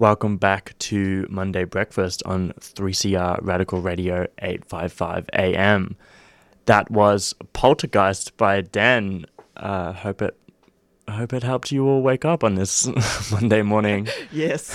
Welcome 0.00 0.38
back 0.38 0.72
to 0.78 1.26
Monday 1.28 1.64
Breakfast 1.64 2.22
on 2.24 2.54
3CR 2.58 3.40
Radical 3.42 3.82
Radio 3.82 4.26
855 4.38 5.28
AM. 5.34 5.94
That 6.64 6.90
was 6.90 7.34
Poltergeist 7.52 8.34
by 8.38 8.62
Dan. 8.62 9.26
Uh, 9.58 9.92
hope 9.92 10.22
it 10.22 10.38
I 11.06 11.12
hope 11.12 11.34
it 11.34 11.42
helped 11.42 11.70
you 11.70 11.86
all 11.86 12.00
wake 12.00 12.24
up 12.24 12.42
on 12.42 12.54
this 12.54 12.88
Monday 13.30 13.60
morning. 13.60 14.08
Yes. 14.32 14.74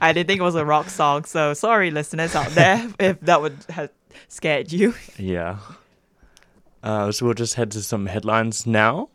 I 0.00 0.12
didn't 0.12 0.26
think 0.26 0.40
it 0.40 0.42
was 0.42 0.56
a 0.56 0.64
rock 0.64 0.90
song, 0.90 1.26
so 1.26 1.54
sorry, 1.54 1.92
listeners 1.92 2.34
out 2.34 2.50
there, 2.50 2.92
if 2.98 3.20
that 3.20 3.40
would 3.40 3.58
have 3.68 3.90
scared 4.26 4.72
you. 4.72 4.94
Yeah. 5.16 5.58
Uh, 6.82 7.12
so 7.12 7.26
we'll 7.26 7.34
just 7.34 7.54
head 7.54 7.70
to 7.70 7.82
some 7.84 8.06
headlines 8.06 8.66
now. 8.66 9.10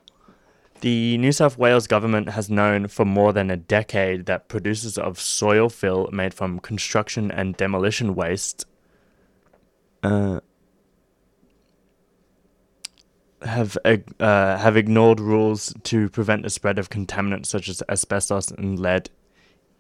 The 0.82 1.18
New 1.20 1.32
South 1.32 1.60
Wales 1.60 1.86
government 1.86 2.30
has 2.30 2.50
known 2.50 2.88
for 2.88 3.06
more 3.06 3.34
than 3.34 3.52
a 3.52 3.58
decade 3.58 4.26
that 4.26 4.48
producers 4.48 4.98
of 4.98 5.20
soil 5.20 5.70
fill 5.70 6.10
made 6.12 6.34
from 6.34 6.60
construction 6.60 7.30
and 7.32 7.56
demolition 7.56 8.16
waste 8.16 8.66
uh, 10.02 10.40
have 13.44 13.78
uh, 13.86 14.58
have 14.58 14.76
ignored 14.76 15.20
rules 15.20 15.72
to 15.84 16.10
prevent 16.10 16.42
the 16.42 16.50
spread 16.50 16.80
of 16.80 16.90
contaminants 16.90 17.46
such 17.46 17.70
as 17.70 17.84
asbestos 17.88 18.50
and 18.50 18.80
lead 18.80 19.12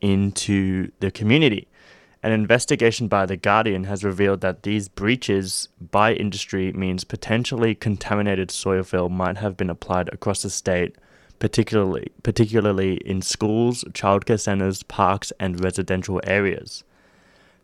into 0.02 0.92
the 1.00 1.10
community. 1.10 1.68
An 2.24 2.32
investigation 2.32 3.08
by 3.08 3.26
The 3.26 3.36
Guardian 3.36 3.86
has 3.86 4.04
revealed 4.04 4.42
that 4.42 4.62
these 4.62 4.88
breaches 4.88 5.70
by 5.80 6.14
industry 6.14 6.72
means 6.72 7.04
potentially 7.04 7.74
contaminated 7.74 8.52
soil 8.52 8.84
fill 8.84 9.10
might 9.10 9.38
have 9.38 9.58
been 9.58 9.72
applied 9.72 10.08
across 10.14 10.44
the 10.44 10.52
state, 10.52 10.96
particularly 11.40 12.12
particularly 12.22 12.98
in 12.98 13.24
schools, 13.24 13.84
childcare 13.86 14.40
centres, 14.40 14.84
parks, 14.84 15.34
and 15.40 15.64
residential 15.64 16.22
areas. 16.24 16.84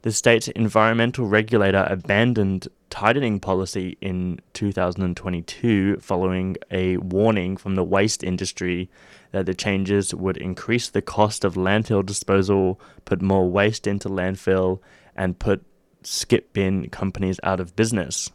The 0.08 0.14
state's 0.14 0.48
environmental 0.48 1.26
regulator 1.26 1.86
abandoned 1.90 2.70
tightening 2.90 3.42
policy 3.42 3.98
in 4.00 4.40
2022 4.54 5.98
following 5.98 6.56
a 6.72 6.96
warning 6.96 7.58
from 7.58 7.76
the 7.76 7.84
waste 7.84 8.24
industry 8.24 8.90
that 9.34 9.46
the 9.46 9.54
changes 9.54 10.16
would 10.16 10.38
increase 10.38 10.88
the 10.88 11.02
cost 11.02 11.44
of 11.44 11.56
landfill 11.56 12.06
disposal, 12.06 12.80
put 13.04 13.22
more 13.22 13.50
waste 13.50 13.86
into 13.86 14.08
landfill, 14.08 14.80
and 15.14 15.40
put 15.40 15.66
skip 16.04 16.54
bin 16.54 16.88
companies 16.90 17.38
out 17.44 17.60
of 17.60 17.76
business. 17.76 18.32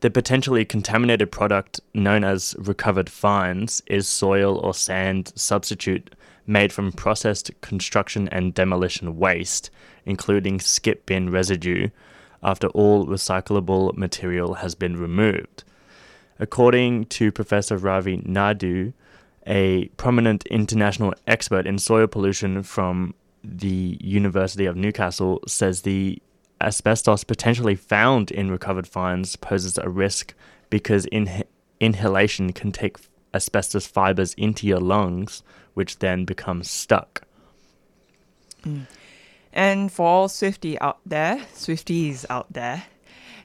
The 0.00 0.10
potentially 0.10 0.64
contaminated 0.64 1.30
product 1.30 1.78
known 1.94 2.24
as 2.24 2.56
recovered 2.58 3.08
fines 3.08 3.82
is 3.86 4.08
soil 4.08 4.58
or 4.58 4.74
sand 4.74 5.32
substitute 5.36 6.12
made 6.44 6.72
from 6.72 6.90
processed 6.90 7.52
construction 7.60 8.28
and 8.30 8.52
demolition 8.52 9.16
waste, 9.16 9.70
including 10.10 10.60
skip 10.60 11.06
bin 11.06 11.30
residue, 11.30 11.88
after 12.42 12.66
all 12.68 13.06
recyclable 13.06 13.96
material 13.96 14.54
has 14.54 14.74
been 14.74 14.96
removed. 14.96 15.64
According 16.38 17.06
to 17.06 17.30
Professor 17.30 17.76
Ravi 17.76 18.22
Naidu, 18.24 18.92
a 19.46 19.88
prominent 19.96 20.46
international 20.46 21.14
expert 21.26 21.66
in 21.66 21.78
soil 21.78 22.06
pollution 22.06 22.62
from 22.62 23.14
the 23.44 23.98
University 24.00 24.66
of 24.66 24.76
Newcastle, 24.76 25.40
says 25.46 25.82
the 25.82 26.20
asbestos 26.60 27.24
potentially 27.24 27.74
found 27.74 28.30
in 28.30 28.50
recovered 28.50 28.86
fines 28.86 29.36
poses 29.36 29.78
a 29.78 29.88
risk 29.88 30.34
because 30.68 31.06
in- 31.06 31.44
inhalation 31.78 32.52
can 32.52 32.72
take 32.72 32.96
asbestos 33.32 33.86
fibers 33.86 34.34
into 34.34 34.66
your 34.66 34.80
lungs, 34.80 35.42
which 35.74 35.98
then 35.98 36.24
become 36.24 36.62
stuck. 36.62 37.22
Mm. 38.64 38.86
And 39.52 39.90
for 39.92 40.06
all 40.06 40.28
Swifty 40.28 40.78
out 40.80 40.98
there, 41.04 41.38
Swifties 41.54 42.24
out 42.30 42.52
there, 42.52 42.84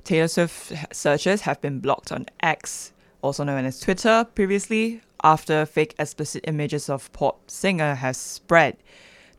Taylor 0.04 0.28
Swift 0.28 0.74
searches 0.96 1.42
have 1.42 1.60
been 1.62 1.80
blocked 1.80 2.12
on 2.12 2.28
X, 2.40 2.94
also 3.22 3.44
known 3.44 3.66
as 3.66 3.80
Twitter, 3.80 4.28
previously 4.36 5.02
after 5.24 5.66
fake 5.66 5.96
explicit 5.98 6.44
images 6.48 6.90
of 6.90 7.12
pop 7.12 7.50
singer 7.50 7.96
has 7.96 8.18
spread. 8.18 8.78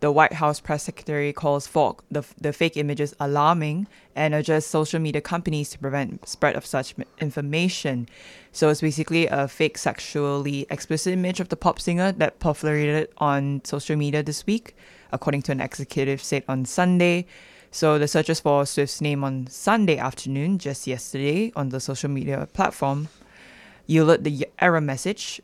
The 0.00 0.12
White 0.12 0.34
House 0.34 0.60
press 0.60 0.82
secretary 0.82 1.32
calls 1.32 1.66
for 1.66 1.96
the, 2.10 2.22
the 2.38 2.52
fake 2.52 2.76
images 2.76 3.14
alarming 3.18 3.86
and 4.14 4.34
urges 4.34 4.66
social 4.66 5.00
media 5.00 5.22
companies 5.22 5.70
to 5.70 5.78
prevent 5.78 6.28
spread 6.28 6.54
of 6.54 6.66
such 6.66 6.94
information. 7.18 8.08
So 8.52 8.68
it's 8.68 8.82
basically 8.82 9.26
a 9.28 9.48
fake 9.48 9.78
sexually 9.78 10.66
explicit 10.68 11.14
image 11.14 11.40
of 11.40 11.48
the 11.48 11.56
pop 11.56 11.80
singer 11.80 12.12
that 12.12 12.40
proliferated 12.40 13.06
on 13.18 13.62
social 13.64 13.96
media 13.96 14.22
this 14.22 14.44
week, 14.46 14.76
according 15.12 15.42
to 15.42 15.52
an 15.52 15.60
executive 15.60 16.22
said 16.22 16.44
on 16.48 16.64
Sunday. 16.64 17.26
So 17.70 17.98
the 17.98 18.08
searches 18.08 18.40
for 18.40 18.64
Swift's 18.64 19.00
name 19.00 19.22
on 19.24 19.48
Sunday 19.48 19.98
afternoon, 19.98 20.58
just 20.58 20.86
yesterday, 20.86 21.52
on 21.56 21.68
the 21.68 21.80
social 21.80 22.08
media 22.08 22.48
platform, 22.52 23.08
yielded 23.86 24.24
the 24.24 24.48
error 24.58 24.80
message, 24.80 25.40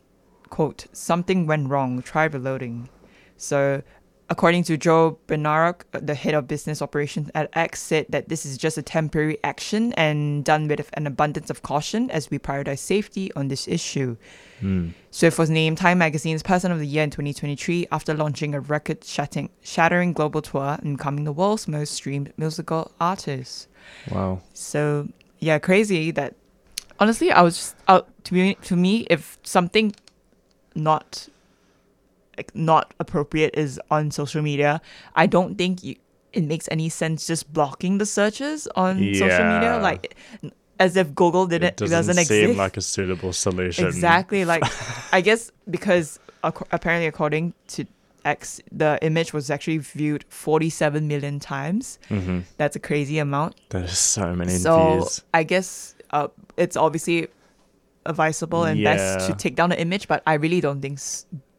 quote, 0.49 0.87
something 0.93 1.45
went 1.45 1.69
wrong, 1.69 2.01
try 2.01 2.25
reloading. 2.25 2.89
So 3.37 3.83
according 4.29 4.63
to 4.63 4.77
Joe 4.77 5.19
Benarroch, 5.27 5.81
the 5.91 6.15
head 6.15 6.33
of 6.33 6.47
business 6.47 6.81
operations 6.81 7.29
at 7.35 7.49
X, 7.53 7.81
said 7.81 8.05
that 8.09 8.29
this 8.29 8.45
is 8.45 8.57
just 8.57 8.77
a 8.77 8.81
temporary 8.81 9.37
action 9.43 9.93
and 9.93 10.43
done 10.43 10.67
with 10.67 10.89
an 10.93 11.07
abundance 11.07 11.49
of 11.49 11.61
caution 11.61 12.09
as 12.09 12.31
we 12.31 12.39
prioritize 12.39 12.79
safety 12.79 13.31
on 13.33 13.47
this 13.47 13.67
issue. 13.67 14.15
Hmm. 14.59 14.89
Swift 15.11 15.37
was 15.37 15.49
named 15.49 15.77
Time 15.77 15.97
Magazine's 15.97 16.43
Person 16.43 16.71
of 16.71 16.79
the 16.79 16.87
Year 16.87 17.03
in 17.03 17.09
2023 17.09 17.87
after 17.91 18.13
launching 18.13 18.55
a 18.55 18.59
record 18.59 19.03
shattering, 19.03 20.13
global 20.13 20.41
tour 20.41 20.77
and 20.81 20.97
becoming 20.97 21.25
the 21.25 21.33
world's 21.33 21.67
most 21.67 21.93
streamed 21.93 22.33
musical 22.37 22.91
artist. 22.99 23.67
Wow. 24.09 24.41
So 24.53 25.09
yeah, 25.39 25.59
crazy 25.59 26.11
that. 26.11 26.35
Honestly, 26.99 27.31
I 27.31 27.41
was 27.41 27.57
just 27.57 27.75
out 27.87 28.07
to 28.25 28.33
me. 28.33 28.55
To 28.61 28.75
me, 28.75 29.05
if 29.09 29.37
something 29.43 29.93
not 30.75 31.27
not 32.53 32.93
appropriate 32.99 33.53
is 33.55 33.79
on 33.91 34.11
social 34.11 34.41
media, 34.41 34.81
I 35.15 35.25
don't 35.27 35.55
think 35.57 35.83
you, 35.83 35.95
it 36.33 36.43
makes 36.43 36.67
any 36.71 36.89
sense 36.89 37.27
just 37.27 37.51
blocking 37.53 37.97
the 37.99 38.05
searches 38.05 38.67
on 38.75 38.97
social 39.13 39.45
media. 39.53 39.79
Like 39.81 40.15
as 40.79 40.95
if 40.97 41.13
Google 41.13 41.45
didn't 41.45 41.67
It 41.67 41.77
doesn't, 41.77 42.07
doesn't 42.07 42.25
seem 42.25 42.41
exist. 42.51 42.57
like 42.57 42.77
a 42.77 42.81
suitable 42.81 43.31
solution. 43.33 43.85
Exactly. 43.85 44.43
Like, 44.45 44.63
I 45.13 45.21
guess 45.21 45.51
because 45.69 46.19
ac- 46.43 46.65
apparently, 46.71 47.05
according 47.07 47.53
to 47.67 47.85
X, 48.25 48.59
the 48.71 48.97
image 49.03 49.33
was 49.33 49.51
actually 49.51 49.77
viewed 49.77 50.25
47 50.29 51.07
million 51.07 51.39
times. 51.39 51.99
Mhm. 52.09 52.43
That's 52.57 52.75
a 52.75 52.79
crazy 52.79 53.19
amount. 53.19 53.55
That 53.69 53.83
is 53.83 53.99
so 53.99 54.33
many 54.35 54.53
So 54.55 54.73
views. 55.01 55.21
I 55.33 55.43
guess 55.43 55.93
uh, 56.09 56.29
it's 56.57 56.75
obviously 56.75 57.27
advisable 58.05 58.63
and 58.63 58.83
best 58.83 59.27
to 59.29 59.33
take 59.35 59.55
down 59.55 59.69
the 59.69 59.79
image, 59.79 60.07
but 60.07 60.23
I 60.25 60.33
really 60.35 60.59
don't 60.59 60.81
think 60.81 60.99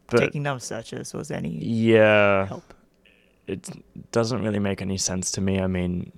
But- 0.09 0.21
taking 0.21 0.43
down 0.43 0.61
searches 0.61 1.13
was 1.15 1.31
any. 1.31 1.59
Yeah. 1.65 2.47
help. 2.47 2.75
It 3.47 3.69
doesn't 4.13 4.43
really 4.43 4.59
make 4.59 4.81
any 4.81 4.97
sense 4.97 5.31
to 5.33 5.41
me. 5.41 5.61
I 5.61 5.67
mean, 5.67 6.13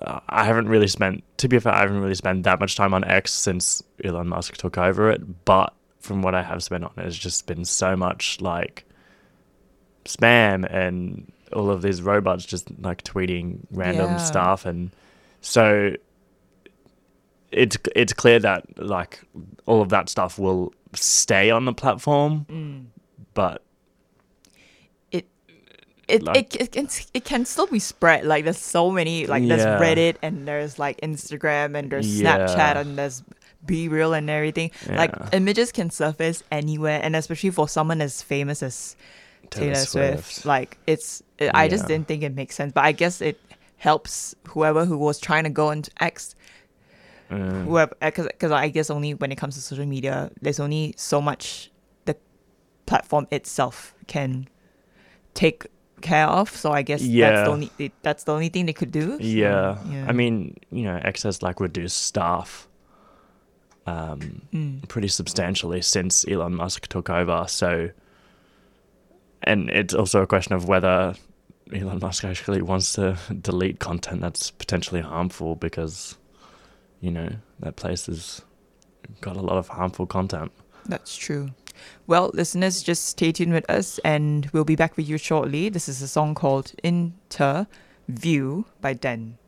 I 0.00 0.44
haven't 0.44 0.68
really 0.68 0.86
spent, 0.88 1.22
to 1.38 1.48
be 1.48 1.58
fair, 1.58 1.74
I 1.74 1.80
haven't 1.80 2.00
really 2.00 2.14
spent 2.14 2.44
that 2.44 2.60
much 2.60 2.76
time 2.76 2.94
on 2.94 3.04
X 3.04 3.32
since 3.32 3.82
Elon 4.02 4.28
Musk 4.28 4.56
took 4.56 4.78
over 4.78 5.10
it. 5.10 5.44
But 5.44 5.74
from 6.00 6.22
what 6.22 6.34
I 6.34 6.42
have 6.42 6.62
spent 6.62 6.84
on 6.84 6.92
it, 6.96 7.04
it's 7.06 7.16
just 7.18 7.46
been 7.46 7.64
so 7.64 7.94
much 7.96 8.40
like 8.40 8.84
spam 10.04 10.66
and 10.72 11.30
all 11.52 11.70
of 11.70 11.82
these 11.82 12.00
robots 12.00 12.44
just 12.46 12.70
like 12.80 13.02
tweeting 13.02 13.58
random 13.70 14.12
Yeah. 14.12 14.16
stuff. 14.18 14.64
And 14.64 14.90
so 15.42 15.92
it's, 17.50 17.76
it's 17.96 18.12
clear 18.12 18.38
that 18.38 18.78
like 18.78 19.20
all 19.66 19.82
of 19.82 19.88
that 19.90 20.08
stuff 20.08 20.38
will 20.38 20.72
stay 20.94 21.50
on 21.50 21.64
the 21.64 21.72
platform. 21.72 22.46
Mm. 22.48 22.84
But 23.34 23.62
It, 26.08 26.22
Like- 26.22 26.54
it, 26.54 26.62
it, 26.62 26.72
can, 26.72 26.88
it 27.12 27.24
can 27.26 27.44
still 27.44 27.66
be 27.66 27.78
spread. 27.78 28.24
Like, 28.24 28.44
there's 28.44 28.56
so 28.56 28.90
many. 28.90 29.26
Like, 29.26 29.42
Yeah. 29.42 29.56
there's 29.56 29.80
Reddit 29.82 30.16
and 30.22 30.48
there's 30.48 30.78
like 30.78 30.98
Instagram 31.02 31.76
and 31.78 31.90
there's 31.92 32.18
Yeah. 32.20 32.46
Snapchat 32.46 32.76
and 32.76 32.96
there's 32.96 33.22
BeReal 33.66 34.16
and 34.16 34.30
everything. 34.30 34.70
Like, 34.88 35.12
images 35.32 35.70
can 35.70 35.90
surface 35.90 36.42
anywhere. 36.50 36.98
And 37.02 37.14
especially 37.14 37.50
for 37.50 37.68
someone 37.68 38.00
as 38.00 38.22
famous 38.22 38.62
as 38.62 38.96
Taylor 39.50 39.74
Taylor, 39.74 39.84
Swift. 39.84 40.24
Swift. 40.24 40.46
Like, 40.46 40.78
it's. 40.86 41.22
It, 41.38 41.50
I 41.52 41.68
just 41.68 41.86
didn't 41.86 42.08
think 42.08 42.22
it 42.22 42.34
makes 42.34 42.54
sense. 42.54 42.72
But 42.72 42.84
I 42.84 42.92
guess 42.92 43.20
it 43.20 43.38
helps 43.76 44.34
whoever 44.48 44.86
who 44.86 44.96
was 44.96 45.20
trying 45.20 45.44
to 45.44 45.50
go 45.50 45.70
into 45.70 45.90
X 46.00 46.34
Mm. 47.30 47.64
whoever 47.64 47.94
because 48.00 48.50
I 48.52 48.68
guess 48.68 48.88
only 48.90 49.12
when 49.14 49.30
it 49.32 49.36
comes 49.36 49.54
to 49.56 49.60
social 49.60 49.84
media, 49.86 50.30
there's 50.40 50.58
only 50.60 50.94
so 50.96 51.20
much 51.20 51.70
the 52.06 52.16
platform 52.86 53.26
itself 53.30 53.94
can 54.06 54.48
take 55.34 55.66
care 56.00 56.26
of. 56.26 56.48
So 56.48 56.72
I 56.72 56.82
guess 56.82 57.00
that's 57.00 57.10
Yeah. 57.10 57.44
the 57.44 57.50
only 57.50 57.70
that's 58.02 58.24
the 58.24 58.32
only 58.32 58.48
thing 58.48 58.66
they 58.66 58.72
could 58.72 58.92
do. 58.92 59.18
So, 59.18 59.22
Yeah. 59.24 59.76
yeah. 59.90 60.06
I 60.08 60.12
mean, 60.12 60.56
you 60.70 60.84
know, 60.84 60.96
X 61.04 61.22
has 61.24 61.42
like 61.42 61.60
reduced 61.60 61.98
staff 62.06 62.66
um, 63.86 64.42
Mm. 64.52 64.86
pretty 64.88 65.08
substantially 65.08 65.80
since 65.82 66.26
Elon 66.28 66.54
Musk 66.54 66.88
took 66.88 67.08
over. 67.10 67.44
So 67.48 67.90
and 69.42 69.70
it's 69.70 69.94
also 69.94 70.22
a 70.22 70.26
question 70.26 70.54
of 70.54 70.66
whether 70.68 71.14
Elon 71.72 71.98
Musk 72.00 72.24
actually 72.24 72.60
wants 72.62 72.92
to 72.94 73.16
delete 73.40 73.78
content 73.78 74.20
that's 74.20 74.50
potentially 74.50 75.00
harmful 75.00 75.54
because, 75.54 76.16
you 77.00 77.10
know, 77.10 77.30
that 77.60 77.76
place 77.76 78.06
has 78.06 78.42
got 79.20 79.36
a 79.36 79.40
lot 79.40 79.56
of 79.56 79.68
harmful 79.68 80.06
content. 80.06 80.52
That's 80.86 81.16
true. 81.16 81.50
Well, 82.06 82.30
listeners, 82.34 82.82
just 82.82 83.06
stay 83.06 83.32
tuned 83.32 83.52
with 83.52 83.68
us 83.70 83.98
and 84.04 84.46
we'll 84.52 84.64
be 84.64 84.76
back 84.76 84.96
with 84.96 85.08
you 85.08 85.18
shortly. 85.18 85.68
This 85.68 85.88
is 85.88 86.02
a 86.02 86.08
song 86.08 86.34
called 86.34 86.72
Interview 86.82 88.64
by 88.80 88.94
Den. 88.94 89.38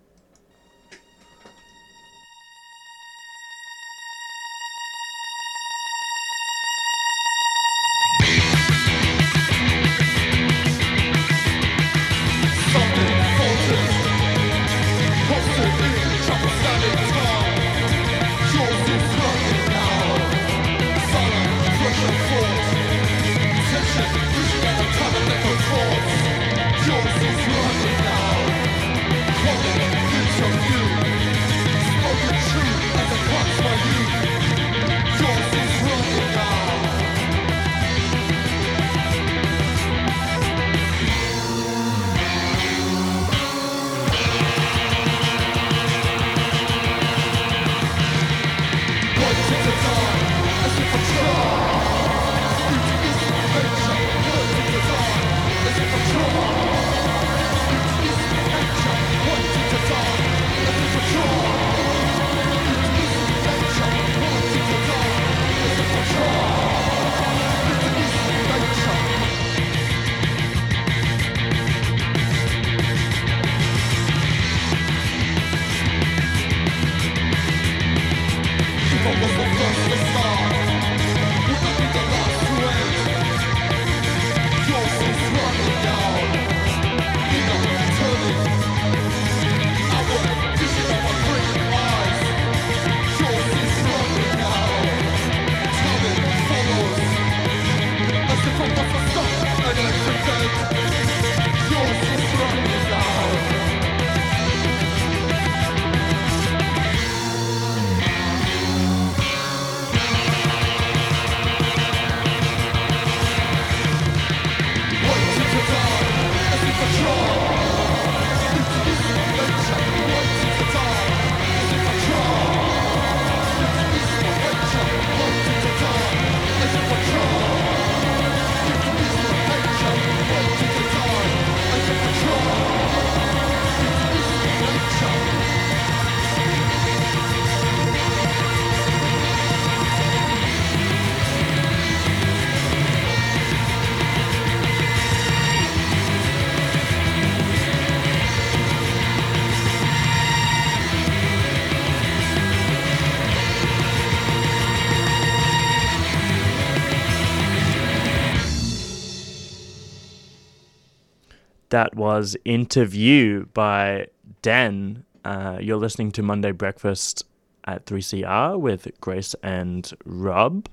That 161.70 161.94
was 161.94 162.36
Interview 162.44 163.46
by 163.54 164.08
Dan. 164.42 165.04
Uh, 165.24 165.58
you're 165.60 165.76
listening 165.76 166.10
to 166.12 166.22
Monday 166.22 166.50
Breakfast 166.50 167.24
at 167.64 167.86
3CR 167.86 168.58
with 168.58 168.88
Grace 169.00 169.36
and 169.44 169.88
Rob. 170.04 170.68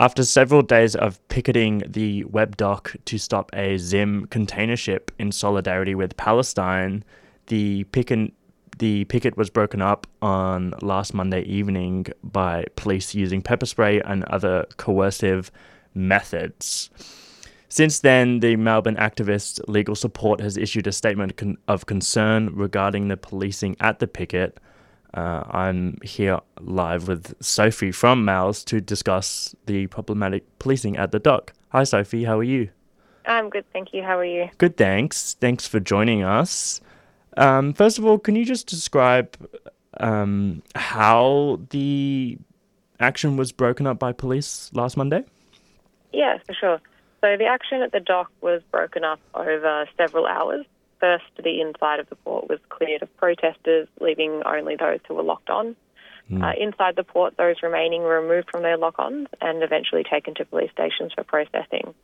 After 0.00 0.24
several 0.24 0.62
days 0.62 0.96
of 0.96 1.20
picketing 1.28 1.84
the 1.86 2.24
Webb 2.24 2.56
Dock 2.56 2.96
to 3.04 3.16
stop 3.16 3.50
a 3.54 3.76
Zim 3.76 4.26
container 4.26 4.74
ship 4.74 5.12
in 5.20 5.30
solidarity 5.30 5.94
with 5.94 6.16
Palestine, 6.16 7.04
the 7.46 7.84
picket, 7.84 8.32
the 8.78 9.04
picket 9.04 9.36
was 9.36 9.50
broken 9.50 9.80
up 9.80 10.08
on 10.20 10.74
last 10.82 11.14
Monday 11.14 11.42
evening 11.42 12.06
by 12.24 12.64
police 12.74 13.14
using 13.14 13.40
pepper 13.40 13.66
spray 13.66 14.00
and 14.00 14.24
other 14.24 14.66
coercive 14.78 15.52
methods. 15.94 16.90
Since 17.72 18.00
then, 18.00 18.40
the 18.40 18.56
Melbourne 18.56 18.96
activist 18.96 19.58
Legal 19.66 19.94
Support 19.94 20.42
has 20.42 20.58
issued 20.58 20.86
a 20.86 20.92
statement 20.92 21.38
con- 21.38 21.56
of 21.68 21.86
concern 21.86 22.50
regarding 22.54 23.08
the 23.08 23.16
policing 23.16 23.76
at 23.80 23.98
the 23.98 24.06
picket. 24.06 24.60
Uh, 25.14 25.44
I'm 25.48 25.96
here 26.04 26.40
live 26.60 27.08
with 27.08 27.34
Sophie 27.40 27.90
from 27.90 28.26
MALS 28.26 28.62
to 28.64 28.82
discuss 28.82 29.54
the 29.64 29.86
problematic 29.86 30.44
policing 30.58 30.98
at 30.98 31.12
the 31.12 31.18
dock. 31.18 31.54
Hi, 31.70 31.84
Sophie. 31.84 32.24
How 32.24 32.38
are 32.40 32.42
you? 32.42 32.68
I'm 33.24 33.48
good, 33.48 33.64
thank 33.72 33.94
you. 33.94 34.02
How 34.02 34.18
are 34.18 34.24
you? 34.26 34.50
Good, 34.58 34.76
thanks. 34.76 35.32
Thanks 35.40 35.66
for 35.66 35.80
joining 35.80 36.22
us. 36.22 36.82
Um, 37.38 37.72
first 37.72 37.98
of 37.98 38.04
all, 38.04 38.18
can 38.18 38.36
you 38.36 38.44
just 38.44 38.66
describe 38.66 39.34
um, 39.96 40.62
how 40.74 41.58
the 41.70 42.36
action 43.00 43.38
was 43.38 43.50
broken 43.50 43.86
up 43.86 43.98
by 43.98 44.12
police 44.12 44.70
last 44.74 44.98
Monday? 44.98 45.24
Yeah, 46.12 46.36
for 46.46 46.52
sure. 46.52 46.78
So 47.22 47.36
the 47.36 47.46
action 47.46 47.82
at 47.82 47.92
the 47.92 48.00
dock 48.00 48.30
was 48.40 48.62
broken 48.70 49.04
up 49.04 49.20
over 49.34 49.88
several 49.96 50.26
hours. 50.26 50.66
First, 50.98 51.24
the 51.42 51.60
inside 51.60 52.00
of 52.00 52.08
the 52.08 52.16
port 52.16 52.48
was 52.48 52.58
cleared 52.68 53.02
of 53.02 53.16
protesters, 53.16 53.88
leaving 54.00 54.42
only 54.44 54.76
those 54.76 54.98
who 55.06 55.14
were 55.14 55.22
locked 55.22 55.48
on. 55.48 55.76
Hmm. 56.28 56.42
Uh, 56.42 56.52
inside 56.58 56.96
the 56.96 57.04
port, 57.04 57.36
those 57.36 57.62
remaining 57.62 58.02
were 58.02 58.20
removed 58.20 58.50
from 58.50 58.62
their 58.62 58.76
lock-ons 58.76 59.28
and 59.40 59.62
eventually 59.62 60.04
taken 60.04 60.34
to 60.34 60.44
police 60.44 60.70
stations 60.72 61.12
for 61.12 61.24
processing. 61.24 61.94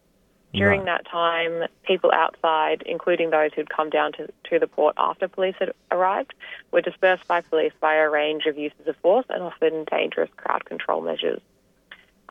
During 0.55 0.87
that 0.87 1.07
time, 1.07 1.64
people 1.83 2.11
outside, 2.12 2.83
including 2.87 3.31
those 3.31 3.53
who'd 3.53 3.69
come 3.69 3.91
down 3.91 4.12
to, 4.12 4.29
to 4.51 4.59
the 4.59 4.66
port 4.66 4.95
after 4.97 5.29
police 5.29 5.55
had 5.59 5.73
arrived, 5.91 6.33
were 6.73 6.81
dispersed 6.81 7.29
by 7.29 7.43
police 7.43 7.73
by 7.81 7.97
a 7.97 8.09
range 8.09 8.47
of 8.47 8.57
uses 8.57 8.87
of 8.87 8.97
force 8.97 9.27
and 9.29 9.43
often 9.43 9.85
dangerous 9.85 10.31
crowd 10.37 10.64
control 10.64 11.03
measures. 11.03 11.41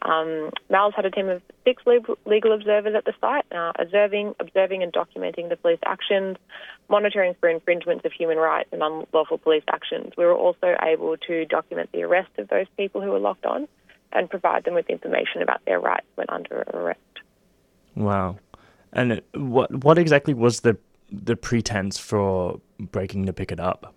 Um, 0.04 0.52
MALS 0.70 0.93
had 0.95 1.06
a 1.06 1.12
team 1.12 1.28
of 1.28 1.41
six 1.64 1.84
legal, 1.86 2.54
observers 2.54 2.95
at 2.95 3.06
the 3.06 3.14
site, 3.20 3.45
uh, 3.52 3.72
observing, 3.80 4.36
observing 4.39 4.84
and 4.84 4.93
documenting 4.93 5.50
the 5.50 5.56
police 5.56 5.80
actions, 5.86 6.38
monitoring 6.88 7.36
for 7.39 7.50
infringements 7.50 8.06
of 8.06 8.12
human 8.12 8.38
rights 8.38 8.70
and 8.72 8.84
unlawful 8.84 9.38
police 9.38 9.64
actions. 9.68 10.14
We 10.16 10.26
were 10.26 10.36
also 10.36 10.76
able 10.82 11.18
to 11.18 11.45
document 11.45 11.91
the 11.93 12.04
arrest 12.04 12.30
of 12.38 12.48
those 12.50 12.68
people 12.78 13.02
who 13.02 13.10
were 13.10 13.20
locked 13.20 13.45
on 13.45 13.68
and 14.14 14.30
provide 14.30 14.64
them 14.64 14.76
with 14.76 14.89
information 14.89 15.41
about 15.41 15.62
their 15.66 15.80
rights 15.80 16.06
when 16.16 16.28
under 16.30 16.64
arrest. 16.74 17.00
Wow. 17.95 18.38
And 18.93 19.22
what 19.34 19.84
what 19.84 19.98
exactly 19.98 20.34
was 20.34 20.62
the 20.62 20.78
the 21.12 21.36
pretense 21.36 21.98
for 21.98 22.62
breaking 22.80 23.26
the 23.26 23.34
picket 23.34 23.60
up? 23.60 23.93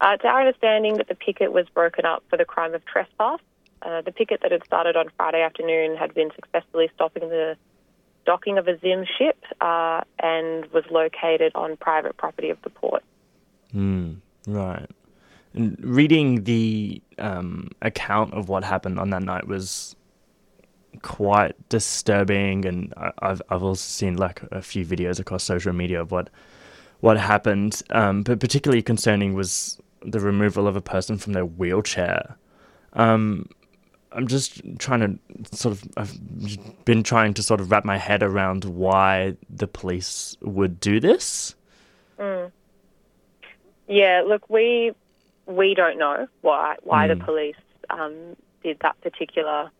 Uh, 0.00 0.12
it's 0.14 0.24
our 0.24 0.40
understanding 0.40 0.96
that 0.96 1.08
the 1.08 1.14
picket 1.14 1.52
was 1.52 1.66
broken 1.74 2.06
up 2.06 2.22
for 2.30 2.36
the 2.36 2.44
crime 2.44 2.74
of 2.74 2.84
trespass. 2.86 3.40
Uh, 3.82 4.02
the 4.02 4.12
picket 4.12 4.40
that 4.42 4.52
had 4.52 4.64
started 4.64 4.96
on 4.96 5.06
Friday 5.16 5.42
afternoon 5.42 5.96
had 5.96 6.14
been 6.14 6.30
successfully 6.34 6.90
stopping 6.94 7.28
the 7.28 7.56
docking 8.26 8.58
of 8.58 8.68
a 8.68 8.78
Zim 8.80 9.06
ship 9.18 9.42
uh, 9.60 10.02
and 10.18 10.66
was 10.66 10.84
located 10.90 11.52
on 11.54 11.76
private 11.76 12.16
property 12.16 12.50
of 12.50 12.60
the 12.62 12.70
port. 12.70 13.02
Mm, 13.74 14.18
right. 14.46 14.88
And 15.54 15.76
reading 15.82 16.44
the 16.44 17.02
um, 17.18 17.70
account 17.82 18.34
of 18.34 18.48
what 18.48 18.62
happened 18.64 19.00
on 19.00 19.10
that 19.10 19.22
night 19.22 19.48
was 19.48 19.96
quite 21.02 21.56
disturbing, 21.68 22.64
and 22.66 22.92
I've 23.20 23.42
I've 23.48 23.62
also 23.62 23.80
seen 23.80 24.16
like 24.16 24.42
a 24.52 24.62
few 24.62 24.84
videos 24.84 25.18
across 25.18 25.42
social 25.42 25.72
media 25.72 26.00
of 26.00 26.12
what 26.12 26.30
what 27.00 27.18
happened. 27.18 27.82
Um, 27.90 28.22
but 28.22 28.38
particularly 28.40 28.82
concerning 28.82 29.34
was 29.34 29.80
the 30.02 30.20
removal 30.20 30.66
of 30.66 30.76
a 30.76 30.80
person 30.80 31.18
from 31.18 31.32
their 31.32 31.46
wheelchair. 31.46 32.36
Um, 32.92 33.48
I'm 34.12 34.26
just 34.26 34.60
trying 34.78 35.00
to 35.00 35.56
sort 35.56 35.72
of 35.74 35.84
I've 35.96 36.84
been 36.84 37.02
trying 37.02 37.34
to 37.34 37.42
sort 37.42 37.60
of 37.60 37.70
wrap 37.70 37.84
my 37.84 37.96
head 37.96 38.22
around 38.22 38.64
why 38.64 39.36
the 39.48 39.66
police 39.66 40.36
would 40.40 40.80
do 40.80 41.00
this. 41.00 41.54
Mm. 42.18 42.50
Yeah, 43.88 44.22
look, 44.26 44.48
we 44.48 44.92
we 45.46 45.74
don't 45.74 45.98
know 45.98 46.28
why 46.42 46.76
why 46.82 47.06
the 47.06 47.14
Mm. 47.14 47.24
police 47.24 47.56
um, 47.90 48.36
did 48.62 48.78
that 48.80 49.00
particular 49.00 49.70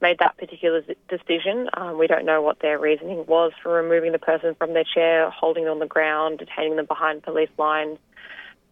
made 0.00 0.18
that 0.18 0.36
particular 0.36 0.82
decision. 1.08 1.70
Um, 1.74 1.96
we 1.96 2.08
don't 2.08 2.24
know 2.24 2.42
what 2.42 2.58
their 2.58 2.76
reasoning 2.78 3.24
was 3.26 3.52
for 3.62 3.72
removing 3.72 4.10
the 4.10 4.18
person 4.18 4.54
from 4.56 4.74
their 4.74 4.84
chair, 4.84 5.30
holding 5.30 5.64
them 5.64 5.74
on 5.74 5.78
the 5.78 5.86
ground, 5.86 6.40
detaining 6.40 6.74
them 6.74 6.86
behind 6.86 7.22
police 7.22 7.50
lines. 7.56 7.98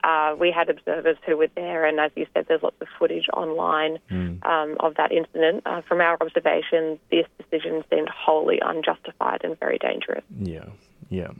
Uh, 0.03 0.35
we 0.39 0.51
had 0.51 0.71
observers 0.71 1.17
who 1.27 1.37
were 1.37 1.49
there, 1.55 1.85
and 1.85 2.01
as 2.01 2.11
you 2.15 2.27
said, 2.33 2.47
there's 2.49 2.63
lots 2.63 2.77
of 2.81 2.89
footage 2.99 3.29
online 3.35 3.99
um, 4.45 4.77
of 4.81 4.95
that 4.97 5.13
incident. 5.13 5.63
Uh, 5.67 5.83
from 5.83 6.01
our 6.01 6.17
observation, 6.21 6.99
this 7.11 7.27
decision 7.39 7.85
seemed 7.91 8.09
wholly 8.09 8.61
unjustified 8.61 9.41
and 9.45 9.59
very 9.61 9.79
dangerous. 9.79 10.25
Yeah, 10.39 10.67
yeah. 11.11 11.31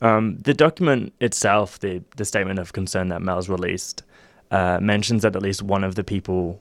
Um, 0.00 0.38
the 0.38 0.54
document 0.54 1.12
itself, 1.20 1.78
the 1.80 2.02
the 2.16 2.24
statement 2.24 2.58
of 2.58 2.72
concern 2.72 3.08
that 3.08 3.20
MALS 3.20 3.48
released, 3.48 4.02
uh, 4.50 4.78
mentions 4.80 5.22
that 5.22 5.34
at 5.34 5.42
least 5.42 5.62
one 5.62 5.84
of 5.84 5.94
the 5.94 6.04
people, 6.04 6.60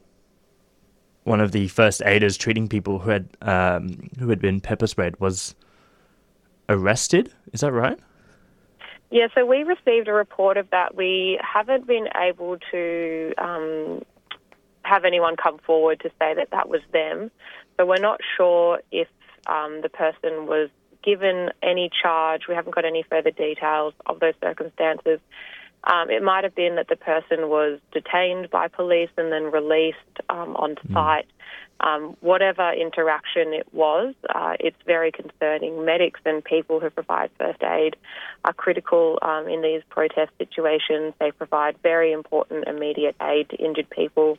one 1.23 1.39
of 1.39 1.51
the 1.51 1.67
first 1.67 2.01
aiders 2.05 2.37
treating 2.37 2.67
people 2.67 2.99
who 2.99 3.09
had 3.11 3.29
um, 3.41 4.09
who 4.19 4.29
had 4.29 4.39
been 4.39 4.59
pepper 4.59 4.87
sprayed 4.87 5.19
was 5.19 5.55
arrested. 6.69 7.31
Is 7.53 7.61
that 7.61 7.71
right? 7.71 7.99
Yeah, 9.09 9.27
so 9.33 9.45
we 9.45 9.63
received 9.63 10.07
a 10.07 10.13
report 10.13 10.57
of 10.57 10.69
that. 10.71 10.95
We 10.95 11.39
haven't 11.41 11.87
been 11.87 12.07
able 12.15 12.57
to 12.71 13.33
um, 13.37 14.03
have 14.83 15.05
anyone 15.05 15.35
come 15.35 15.59
forward 15.59 16.01
to 16.01 16.09
say 16.19 16.33
that 16.33 16.49
that 16.51 16.67
was 16.67 16.81
them. 16.91 17.31
So 17.77 17.85
we're 17.85 18.01
not 18.01 18.19
sure 18.35 18.81
if 18.91 19.07
um, 19.47 19.81
the 19.81 19.89
person 19.89 20.45
was 20.45 20.69
given 21.03 21.51
any 21.63 21.89
charge. 22.01 22.43
We 22.49 22.55
haven't 22.55 22.75
got 22.75 22.83
any 22.83 23.03
further 23.03 23.31
details 23.31 23.93
of 24.05 24.19
those 24.19 24.33
circumstances. 24.41 25.19
Um, 25.83 26.09
it 26.09 26.21
might 26.21 26.43
have 26.43 26.55
been 26.55 26.75
that 26.75 26.89
the 26.89 26.97
person 26.97 27.47
was 27.47 27.79
detained 27.93 28.49
by 28.49 28.67
police 28.67 29.09
and 29.17 29.31
then 29.31 29.51
released 29.51 29.97
um, 30.29 30.55
on 30.57 30.75
site. 30.91 31.27
Um, 31.79 32.17
whatever 32.21 32.71
interaction 32.71 33.53
it 33.53 33.67
was, 33.71 34.15
uh, 34.33 34.55
it's 34.59 34.77
very 34.85 35.11
concerning. 35.11 35.85
Medics 35.85 36.19
and 36.25 36.43
people 36.43 36.79
who 36.79 36.89
provide 36.89 37.29
first 37.37 37.61
aid 37.61 37.95
are 38.45 38.53
critical 38.53 39.19
um, 39.21 39.47
in 39.47 39.61
these 39.61 39.83
protest 39.89 40.31
situations. 40.39 41.13
They 41.19 41.31
provide 41.31 41.77
very 41.83 42.11
important 42.11 42.67
immediate 42.67 43.15
aid 43.21 43.49
to 43.49 43.55
injured 43.57 43.89
people, 43.89 44.37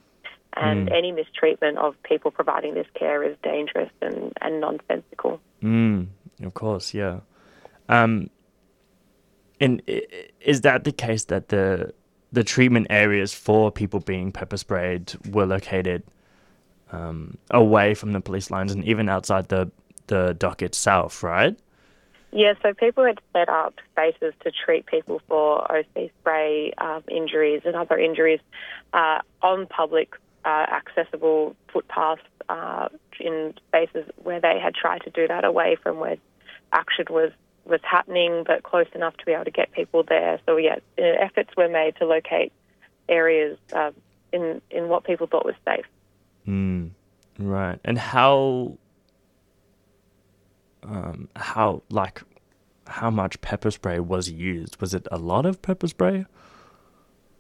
and 0.55 0.89
Mm. 0.89 0.97
any 0.97 1.12
mistreatment 1.12 1.78
of 1.78 1.95
people 2.03 2.30
providing 2.32 2.74
this 2.74 2.86
care 2.95 3.22
is 3.22 3.36
dangerous 3.43 3.91
and, 4.03 4.32
and 4.41 4.61
nonsensical. 4.61 5.41
Mm, 5.62 6.09
of 6.43 6.55
course, 6.55 6.93
yeah. 6.95 7.20
Um, 7.89 8.30
and 9.61 9.82
is 10.41 10.62
that 10.62 10.84
the 10.84 10.93
case 10.93 11.24
that 11.24 11.49
the 11.49 11.93
the 12.32 12.45
treatment 12.45 12.86
areas 12.91 13.32
for 13.32 13.70
people 13.70 14.01
being 14.01 14.32
pepper 14.32 14.57
sprayed 14.57 15.14
were 15.30 15.47
located 15.47 16.03
um, 16.93 17.36
away 17.51 17.95
from 17.95 18.12
the 18.12 18.20
police 18.20 18.51
lines 18.51 18.72
and 18.72 18.84
even 18.84 19.09
outside 19.09 19.49
the 19.49 19.70
the 20.07 20.34
dock 20.39 20.62
itself, 20.62 21.22
right? 21.22 21.59
Yeah, 22.30 22.55
so 22.62 22.74
people 22.74 23.05
had 23.05 23.20
set 23.32 23.49
up 23.49 23.74
spaces 23.93 24.34
to 24.45 24.51
treat 24.51 24.86
people 24.86 25.20
for 25.28 25.70
OC 25.70 26.11
spray 26.20 26.72
um, 26.78 27.03
injuries 27.09 27.62
and 27.64 27.74
other 27.74 27.99
injuries 27.99 28.41
uh, 28.93 29.20
on 29.43 29.66
public 29.66 30.14
uh, 30.45 30.66
accessible 30.70 31.57
footpaths 31.72 32.22
uh, 32.49 32.89
in 33.18 33.55
spaces 33.68 34.11
where 34.22 34.41
they 34.41 34.59
had 34.62 34.74
tried 34.74 35.03
to 35.03 35.11
do 35.11 35.26
that 35.28 35.45
away 35.45 35.76
from 35.82 35.99
where 35.99 36.16
action 36.72 37.07
was 37.11 37.32
was 37.64 37.80
happening, 37.82 38.45
but 38.47 38.62
close 38.62 38.86
enough 38.95 39.14
to 39.18 39.26
be 39.26 39.32
able 39.32 39.45
to 39.45 39.51
get 39.51 39.70
people 39.72 40.03
there. 40.03 40.41
So 40.47 40.57
yeah, 40.57 40.76
uh, 40.99 41.03
efforts 41.03 41.51
were 41.57 41.68
made 41.68 41.97
to 41.97 42.07
locate 42.07 42.53
areas 43.09 43.59
um, 43.72 43.95
in 44.32 44.61
in 44.70 44.89
what 44.89 45.05
people 45.05 45.26
thought 45.26 45.45
was 45.45 45.55
safe. 45.66 45.86
Mm, 46.47 46.77
right. 47.39 47.78
And 47.84 47.99
how 47.99 48.78
um, 50.82 51.28
how 51.36 51.82
like 51.91 52.22
how 52.86 53.11
much 53.11 53.41
pepper 53.41 53.70
spray 53.70 54.01
was 54.01 54.30
used? 54.30 54.80
Was 54.80 54.95
it 54.95 55.07
a 55.11 55.18
lot 55.18 55.47
of 55.47 55.61
pepper 55.62 55.89
spray? 55.89 56.26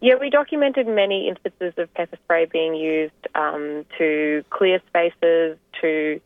Yeah, 0.00 0.14
we 0.20 0.30
documented 0.30 0.86
many 0.86 1.28
instances 1.28 1.74
of 1.76 1.92
pepper 1.94 2.16
spray 2.24 2.44
being 2.44 2.74
used 2.74 3.26
um, 3.34 3.84
to 3.98 4.44
clear 4.50 4.80
spaces, 4.86 5.58
to 5.80 6.20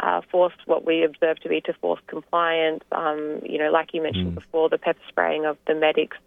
uh, 0.00 0.20
force 0.30 0.52
what 0.66 0.84
we 0.84 1.04
observed 1.04 1.42
to 1.42 1.48
be 1.48 1.62
to 1.62 1.72
force 1.74 2.00
compliance. 2.06 2.84
Um, 2.92 3.40
you 3.42 3.58
know, 3.58 3.70
like 3.70 3.94
you 3.94 4.02
mentioned 4.02 4.34
before, 4.34 4.68
the 4.68 4.76
pepper 4.76 5.00
spraying 5.08 5.46
of 5.46 5.56
the 5.66 5.74
medics 5.74 6.18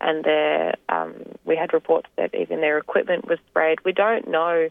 and 0.00 0.24
their, 0.24 0.74
um, 0.88 1.14
we 1.44 1.56
had 1.56 1.72
reports 1.72 2.08
that 2.16 2.34
even 2.34 2.60
their 2.60 2.76
equipment 2.76 3.26
was 3.26 3.38
sprayed. 3.48 3.78
We 3.84 3.92
don't 3.92 4.28
know 4.28 4.68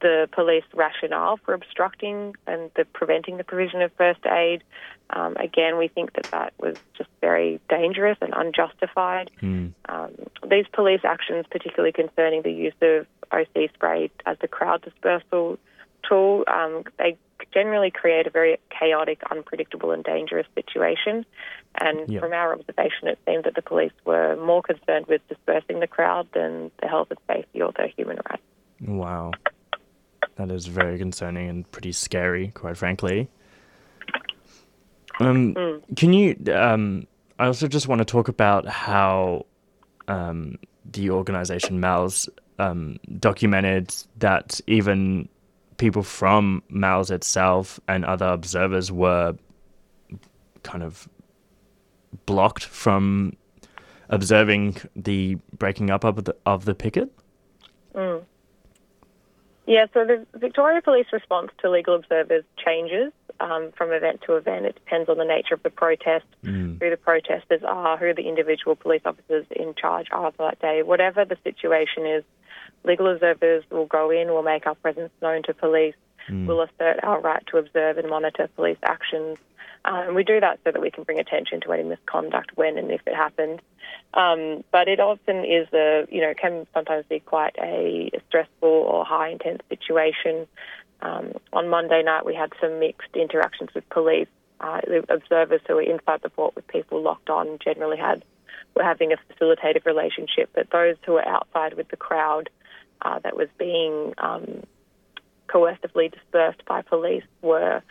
the 0.00 0.28
police 0.32 0.64
rationale 0.74 1.38
for 1.44 1.54
obstructing 1.54 2.34
and 2.46 2.70
the 2.76 2.84
preventing 2.84 3.36
the 3.36 3.44
provision 3.44 3.82
of 3.82 3.92
first 3.92 4.24
aid. 4.26 4.62
Um, 5.10 5.36
again, 5.36 5.76
we 5.78 5.88
think 5.88 6.14
that 6.14 6.30
that 6.30 6.52
was 6.58 6.76
just 6.96 7.10
very 7.20 7.60
dangerous 7.68 8.16
and 8.20 8.32
unjustified. 8.34 9.30
Um, 9.88 10.10
these 10.48 10.66
police 10.72 11.00
actions, 11.04 11.46
particularly 11.50 11.92
concerning 11.92 12.42
the 12.42 12.52
use 12.52 12.74
of 12.80 13.06
OC 13.32 13.70
spray 13.74 14.10
as 14.26 14.38
the 14.40 14.48
crowd 14.48 14.82
dispersal 14.82 15.58
tool, 16.08 16.44
um, 16.48 16.84
they 16.98 17.16
generally 17.52 17.90
create 17.90 18.26
a 18.26 18.30
very 18.30 18.58
chaotic, 18.70 19.20
unpredictable, 19.30 19.90
and 19.92 20.04
dangerous 20.04 20.46
situation. 20.54 21.24
And 21.80 22.08
Yeah. 22.08 22.20
from 22.20 22.32
our 22.32 22.52
observation, 22.52 23.08
it 23.08 23.18
seemed 23.26 23.44
that 23.44 23.54
the 23.54 23.62
police 23.62 23.92
were 24.04 24.36
more 24.36 24.62
concerned 24.62 25.06
with 25.06 25.26
dispersing 25.28 25.80
the 25.80 25.86
crowd 25.86 26.28
than 26.32 26.70
the 26.80 26.88
health 26.88 27.10
and 27.10 27.18
safety 27.26 27.62
or 27.62 27.72
their 27.72 27.88
human 27.88 28.18
rights. 28.28 28.42
Wow. 28.86 29.32
That 30.40 30.50
is 30.50 30.68
very 30.68 30.96
concerning 30.96 31.50
and 31.50 31.70
pretty 31.70 31.92
scary, 31.92 32.48
quite 32.54 32.78
frankly. 32.78 33.28
Um, 35.18 35.82
Can 35.96 36.14
you? 36.14 36.34
Um, 36.50 37.06
I 37.38 37.44
also 37.44 37.68
just 37.68 37.88
want 37.88 37.98
to 37.98 38.06
talk 38.06 38.28
about 38.28 38.66
how 38.66 39.44
um, 40.08 40.58
the 40.90 41.10
organization 41.10 41.78
MALS 41.78 42.30
um, 42.58 42.98
documented 43.18 43.94
that 44.20 44.62
even 44.66 45.28
people 45.76 46.02
from 46.02 46.62
MALS 46.70 47.10
itself 47.10 47.78
and 47.86 48.06
other 48.06 48.28
observers 48.28 48.90
were 48.90 49.34
kind 50.62 50.82
of 50.82 51.06
blocked 52.24 52.64
from 52.64 53.36
observing 54.08 54.78
the 54.96 55.34
breaking 55.58 55.90
up 55.90 56.02
of 56.02 56.24
the 56.24 56.34
of 56.46 56.64
the 56.64 56.74
picket. 56.74 57.12
Mm. 57.94 58.24
Yeah, 59.66 59.86
so 59.94 60.04
the 60.04 60.26
Victoria 60.38 60.82
Police 60.82 61.06
response 61.12 61.50
to 61.62 61.70
legal 61.70 61.94
observers 61.94 62.44
changes 62.64 63.12
um, 63.40 63.72
from 63.76 63.92
event 63.92 64.20
to 64.26 64.36
event. 64.36 64.66
It 64.66 64.74
depends 64.74 65.08
on 65.08 65.18
the 65.18 65.24
nature 65.24 65.54
of 65.54 65.62
the 65.62 65.70
protest, 65.70 66.26
who 66.42 66.90
the 66.90 66.96
protesters 66.96 67.62
are, 67.66 67.96
who 67.96 68.14
the 68.14 68.28
individual 68.28 68.76
police 68.76 69.02
officers 69.04 69.46
in 69.50 69.74
charge 69.74 70.06
are 70.12 70.32
for 70.32 70.50
that 70.50 70.60
day. 70.60 70.82
Whatever 70.82 71.24
the 71.24 71.36
situation 71.44 72.06
is, 72.06 72.24
legal 72.84 73.08
observers 73.08 73.64
will 73.70 73.86
go 73.86 74.10
in, 74.10 74.28
will 74.28 74.42
make 74.42 74.66
our 74.66 74.74
presence 74.74 75.10
known 75.20 75.42
to 75.44 75.54
police, 75.54 75.94
will 76.46 76.62
assert 76.62 77.02
our 77.02 77.20
right 77.20 77.44
to 77.48 77.58
observe 77.58 77.98
and 77.98 78.08
monitor 78.08 78.48
police 78.56 78.78
actions. 78.82 79.38
Uh, 79.84 80.04
and 80.06 80.14
we 80.14 80.22
do 80.22 80.40
that 80.40 80.60
so 80.64 80.70
that 80.70 80.80
we 80.80 80.90
can 80.90 81.04
bring 81.04 81.18
attention 81.18 81.60
to 81.62 81.72
any 81.72 81.82
misconduct 81.82 82.50
when 82.54 82.76
and 82.76 82.90
if 82.90 83.00
it 83.06 83.14
happens. 83.14 83.60
Um, 84.14 84.62
but 84.70 84.88
it 84.88 85.00
often 85.00 85.44
is 85.44 85.66
a, 85.72 86.06
you 86.10 86.20
know, 86.20 86.34
can 86.34 86.66
sometimes 86.74 87.04
be 87.08 87.20
quite 87.20 87.56
a 87.58 88.10
stressful 88.28 88.68
or 88.68 89.04
high 89.04 89.30
intense 89.30 89.62
situation. 89.68 90.46
Um, 91.00 91.32
on 91.52 91.68
Monday 91.68 92.02
night, 92.02 92.26
we 92.26 92.34
had 92.34 92.52
some 92.60 92.78
mixed 92.78 93.14
interactions 93.14 93.70
with 93.74 93.88
police. 93.88 94.28
Uh, 94.60 94.80
the 94.86 95.04
observers 95.08 95.62
who 95.66 95.76
were 95.76 95.82
inside 95.82 96.20
the 96.22 96.28
port 96.28 96.54
with 96.54 96.66
people 96.68 97.00
locked 97.00 97.30
on 97.30 97.58
generally 97.64 97.96
had 97.96 98.22
were 98.76 98.84
having 98.84 99.12
a 99.12 99.16
facilitative 99.32 99.86
relationship, 99.86 100.50
but 100.54 100.70
those 100.70 100.96
who 101.06 101.12
were 101.12 101.26
outside 101.26 101.74
with 101.74 101.88
the 101.88 101.96
crowd 101.96 102.50
uh, 103.02 103.18
that 103.20 103.36
was 103.36 103.48
being 103.58 104.14
um, 104.18 104.62
coercively 105.48 106.12
dispersed 106.12 106.64
by 106.66 106.82
police 106.82 107.24
were 107.42 107.82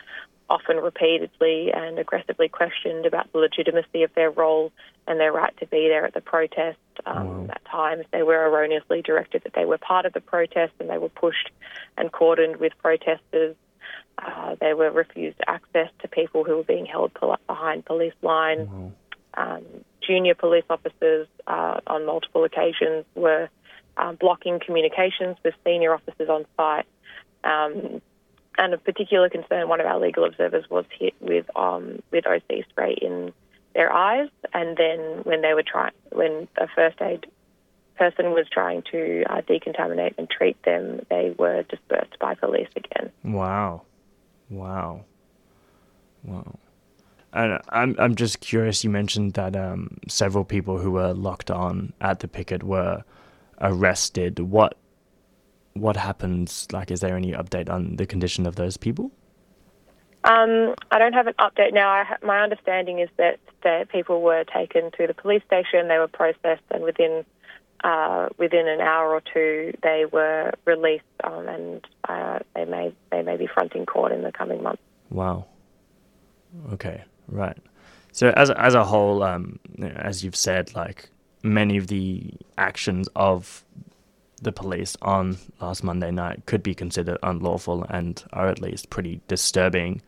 often 0.50 0.78
repeatedly 0.78 1.72
and 1.72 2.00
aggressively 2.00 2.50
questioned 2.50 3.06
about 3.06 3.32
the 3.32 3.38
legitimacy 3.38 4.04
of 4.04 4.14
their 4.16 4.32
role 4.32 4.72
and 5.08 5.20
their 5.20 5.32
right 5.32 5.56
to 5.58 5.68
be 5.68 5.88
there 5.88 6.06
at 6.06 6.14
the 6.14 6.22
protest. 6.22 6.78
Um, 7.06 7.50
At 7.52 7.64
times, 7.66 8.06
they 8.12 8.24
were 8.24 8.48
erroneously 8.48 9.02
directed 9.02 9.44
that 9.44 9.54
they 9.54 9.66
were 9.66 9.78
part 9.78 10.06
of 10.06 10.14
the 10.14 10.22
protest 10.22 10.74
and 10.80 10.90
they 10.90 10.98
were 10.98 11.10
pushed 11.10 11.50
and 11.98 12.12
cordoned 12.12 12.58
with 12.60 12.74
protesters. 12.80 13.56
Uh, 14.18 14.56
they 14.60 14.74
were 14.74 14.92
refused 14.92 15.38
access 15.48 15.90
to 16.02 16.08
people 16.08 16.44
who 16.44 16.58
were 16.58 16.64
being 16.64 16.86
held 16.86 17.12
behind 17.48 17.86
police 17.86 18.14
lines. 18.22 18.68
Um, 19.36 19.64
junior 20.02 20.36
police 20.36 20.66
officers 20.70 21.28
uh, 21.48 21.80
on 21.88 22.06
multiple 22.06 22.44
occasions 22.44 23.06
were 23.16 23.50
uh, 24.00 24.14
blocking 24.14 24.60
communications 24.60 25.38
with 25.44 25.54
senior 25.66 25.94
officers 25.94 26.30
on 26.30 26.46
site. 26.58 26.86
Um, 27.44 28.02
and 28.58 28.74
of 28.74 28.84
particular 28.84 29.30
concern, 29.30 29.70
one 29.70 29.80
of 29.80 29.86
our 29.86 30.00
legal 30.00 30.26
observers 30.26 30.66
was 30.70 30.86
hit 30.98 31.14
with 31.22 31.46
um, 31.56 32.02
with 32.12 32.26
OC 32.28 32.66
spray 32.70 32.94
in 32.94 33.32
their 33.74 33.92
eyes, 33.94 34.30
and 34.54 34.76
then 34.76 35.00
when 35.24 35.42
they 35.42 35.54
were 35.54 35.64
trying, 35.64 35.94
when 36.12 36.48
a 36.58 36.68
first 36.76 37.02
aid 37.02 37.26
person 37.98 38.32
was 38.32 38.48
trying 38.52 38.82
to 38.92 39.24
uh, 39.30 39.42
decontaminate 39.42 40.16
and 40.18 40.30
treat 40.30 40.62
them, 40.64 41.06
they 41.10 41.36
were 41.38 41.64
dispersed 41.64 42.18
by 42.20 42.34
police 42.34 42.70
again. 42.76 43.12
Wow. 43.24 43.84
Wow. 44.50 45.06
Wow. 46.24 46.60
And 47.32 47.62
I'm 47.70 47.96
I'm 48.00 48.16
just 48.16 48.40
curious. 48.40 48.84
You 48.84 48.90
mentioned 48.90 49.34
that 49.34 49.56
um, 49.56 50.00
several 50.08 50.44
people 50.44 50.80
who 50.80 50.92
were 50.92 51.14
locked 51.14 51.52
on 51.52 51.94
at 52.02 52.20
the 52.20 52.28
picket 52.28 52.64
were 52.64 53.04
arrested. 53.62 54.40
What 54.40 54.78
what 55.74 55.96
happens? 55.96 56.68
Like, 56.72 56.92
is 56.92 57.00
there 57.00 57.16
any 57.16 57.32
update 57.32 57.70
on 57.70 57.96
the 57.96 58.06
condition 58.06 58.46
of 58.46 58.56
those 58.56 58.78
people? 58.78 59.12
Um, 60.24 60.76
I 60.92 61.00
don't 61.00 61.14
have 61.14 61.28
an 61.28 61.36
update 61.40 61.74
now. 61.74 61.90
I 61.90 62.04
ha- 62.04 62.18
my 62.22 62.40
understanding 62.42 63.00
is 63.00 63.10
that 63.18 63.40
the 63.64 63.88
people 63.90 64.22
were 64.22 64.44
taken 64.44 64.92
to 64.98 65.08
the 65.08 65.14
police 65.14 65.44
station. 65.46 65.88
They 65.88 65.98
were 65.98 66.10
processed, 66.10 66.64
and 66.72 66.84
within 66.84 67.24
uh, 67.84 68.28
within 68.38 68.68
an 68.68 68.82
hour 68.82 69.14
or 69.14 69.22
two, 69.34 69.74
they 69.82 70.06
were 70.12 70.52
released, 70.66 71.06
um, 71.24 71.48
and 71.48 71.88
uh, 72.08 72.40
they 72.54 72.66
may 72.66 72.94
they 73.12 73.22
may 73.22 73.38
be 73.38 73.48
fronting 73.48 73.86
court 73.86 74.12
in 74.12 74.24
the 74.24 74.32
coming 74.32 74.62
months. 74.62 74.82
Wow. 75.10 75.46
Okay. 76.74 77.04
Right. 77.30 77.58
So 78.12 78.32
as 78.32 78.50
as 78.52 78.76
a 78.76 78.84
whole, 78.84 79.24
um, 79.24 79.60
as 79.82 80.24
you've 80.24 80.36
said, 80.36 80.76
like 80.76 81.10
many 81.44 81.78
of 81.78 81.88
the 81.88 82.34
actions 82.58 83.08
of 83.16 83.64
the 84.42 84.52
police 84.52 84.96
on 85.02 85.38
last 85.62 85.84
Monday 85.84 86.12
night 86.12 86.46
could 86.46 86.64
be 86.64 86.74
considered 86.74 87.18
unlawful 87.24 87.84
and 87.90 88.24
are 88.34 88.48
at 88.48 88.62
least 88.62 88.90
pretty 88.90 89.22
disturbing. 89.28 90.02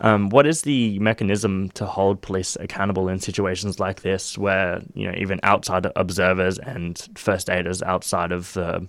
Um, 0.00 0.28
what 0.28 0.46
is 0.46 0.62
the 0.62 0.98
mechanism 0.98 1.70
to 1.70 1.86
hold 1.86 2.20
police 2.20 2.56
accountable 2.58 3.08
in 3.08 3.20
situations 3.20 3.78
like 3.78 4.02
this, 4.02 4.36
where 4.36 4.82
you 4.94 5.06
know 5.06 5.16
even 5.16 5.38
outside 5.42 5.86
observers 5.94 6.58
and 6.58 7.08
first 7.14 7.48
aiders 7.48 7.82
outside 7.82 8.32
of 8.32 8.52
the 8.54 8.86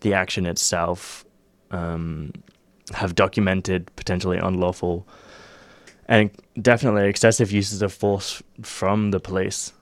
the 0.00 0.14
action 0.14 0.46
itself 0.46 1.24
um, 1.70 2.32
have 2.92 3.14
documented 3.14 3.90
potentially 3.96 4.38
unlawful 4.38 5.06
and 6.06 6.30
definitely 6.60 7.08
excessive 7.08 7.50
uses 7.50 7.82
of 7.82 7.92
force 7.92 8.42
from 8.62 9.10
the 9.10 9.20
police? 9.20 9.72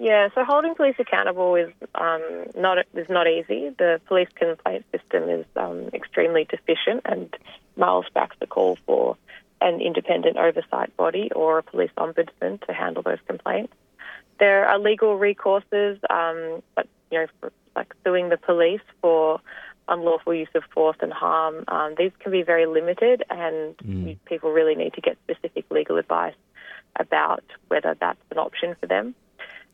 Yeah, 0.00 0.30
so 0.34 0.44
holding 0.44 0.74
police 0.74 0.94
accountable 0.98 1.56
is 1.56 1.70
um, 1.94 2.22
not 2.56 2.78
is 2.94 3.10
not 3.10 3.26
easy. 3.26 3.68
The 3.76 4.00
police 4.06 4.30
complaint 4.34 4.86
system 4.92 5.28
is 5.28 5.44
um, 5.56 5.90
extremely 5.92 6.46
deficient, 6.46 7.02
and 7.04 7.28
MALS 7.76 8.06
backs 8.14 8.34
the 8.40 8.46
call 8.46 8.78
for 8.86 9.18
an 9.60 9.82
independent 9.82 10.38
oversight 10.38 10.96
body 10.96 11.30
or 11.36 11.58
a 11.58 11.62
police 11.62 11.90
ombudsman 11.98 12.66
to 12.66 12.72
handle 12.72 13.02
those 13.02 13.18
complaints. 13.26 13.74
There 14.38 14.66
are 14.66 14.78
legal 14.78 15.18
recourses, 15.18 15.98
um, 16.08 16.62
but 16.74 16.88
you 17.10 17.18
know, 17.18 17.26
for, 17.38 17.52
like 17.76 17.94
suing 18.02 18.30
the 18.30 18.38
police 18.38 18.80
for 19.02 19.38
unlawful 19.86 20.32
use 20.32 20.48
of 20.54 20.64
force 20.72 20.96
and 21.02 21.12
harm. 21.12 21.64
Um, 21.68 21.94
these 21.98 22.12
can 22.20 22.32
be 22.32 22.42
very 22.42 22.64
limited, 22.64 23.22
and 23.28 23.76
Mm. 23.76 24.16
people 24.24 24.50
really 24.50 24.76
need 24.76 24.94
to 24.94 25.02
get 25.02 25.18
specific 25.24 25.66
legal 25.70 25.98
advice 25.98 26.40
about 26.96 27.44
whether 27.68 27.94
that's 28.00 28.22
an 28.30 28.38
option 28.38 28.74
for 28.80 28.86
them. 28.86 29.14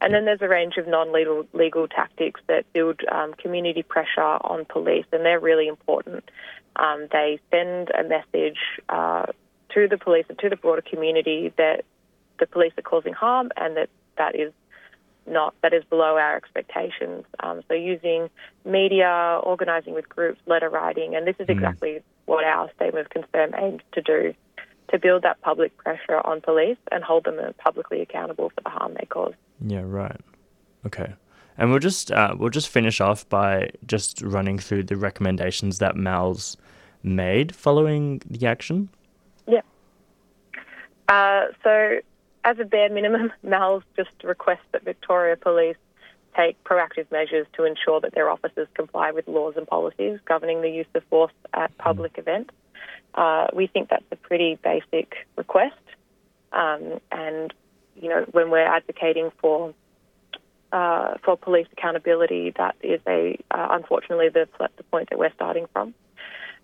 And 0.01 0.13
then 0.13 0.27
there's 0.27 0.43
a 0.43 0.49
range 0.49 0.77
of 0.77 0.87
non-legal 0.87 1.47
legal 1.53 1.89
tactics 1.89 2.41
that 2.49 2.71
build 2.73 3.01
um, 3.11 3.33
community 3.35 3.83
pressure 3.83 4.21
on 4.21 4.67
police, 4.67 5.07
and 5.13 5.25
they're 5.25 5.41
really 5.41 5.69
important. 5.69 6.31
Um, 6.77 7.09
they 7.11 7.41
send 7.51 7.91
a 7.91 8.05
message 8.05 8.59
uh, 8.91 9.27
to 9.75 9.89
the 9.89 9.97
police 9.97 10.27
and 10.29 10.39
to 10.41 10.51
the 10.51 10.57
broader 10.57 10.83
community 10.83 11.53
that 11.57 11.85
the 12.39 12.47
police 12.47 12.73
are 12.77 12.83
causing 12.83 13.15
harm, 13.15 13.51
and 13.57 13.77
that 13.77 13.89
that 14.19 14.35
is 14.35 14.53
not 15.27 15.55
that 15.63 15.73
is 15.73 15.83
below 15.85 16.19
our 16.19 16.37
expectations. 16.37 17.25
Um, 17.41 17.63
so 17.67 17.75
using 17.75 18.29
media, 18.65 19.41
organising 19.43 19.95
with 19.95 20.09
groups, 20.09 20.41
letter 20.47 20.69
writing, 20.69 21.15
and 21.17 21.27
this 21.27 21.37
is 21.39 21.49
exactly 21.49 22.03
what 22.27 22.45
our 22.45 22.71
statement 22.75 23.07
of 23.07 23.11
concern 23.11 23.55
aims 23.59 23.83
to 23.93 24.03
do. 24.03 24.35
To 24.91 25.01
build 25.01 25.23
that 25.23 25.41
public 25.41 25.77
pressure 25.79 26.21
on 26.25 26.41
police 26.41 26.77
and 26.93 27.03
hold 27.03 27.25
them 27.25 27.41
publicly 27.59 28.03
accountable 28.03 28.51
for 28.51 28.61
the 28.63 28.71
harm 28.71 28.95
they 28.95 29.07
cause. 29.07 29.35
Yeah, 29.61 29.83
right. 29.85 30.21
Okay. 30.85 31.15
And 31.59 31.71
we'll 31.71 31.81
just 31.81 32.13
uh, 32.13 32.35
we'll 32.39 32.51
just 32.51 32.69
finish 32.69 33.01
off 33.01 33.29
by 33.29 33.71
just 33.87 34.21
running 34.23 34.59
through 34.59 34.85
the 34.85 34.97
recommendations 34.97 35.79
that 35.79 35.97
MALS 35.97 36.57
made 37.03 37.55
following 37.55 38.21
the 38.29 38.47
action. 38.47 38.91
Yeah. 39.47 39.63
Uh, 41.09 41.47
so, 41.63 42.01
as 42.45 42.59
a 42.59 42.65
bare 42.65 42.91
minimum, 42.91 43.33
MALS 43.43 43.85
just 43.97 44.11
request 44.23 44.63
that 44.73 44.85
Victoria 44.85 45.37
Police 45.37 45.77
take 46.37 46.63
proactive 46.65 47.11
measures 47.11 47.47
to 47.55 47.65
ensure 47.65 48.01
that 48.01 48.15
their 48.15 48.29
officers 48.29 48.69
comply 48.75 49.11
with 49.11 49.27
laws 49.27 49.55
and 49.57 49.67
policies 49.67 50.19
governing 50.27 50.61
the 50.61 50.69
use 50.69 50.87
of 50.95 51.03
force 51.05 51.33
at 51.55 51.77
public 51.79 52.19
events. 52.19 52.53
Uh, 53.15 53.47
we 53.55 53.67
think 53.67 53.89
that's 53.89 54.05
a 54.13 54.17
pretty 54.17 54.59
basic 54.63 55.15
request, 55.37 55.81
um, 56.53 57.01
and 57.11 57.55
you 58.01 58.09
know 58.09 58.25
when 58.33 58.51
we're 58.51 58.67
advocating 58.67 59.31
for 59.41 59.75
uh, 60.73 61.15
for 61.25 61.37
police 61.37 61.67
accountability, 61.73 62.53
that 62.57 62.77
is 62.83 63.01
a 63.07 63.39
uh, 63.51 63.69
unfortunately 63.71 64.29
the 64.29 64.49
the 64.77 64.83
point 64.85 65.11
that 65.11 65.19
we're 65.19 65.33
starting 65.35 65.67
from. 65.73 65.95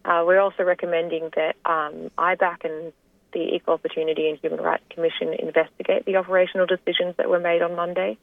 Uh, 0.05 0.25
we're 0.27 0.41
also 0.41 0.65
recommending 0.65 1.31
that 1.37 1.55
um, 1.65 2.11
IBAC 2.19 2.65
and 2.65 2.93
the 3.33 3.55
Equal 3.55 3.75
Opportunity 3.75 4.29
and 4.29 4.39
Human 4.39 4.61
Rights 4.61 4.83
Commission 4.91 5.33
investigate 5.33 6.05
the 6.05 6.17
operational 6.17 6.67
decisions 6.67 7.15
that 7.17 7.31
were 7.31 7.39
made 7.41 7.63
on 7.63 7.77
Monday. 7.77 8.19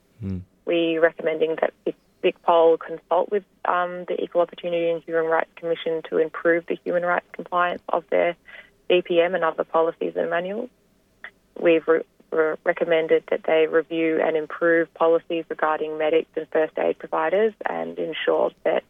We're 0.65 1.02
recommending 1.02 1.56
that 1.61 1.73
VicPol 2.23 2.80
consult 2.80 3.31
with 3.31 3.44
um, 3.65 4.06
the 4.07 4.22
Equal 4.22 4.41
Opportunity 4.41 4.90
and 4.90 5.02
Human 5.03 5.26
Rights 5.26 5.49
Commission 5.56 6.02
to 6.10 6.18
improve 6.18 6.65
the 6.68 6.77
human 6.84 7.03
rights 7.03 7.26
compliance 7.31 7.81
of 7.90 8.03
their 8.10 8.36
VPM 8.90 9.36
and 9.36 9.44
other 9.44 9.64
policies 9.64 10.14
and 10.15 10.30
manuals. 10.30 10.69
We've 11.60 11.88
re- 11.88 12.03
re- 12.31 12.56
recommended 12.64 13.23
that 13.31 13.41
they 13.45 13.68
review 13.68 14.19
and 14.22 14.35
improve 14.35 14.93
policies 14.93 15.45
regarding 15.49 15.97
medics 15.97 16.30
and 16.35 16.47
first 16.49 16.77
aid 16.77 16.97
providers 16.99 17.53
and 17.68 17.97
ensure 17.97 18.51
that 18.64 18.84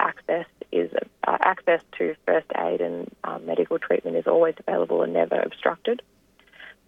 access 0.00 0.46
is 0.70 0.90
uh, 1.26 1.36
access 1.40 1.80
to 1.98 2.14
first 2.26 2.46
aid 2.56 2.80
and 2.80 3.10
um, 3.24 3.46
medical 3.46 3.78
treatment 3.78 4.16
is 4.16 4.26
always 4.26 4.54
available 4.66 5.02
and 5.02 5.12
never 5.12 5.40
obstructed. 5.40 6.02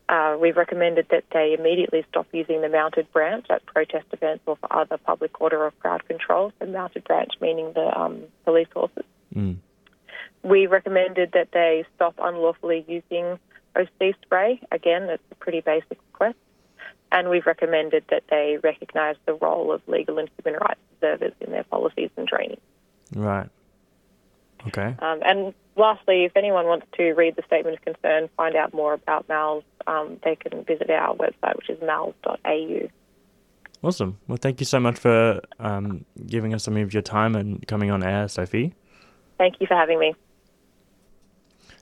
Uh, 0.09 0.37
we've 0.41 0.57
recommended 0.57 1.07
that 1.11 1.23
they 1.33 1.55
immediately 1.57 2.05
stop 2.09 2.27
using 2.33 2.63
the 2.63 2.69
mounted 2.69 3.11
branch 3.13 3.47
at 3.49 3.65
protest 3.67 4.07
events 4.13 4.43
or 4.45 4.57
for 4.57 4.73
other 4.73 4.99
public 4.99 5.41
order 5.41 5.65
or 5.65 5.71
crowd 5.71 6.05
control. 6.09 6.53
The 6.59 6.67
mounted 6.67 7.05
branch 7.05 7.31
meaning 7.41 7.73
the 7.75 7.97
um, 7.97 8.25
police 8.45 8.67
horses. 8.75 9.05
Mm. 9.35 9.59
We 10.43 10.67
recommended 10.67 11.33
that 11.33 11.51
they 11.53 11.85
stop 11.95 12.15
unlawfully 12.19 12.85
using 12.89 13.39
OC 13.77 14.15
spray. 14.23 14.61
Again, 14.73 15.07
that's 15.07 15.23
a 15.31 15.35
pretty 15.37 15.61
basic 15.61 15.99
request. 16.13 16.37
And 17.13 17.29
we've 17.29 17.47
recommended 17.47 18.05
that 18.11 18.25
they 18.31 18.59
recognise 18.63 19.17
the 19.27 19.35
role 19.35 19.73
of 19.73 19.83
legal 19.89 20.19
and 20.19 20.31
human 20.43 20.61
rights 20.61 20.81
observers 20.95 21.33
in 21.41 21.51
their 21.51 21.65
policies 21.65 22.11
and 22.17 22.29
training. 22.29 22.61
Right. 23.15 23.49
Okay. 24.69 24.95
Um, 25.01 25.21
and 25.25 25.55
lastly, 25.77 26.25
if 26.25 26.37
anyone 26.37 26.67
wants 26.67 26.87
to 26.99 27.13
read 27.13 27.37
the 27.37 27.43
statement 27.47 27.79
of 27.79 27.85
concern, 27.85 28.29
find 28.37 28.55
out 28.55 28.75
more 28.75 28.93
about 28.93 29.29
MALS, 29.29 29.65
um, 29.87 30.19
they 30.23 30.37
can 30.37 30.65
visit 30.65 30.91
our 30.91 31.17
website, 31.17 31.57
which 31.57 31.71
is 31.71 31.79
mals.au. 31.79 32.89
Awesome. 33.83 34.19
Well, 34.29 34.39
thank 34.41 34.61
you 34.61 34.67
so 34.67 34.79
much 34.79 34.99
for 34.99 35.41
um, 35.59 36.05
giving 36.27 36.53
us 36.53 36.63
some 36.65 36.77
of 36.77 36.93
your 36.93 37.03
time 37.03 37.35
and 37.35 37.67
coming 37.67 37.91
on 37.91 38.03
air, 38.03 38.29
Sophie. 38.29 38.75
Thank 39.39 39.55
you 39.61 39.67
for 39.67 39.75
having 39.75 39.99
me. 39.99 40.15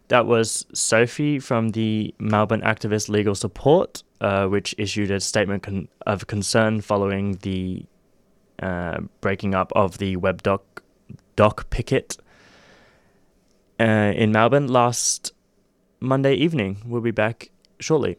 That 0.08 0.26
was 0.26 0.66
Sophie 0.72 1.38
from 1.38 1.70
the 1.70 2.14
Melbourne 2.18 2.62
Activist 2.62 3.10
Legal 3.10 3.34
Support, 3.34 4.02
uh, 4.22 4.46
which 4.46 4.74
issued 4.78 5.10
a 5.10 5.20
statement 5.20 5.62
con- 5.62 5.88
of 6.06 6.26
concern 6.26 6.80
following 6.80 7.34
the 7.42 7.84
uh, 8.62 9.00
breaking 9.20 9.54
up 9.54 9.70
of 9.76 9.98
the 9.98 10.16
Webb 10.16 10.42
Dock, 10.42 11.70
picket 11.70 12.16
uh, 13.78 13.84
in 13.84 14.32
Melbourne 14.32 14.66
last 14.68 15.32
Monday 16.00 16.34
evening. 16.34 16.78
We'll 16.86 17.02
be 17.02 17.10
back 17.10 17.50
shortly. 17.78 18.16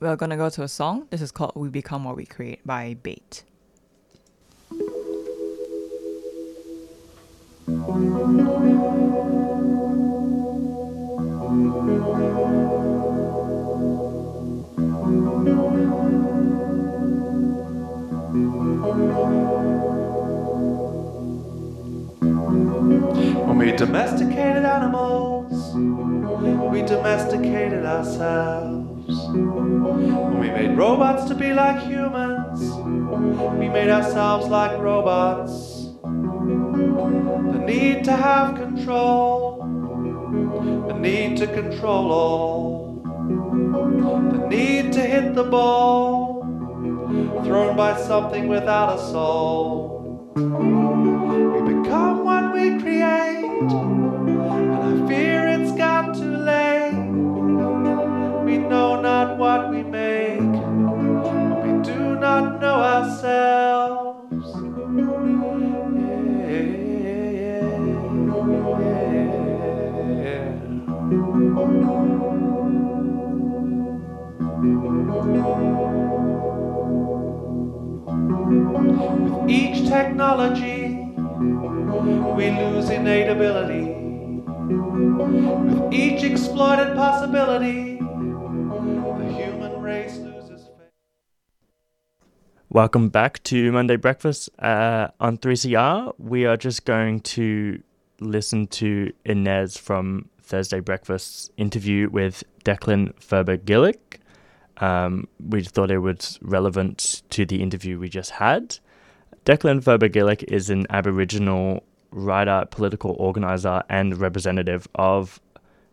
We're 0.00 0.16
gonna 0.16 0.36
go 0.36 0.48
to 0.50 0.62
a 0.62 0.68
song. 0.68 1.06
This 1.10 1.22
is 1.22 1.30
called 1.30 1.52
"We 1.54 1.68
Become 1.68 2.04
What 2.04 2.16
We 2.16 2.26
Create" 2.26 2.66
by 2.66 2.94
Bait. 3.02 3.44
When 23.46 23.58
we 23.58 23.70
domesticated 23.70 24.64
animals, 24.64 25.76
we 26.72 26.82
domesticated 26.82 27.84
ourselves. 27.84 29.28
When 29.28 30.40
we 30.40 30.50
made 30.50 30.76
robots 30.76 31.26
to 31.26 31.36
be 31.36 31.52
like 31.52 31.86
humans, 31.86 32.60
we 33.60 33.68
made 33.68 33.90
ourselves 33.90 34.48
like 34.48 34.76
robots. 34.80 35.90
The 36.02 37.62
need 37.64 38.02
to 38.06 38.12
have 38.16 38.56
control, 38.56 39.62
the 40.88 40.94
need 40.94 41.36
to 41.38 41.46
control 41.46 42.12
all, 42.12 43.02
the 44.32 44.46
need 44.48 44.92
to 44.92 45.00
hit 45.00 45.34
the 45.34 45.44
ball, 45.44 46.42
thrown 47.44 47.76
by 47.76 47.96
something 48.00 48.48
without 48.48 48.98
a 48.98 48.98
soul. 48.98 50.83
Technology, 79.94 80.88
we 82.34 82.50
lose 82.50 82.90
innate 82.90 83.28
ability. 83.28 83.94
With 85.70 85.94
each 85.94 86.24
exploited 86.24 86.96
possibility, 86.96 87.98
the 88.00 89.32
human 89.32 89.80
race 89.80 90.16
loses. 90.16 90.62
faith. 90.62 90.90
Welcome 92.70 93.08
back 93.08 93.40
to 93.44 93.70
Monday 93.70 93.94
Breakfast 93.94 94.50
uh, 94.58 95.10
on 95.20 95.38
3CR. 95.38 96.14
We 96.18 96.44
are 96.44 96.56
just 96.56 96.84
going 96.86 97.20
to 97.20 97.80
listen 98.18 98.66
to 98.66 99.12
Inez 99.24 99.76
from 99.76 100.28
Thursday 100.42 100.80
Breakfast's 100.80 101.50
interview 101.56 102.10
with 102.10 102.42
Declan 102.64 103.14
Furber 103.20 103.58
Gillick. 103.58 104.18
Um, 104.78 105.28
we 105.38 105.62
thought 105.62 105.92
it 105.92 105.98
was 105.98 106.40
relevant 106.42 107.22
to 107.30 107.46
the 107.46 107.62
interview 107.62 108.00
we 108.00 108.08
just 108.08 108.32
had. 108.32 108.80
Declan 109.44 109.82
Furber 109.82 110.08
Gillick 110.08 110.42
is 110.44 110.70
an 110.70 110.86
Aboriginal 110.88 111.84
writer, 112.10 112.66
political 112.70 113.14
organizer, 113.18 113.82
and 113.90 114.16
representative 114.18 114.88
of 114.94 115.38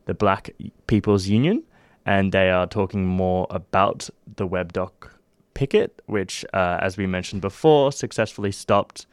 the 0.06 0.14
Black 0.14 0.52
People's 0.88 1.28
Union, 1.28 1.62
and 2.06 2.32
they 2.32 2.50
are 2.50 2.66
talking 2.66 3.06
more 3.06 3.48
about 3.50 4.10
the 4.38 4.48
Webb 4.48 4.72
Dock 4.72 5.20
picket, 5.54 6.02
which, 6.06 6.46
uh, 6.54 6.78
as 6.82 6.96
we 6.96 7.06
mentioned 7.06 7.42
before, 7.42 7.92
successfully 7.92 8.54
stopped 8.54 9.06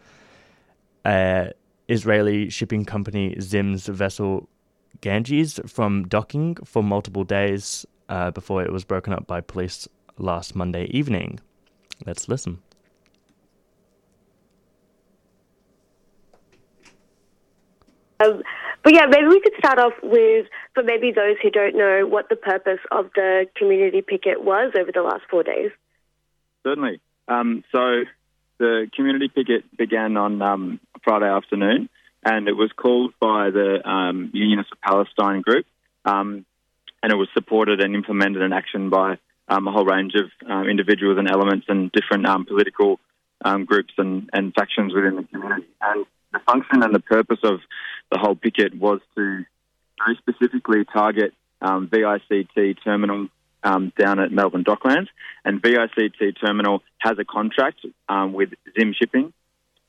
uh, 1.05 1.49
Israeli 1.89 2.49
shipping 2.49 2.85
company 2.85 3.35
Zim's 3.41 3.87
vessel 3.87 4.49
Ganges 5.01 5.59
from 5.67 6.07
docking 6.07 6.55
for 6.65 6.83
multiple 6.83 7.25
days 7.25 7.85
uh, 8.09 8.31
before 8.31 8.63
it 8.63 8.73
was 8.73 8.85
broken 8.85 9.13
up 9.13 9.27
by 9.27 9.41
police 9.41 9.89
last 10.17 10.55
Monday 10.55 10.85
evening. 10.87 11.41
Let's 12.07 12.29
listen. 12.29 12.63
Um, 18.21 18.43
but 18.83 18.95
yeah, 18.95 19.07
maybe 19.07 19.27
we 19.27 19.41
could 19.41 19.55
start 19.59 19.79
off 19.79 19.93
with, 20.03 20.47
for 20.75 20.83
maybe 20.83 21.13
those 21.13 21.37
who 21.43 21.51
don't 21.51 21.77
know, 21.77 22.07
what 22.07 22.29
the 22.29 22.37
purpose 22.37 22.81
of 22.91 23.11
the 23.15 23.47
community 23.57 24.03
picket 24.03 24.43
was 24.43 24.73
over 24.79 24.91
the 24.93 25.03
last 25.03 25.23
four 25.31 25.43
days. 25.43 25.71
Certainly. 26.65 27.01
Um, 27.29 27.65
so 27.73 28.05
the 28.59 28.89
community 28.95 29.29
picket 29.29 29.65
began 29.77 30.17
on 30.17 30.43
um, 30.43 30.81
Friday 31.05 31.29
afternoon, 31.29 31.89
and 32.25 32.49
it 32.49 32.57
was 32.57 32.71
called 32.73 33.13
by 33.21 33.51
the 33.51 33.87
um, 33.89 34.31
Unionists 34.33 34.73
of 34.73 34.81
Palestine 34.81 35.43
group, 35.43 35.67
um, 36.05 36.45
and 37.03 37.13
it 37.13 37.17
was 37.17 37.29
supported 37.35 37.81
and 37.81 37.95
implemented 37.95 38.43
in 38.43 38.53
action 38.53 38.91
by 38.91 39.19
um, 39.49 39.69
a 39.69 39.73
whole 39.73 39.85
range 39.85 40.15
of 40.15 40.69
individuals 40.69 41.19
and 41.19 41.31
elements 41.31 41.67
and 41.69 41.93
different 41.93 42.27
political 42.49 42.99
groups 43.67 43.95
and, 43.97 44.29
and 44.33 44.53
factions 44.55 44.93
within 44.93 45.17
the 45.17 45.23
community. 45.23 45.67
And 45.81 46.05
the 46.33 46.41
function 46.41 46.83
and 46.83 46.95
the 46.95 47.01
purpose 47.01 47.39
of 47.43 47.61
the 48.11 48.19
whole 48.19 48.35
picket 48.35 48.75
was 48.75 49.01
to 49.17 49.45
very 49.99 50.19
specifically 50.19 50.85
target 50.85 51.33
um, 51.61 51.89
VICT 51.89 52.83
terminal 52.85 53.29
um, 53.63 53.93
down 53.99 54.21
at 54.21 54.33
Melbourne 54.33 54.65
Docklands. 54.65 55.09
And 55.45 55.61
VICT 55.61 56.41
terminal 56.41 56.83
has 56.99 57.19
a 57.19 57.25
contract 57.25 57.85
um, 58.09 58.33
with 58.33 58.51
Zim 58.79 58.95
Shipping, 58.99 59.33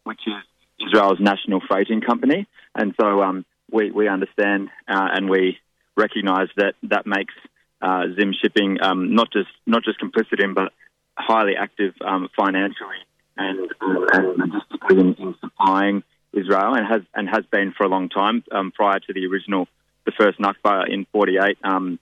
which 0.03 0.21
is 0.27 0.87
Israel's 0.87 1.19
national 1.19 1.61
freighting 1.67 2.01
company. 2.01 2.47
And 2.75 2.93
so 2.99 3.21
um, 3.21 3.45
we, 3.71 3.91
we 3.91 4.07
understand 4.07 4.69
uh, 4.87 5.09
and 5.13 5.29
we 5.29 5.57
recognise 5.95 6.47
that 6.55 6.75
that 6.83 7.05
makes 7.05 7.33
uh, 7.81 8.05
Zim 8.15 8.33
Shipping 8.41 8.77
um, 8.81 9.15
not 9.15 9.31
just 9.31 9.49
not 9.65 9.83
just 9.83 9.99
complicit 9.99 10.43
in, 10.43 10.53
but 10.53 10.73
highly 11.17 11.55
active 11.55 11.93
um, 12.01 12.29
financially 12.35 12.97
and, 13.37 13.59
and 13.81 14.37
logistically 14.37 14.99
in, 14.99 15.13
in 15.15 15.35
supplying 15.39 16.03
Israel 16.34 16.76
and 16.76 16.85
has 16.88 17.01
and 17.14 17.27
has 17.30 17.45
been 17.51 17.73
for 17.76 17.84
a 17.84 17.89
long 17.89 18.10
time. 18.10 18.43
Um, 18.51 18.72
prior 18.72 18.99
to 18.99 19.14
the 19.14 19.26
original, 19.26 19.68
the 20.06 20.11
first 20.11 20.39
Nakba 20.39 20.89
in 20.89 21.06
'48, 21.11 21.57
um, 21.64 21.99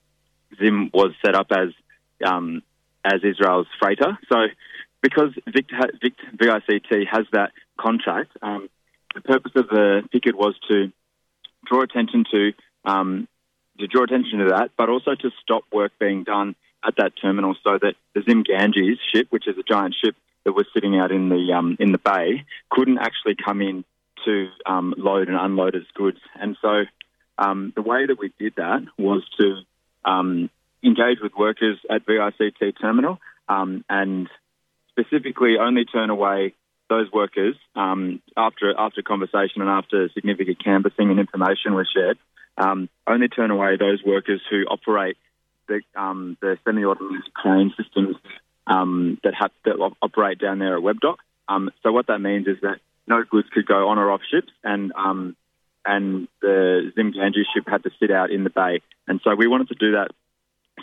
Zim 0.59 0.89
was 0.93 1.13
set 1.25 1.35
up 1.35 1.47
as 1.51 1.69
um, 2.25 2.61
as 3.03 3.21
Israel's 3.23 3.67
freighter. 3.79 4.17
So, 4.29 4.47
because 5.01 5.31
Vic, 5.47 5.67
Vic, 6.01 6.13
VICT 6.35 7.07
has 7.09 7.25
that 7.31 7.51
contract, 7.79 8.31
um, 8.41 8.69
the 9.15 9.21
purpose 9.21 9.53
of 9.55 9.69
the 9.69 10.03
picket 10.11 10.35
was 10.35 10.55
to 10.69 10.91
draw 11.65 11.81
attention 11.81 12.25
to 12.31 12.53
um, 12.85 13.27
to 13.79 13.87
draw 13.87 14.03
attention 14.03 14.39
to 14.39 14.49
that, 14.49 14.71
but 14.77 14.89
also 14.89 15.15
to 15.15 15.31
stop 15.41 15.63
work 15.71 15.91
being 15.99 16.23
done 16.23 16.55
at 16.85 16.95
that 16.97 17.13
terminal, 17.21 17.55
so 17.63 17.77
that 17.81 17.95
the 18.13 18.23
Zim 18.27 18.43
Ganges 18.43 18.99
ship, 19.13 19.27
which 19.29 19.47
is 19.47 19.57
a 19.57 19.63
giant 19.63 19.95
ship 20.03 20.15
that 20.43 20.53
was 20.53 20.65
sitting 20.73 20.97
out 20.97 21.11
in 21.11 21.29
the 21.29 21.53
um, 21.53 21.77
in 21.79 21.91
the 21.91 21.97
bay, 21.97 22.45
couldn't 22.69 22.97
actually 22.97 23.35
come 23.35 23.61
in 23.61 23.83
to 24.25 24.49
um, 24.65 24.93
load 24.97 25.27
and 25.27 25.37
unload 25.37 25.75
its 25.75 25.87
goods. 25.93 26.19
And 26.39 26.57
so 26.61 26.83
um, 27.37 27.73
the 27.75 27.81
way 27.81 28.05
that 28.05 28.17
we 28.19 28.33
did 28.39 28.55
that 28.55 28.85
was 28.97 29.23
to 29.39 29.61
um, 30.09 30.49
engage 30.83 31.19
with 31.21 31.33
workers 31.37 31.77
at 31.89 32.05
VICT 32.05 32.79
terminal 32.79 33.19
um, 33.47 33.83
and 33.89 34.27
specifically 34.89 35.55
only 35.59 35.85
turn 35.85 36.09
away 36.09 36.53
those 36.89 37.11
workers 37.11 37.55
um, 37.75 38.21
after 38.37 38.73
after 38.77 39.01
conversation 39.01 39.61
and 39.61 39.69
after 39.69 40.09
significant 40.13 40.63
canvassing 40.63 41.09
and 41.09 41.19
information 41.19 41.73
was 41.73 41.89
shared. 41.93 42.17
Um, 42.57 42.89
only 43.05 43.27
turn 43.27 43.51
away 43.51 43.77
those 43.77 44.01
workers 44.03 44.41
who 44.49 44.63
operate 44.63 45.17
the, 45.67 45.81
the 45.95 46.57
semi-automated 46.65 47.33
crane 47.33 47.73
systems 47.77 48.15
that 48.65 49.33
have 49.37 49.51
that 49.65 49.75
operate 50.01 50.39
down 50.39 50.59
there 50.59 50.75
at 50.75 50.81
Webb 50.81 50.99
Dock. 51.01 51.19
so 51.83 51.91
what 51.91 52.07
that 52.07 52.19
means 52.19 52.47
is 52.47 52.57
that 52.61 52.79
no 53.07 53.23
goods 53.23 53.47
could 53.53 53.65
go 53.65 53.89
on 53.89 53.97
or 53.97 54.11
off 54.11 54.21
ships, 54.29 54.51
and 54.63 54.91
um, 54.93 55.35
and 55.85 56.27
the 56.41 56.91
Zim 56.95 57.11
Ganges 57.11 57.47
ship 57.53 57.65
had 57.67 57.83
to 57.83 57.91
sit 57.99 58.11
out 58.11 58.31
in 58.31 58.43
the 58.43 58.49
bay. 58.49 58.81
And 59.07 59.21
so 59.23 59.33
we 59.35 59.47
wanted 59.47 59.69
to 59.69 59.75
do 59.75 59.93
that 59.93 60.09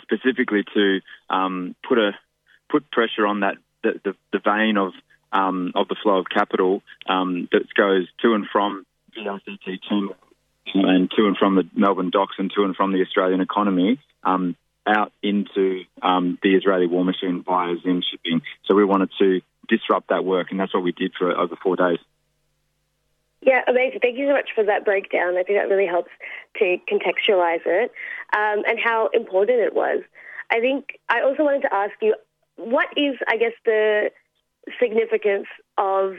specifically 0.01 0.63
to 0.73 0.99
um, 1.29 1.75
put 1.87 1.97
a 1.97 2.11
put 2.69 2.89
pressure 2.91 3.25
on 3.27 3.41
that 3.41 3.57
the, 3.83 3.99
the, 4.03 4.15
the 4.33 4.39
vein 4.39 4.77
of 4.77 4.93
um, 5.31 5.71
of 5.75 5.87
the 5.87 5.95
flow 6.01 6.17
of 6.17 6.25
capital 6.29 6.81
um, 7.07 7.47
that 7.51 7.73
goes 7.73 8.07
to 8.21 8.33
and 8.33 8.45
from 8.51 8.85
VICT 9.15 9.69
to 9.81 10.15
and 10.73 11.11
to 11.11 11.27
and 11.27 11.37
from 11.37 11.55
the 11.55 11.69
Melbourne 11.75 12.09
docks 12.09 12.35
and 12.37 12.51
to 12.55 12.63
and 12.63 12.75
from 12.75 12.91
the 12.91 13.01
Australian 13.01 13.41
economy 13.41 13.99
um, 14.23 14.55
out 14.87 15.11
into 15.21 15.83
um, 16.01 16.37
the 16.41 16.55
Israeli 16.55 16.87
war 16.87 17.03
machine 17.03 17.43
via 17.43 17.75
Zim 17.83 18.01
shipping. 18.09 18.41
So 18.65 18.75
we 18.75 18.85
wanted 18.85 19.09
to 19.19 19.41
disrupt 19.67 20.09
that 20.09 20.25
work, 20.25 20.47
and 20.51 20.59
that's 20.59 20.73
what 20.73 20.83
we 20.83 20.91
did 20.91 21.13
for 21.17 21.35
over 21.35 21.55
four 21.61 21.75
days. 21.75 21.99
Yeah, 23.45 23.61
amazing. 23.67 23.99
Thank 24.01 24.17
you 24.17 24.27
so 24.27 24.33
much 24.33 24.49
for 24.55 24.63
that 24.63 24.83
breakdown. 24.83 25.37
I 25.37 25.43
think 25.43 25.59
that 25.59 25.69
really 25.69 25.85
helps 25.85 26.09
to 26.57 26.77
contextualize 26.91 27.61
it 27.65 27.91
um, 28.35 28.63
and 28.67 28.79
how 28.83 29.09
important 29.13 29.59
it 29.59 29.75
was. 29.75 30.01
I 30.49 30.59
think 30.59 30.99
I 31.09 31.21
also 31.21 31.43
wanted 31.43 31.61
to 31.61 31.73
ask 31.73 31.93
you 32.01 32.15
what 32.55 32.87
is, 32.97 33.15
I 33.27 33.37
guess, 33.37 33.53
the 33.63 34.09
significance 34.79 35.45
of 35.77 36.15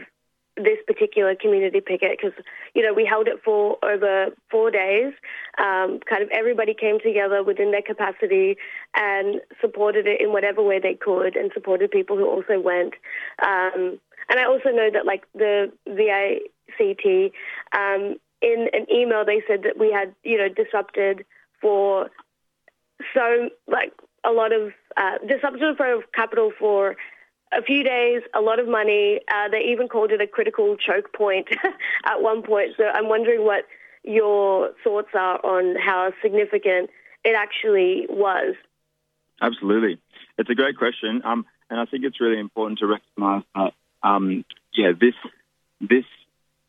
this 0.57 0.79
particular 0.87 1.35
community 1.35 1.81
picket 1.81 2.17
because 2.17 2.33
you 2.75 2.83
know 2.83 2.95
we 2.95 3.05
held 3.05 3.29
it 3.29 3.43
for 3.45 3.77
over 3.85 4.29
four 4.49 4.71
days. 4.71 5.13
Um, 5.59 5.99
kind 6.09 6.23
of 6.23 6.31
everybody 6.31 6.75
came 6.75 6.99
together 7.01 7.43
within 7.43 7.73
their 7.73 7.83
capacity 7.83 8.57
and 8.95 9.41
supported 9.61 10.07
it 10.07 10.21
in 10.21 10.33
whatever 10.33 10.63
way 10.63 10.79
they 10.79 10.95
could, 10.95 11.35
and 11.35 11.51
supported 11.53 11.91
people 11.91 12.17
who 12.17 12.27
also 12.27 12.61
went. 12.61 12.95
Um, 13.43 13.99
and 14.29 14.41
I 14.41 14.45
also 14.45 14.71
know 14.71 14.91
that 14.93 15.05
like 15.05 15.25
the 15.35 15.73
VICT, 16.79 17.33
um, 17.73 18.17
in 18.43 18.69
an 18.73 18.87
email 18.93 19.25
they 19.25 19.43
said 19.47 19.63
that 19.63 19.79
we 19.79 19.91
had 19.93 20.15
you 20.23 20.39
know 20.39 20.49
disrupted 20.49 21.25
for 21.61 22.11
so 23.15 23.51
like 23.67 23.93
a 24.25 24.31
lot 24.31 24.53
of 24.53 24.73
uh, 24.97 25.19
disrupted 25.27 25.77
for 25.77 26.03
capital 26.15 26.53
for 26.59 26.97
a 27.53 27.63
few 27.63 27.85
days, 27.85 28.23
a 28.35 28.41
lot 28.41 28.59
of 28.59 28.69
money. 28.69 29.21
Uh, 29.33 29.49
they 29.49 29.61
even 29.61 29.89
called 29.89 30.11
it 30.11 30.21
a 30.21 30.27
critical 30.27 30.77
choke 30.77 31.13
point 31.13 31.49
at 32.05 32.21
one 32.21 32.43
point. 32.43 32.73
So 32.77 32.85
I'm 32.85 33.09
wondering 33.09 33.45
what 33.45 33.65
your 34.03 34.73
thoughts 34.83 35.11
are 35.15 35.45
on 35.45 35.77
how 35.77 36.13
significant 36.23 36.91
it 37.25 37.35
actually 37.37 38.07
was. 38.09 38.55
Absolutely. 39.41 39.99
It's 40.39 40.51
a 40.51 40.55
great 40.55 40.77
question. 40.77 41.23
Um, 41.25 41.47
and 41.69 41.81
I 41.81 41.85
think 41.85 42.05
it's 42.05 42.21
really 42.21 42.39
important 42.39 42.79
to 42.81 42.87
recognise 42.87 43.43
that, 43.55 43.73
um, 44.03 44.45
yeah, 44.73 44.93
this, 44.99 45.15
this 45.81 46.05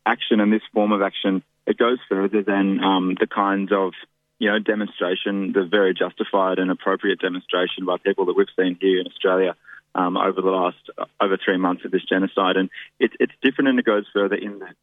action 0.08 0.40
and 0.40 0.52
this 0.52 0.62
form 0.72 0.92
of 0.92 1.02
action, 1.02 1.42
it 1.66 1.76
goes 1.76 1.98
further 2.08 2.42
than 2.42 2.82
um, 2.82 3.16
the 3.20 3.26
kinds 3.26 3.70
of 3.72 3.92
you 4.38 4.48
know, 4.50 4.58
demonstration, 4.58 5.52
the 5.52 5.66
very 5.68 5.94
justified 5.94 6.58
and 6.58 6.70
appropriate 6.70 7.20
demonstration 7.20 7.84
by 7.84 7.96
people 7.98 8.26
that 8.26 8.36
we've 8.36 8.46
seen 8.56 8.78
here 8.80 9.00
in 9.00 9.06
Australia 9.06 9.56
um, 9.94 10.16
over 10.16 10.40
the 10.40 10.48
last 10.48 10.78
over 11.20 11.36
three 11.44 11.56
months 11.56 11.84
of 11.84 11.90
this 11.90 12.04
genocide. 12.08 12.56
And 12.56 12.70
it, 13.00 13.10
it's 13.18 13.32
different 13.42 13.68
and 13.68 13.78
it 13.78 13.84
goes 13.84 14.06
further 14.12 14.36
in 14.36 14.60
that 14.60 14.74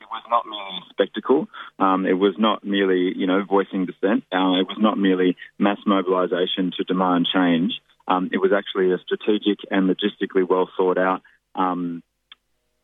it 0.00 0.08
was 0.10 0.22
not 0.30 0.46
merely 0.46 0.78
a 0.78 0.90
spectacle. 0.90 1.48
Um, 1.78 2.06
it 2.06 2.14
was 2.14 2.34
not 2.38 2.64
merely, 2.64 3.12
you 3.14 3.26
know, 3.26 3.44
voicing 3.44 3.84
dissent. 3.84 4.24
Uh, 4.32 4.60
it 4.60 4.66
was 4.66 4.78
not 4.78 4.98
merely 4.98 5.36
mass 5.58 5.78
mobilisation 5.86 6.72
to 6.78 6.84
demand 6.84 7.28
change. 7.32 7.72
Um, 8.08 8.30
it 8.32 8.38
was 8.38 8.50
actually 8.52 8.92
a 8.92 8.98
strategic 8.98 9.58
and 9.70 9.88
logistically 9.88 10.48
well 10.48 10.70
thought 10.76 10.98
out 10.98 11.22
um, 11.54 12.02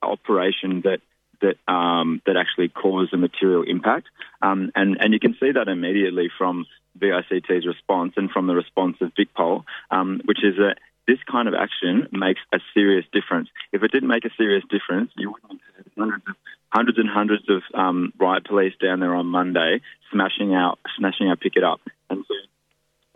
operation 0.02 0.82
that 0.84 1.00
that 1.40 1.56
um, 1.72 2.22
that 2.26 2.36
actually 2.36 2.68
caused 2.68 3.12
a 3.12 3.16
material 3.16 3.62
impact, 3.62 4.08
um, 4.42 4.70
and 4.74 4.96
and 5.00 5.12
you 5.12 5.20
can 5.20 5.36
see 5.40 5.52
that 5.52 5.68
immediately 5.68 6.30
from 6.36 6.66
VICT's 6.98 7.66
response 7.66 8.14
and 8.16 8.30
from 8.30 8.46
the 8.46 8.54
response 8.54 8.96
of 9.00 9.12
VicPol, 9.14 9.64
um, 9.90 10.20
which 10.24 10.42
is 10.42 10.56
that 10.56 10.76
this 11.06 11.18
kind 11.30 11.48
of 11.48 11.54
action 11.54 12.08
makes 12.10 12.40
a 12.52 12.58
serious 12.74 13.04
difference. 13.12 13.48
If 13.72 13.82
it 13.82 13.92
didn't 13.92 14.08
make 14.08 14.24
a 14.24 14.30
serious 14.36 14.64
difference, 14.68 15.12
you 15.16 15.32
wouldn't 15.32 15.60
have 15.76 15.86
hundreds, 15.96 16.28
of, 16.28 16.36
hundreds 16.70 16.98
and 16.98 17.08
hundreds 17.08 17.44
of 17.48 17.62
um, 17.74 18.12
riot 18.18 18.44
police 18.44 18.74
down 18.82 19.00
there 19.00 19.14
on 19.14 19.26
Monday 19.26 19.80
smashing 20.12 20.54
out 20.54 20.78
smashing 20.98 21.28
our 21.28 21.36
picket 21.36 21.64
up. 21.64 21.80
And 22.10 22.24
so, 22.26 22.34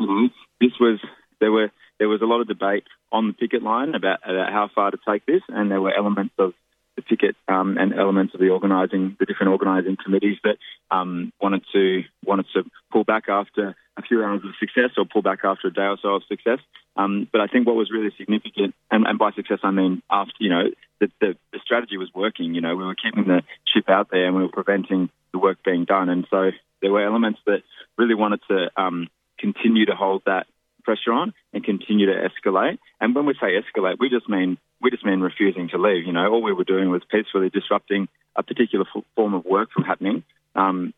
know, 0.05 0.28
this 0.60 0.72
was 0.78 1.01
there 1.40 1.52
were 1.52 1.70
there 1.98 2.09
was 2.09 2.22
a 2.22 2.26
lot 2.26 2.40
of 2.40 2.48
debate 2.48 2.84
on 3.12 3.26
the 3.26 3.32
picket 3.32 3.62
line 3.62 3.94
about, 3.94 4.20
about 4.24 4.52
how 4.52 4.70
far 4.74 4.90
to 4.90 4.98
take 5.06 5.26
this, 5.26 5.42
and 5.48 5.70
there 5.70 5.80
were 5.80 5.94
elements 5.94 6.34
of 6.38 6.55
the 7.01 7.16
picket 7.16 7.36
um, 7.48 7.78
and 7.78 7.94
elements 7.94 8.35
of 8.35 8.40
the 8.40 8.51
organising, 8.51 9.16
the 9.18 9.27
different 9.27 9.52
organising 9.52 9.97
committees 10.02 10.39
that 10.44 10.56
um, 10.90 11.32
wanted 11.40 11.64
to 11.72 12.02
wanted 12.24 12.47
to 12.55 12.64
pull 12.93 13.05
back 13.05 13.28
after 13.28 13.74
a 13.97 14.02
few 14.02 14.22
hours 14.22 14.43
of 14.44 14.51
success 14.59 14.90
or 14.97 15.05
pull 15.05 15.22
back 15.22 15.40
after 15.44 15.68
a 15.68 15.72
day 15.72 15.82
or 15.82 15.98
so 16.01 16.16
of 16.16 16.22
success. 16.28 16.59
Um, 16.97 17.28
but 17.31 17.40
I 17.40 17.47
think 17.47 17.66
what 17.66 17.77
was 17.77 17.90
really 17.90 18.12
significant, 18.18 18.74
and, 18.90 19.06
and 19.06 19.18
by 19.18 19.32
success 19.32 19.60
I 19.62 19.70
mean 19.70 20.02
after 20.10 20.35
you 20.39 20.51
know 20.51 20.64
the, 21.01 21.10
the, 21.20 21.36
the 21.52 21.60
strategy 21.64 21.97
was 21.97 22.10
working. 22.14 22.55
You 22.55 22.60
know 22.60 22.77
we 22.77 22.85
were 22.85 22.94
keeping 22.94 23.24
the 23.24 23.43
chip 23.66 23.89
out 23.89 24.09
there 24.10 24.27
and 24.27 24.36
we 24.36 24.43
were 24.43 24.48
preventing 24.48 25.10
the 25.32 25.39
work 25.39 25.59
being 25.64 25.85
done. 25.85 26.09
And 26.09 26.27
so 26.31 26.51
there 26.82 26.93
were 26.93 27.05
elements 27.05 27.40
that 27.47 27.62
really 27.97 28.14
wanted 28.14 28.40
to 28.48 28.70
um, 28.77 29.09
continue 29.39 29.86
to 29.86 29.94
hold 29.94 30.22
that 30.27 30.47
pressure 30.82 31.12
on 31.12 31.32
and 31.52 31.64
continue 31.64 32.06
to 32.06 32.28
escalate. 32.28 32.78
And 33.01 33.14
when 33.14 33.27
we 33.27 33.35
say 33.35 33.60
escalate, 33.60 33.97
we 33.98 34.09
just 34.09 34.28
mean 34.28 34.59
we 34.81 34.90
just 34.90 35.05
mean 35.05 35.20
refusing 35.20 35.69
to 35.70 35.78
leave. 35.78 36.07
You 36.07 36.12
know, 36.12 36.31
all 36.32 36.43
we 36.43 36.52
were 36.52 36.65
doing 36.65 36.90
was 36.90 37.02
peacefully 37.11 37.51
disrupting 37.51 38.09
a 38.36 38.43
particular 38.43 38.86
form 39.15 39.35
of 39.35 39.44
work 39.44 39.70
from 39.73 39.85
happening. 39.85 40.23
Um, 40.55 40.94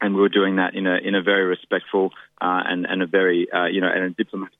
and 0.00 0.14
we 0.14 0.20
were 0.20 0.28
doing 0.28 0.56
that 0.56 0.74
in 0.74 0.86
a 0.86 0.96
in 0.96 1.14
a 1.14 1.22
very 1.22 1.44
respectful 1.44 2.10
uh, 2.40 2.62
and 2.66 2.86
and 2.86 3.02
a 3.02 3.06
very 3.06 3.50
uh, 3.50 3.66
you 3.66 3.80
know 3.80 3.88
and 3.88 4.04
a 4.04 4.10
diplomatic 4.10 4.58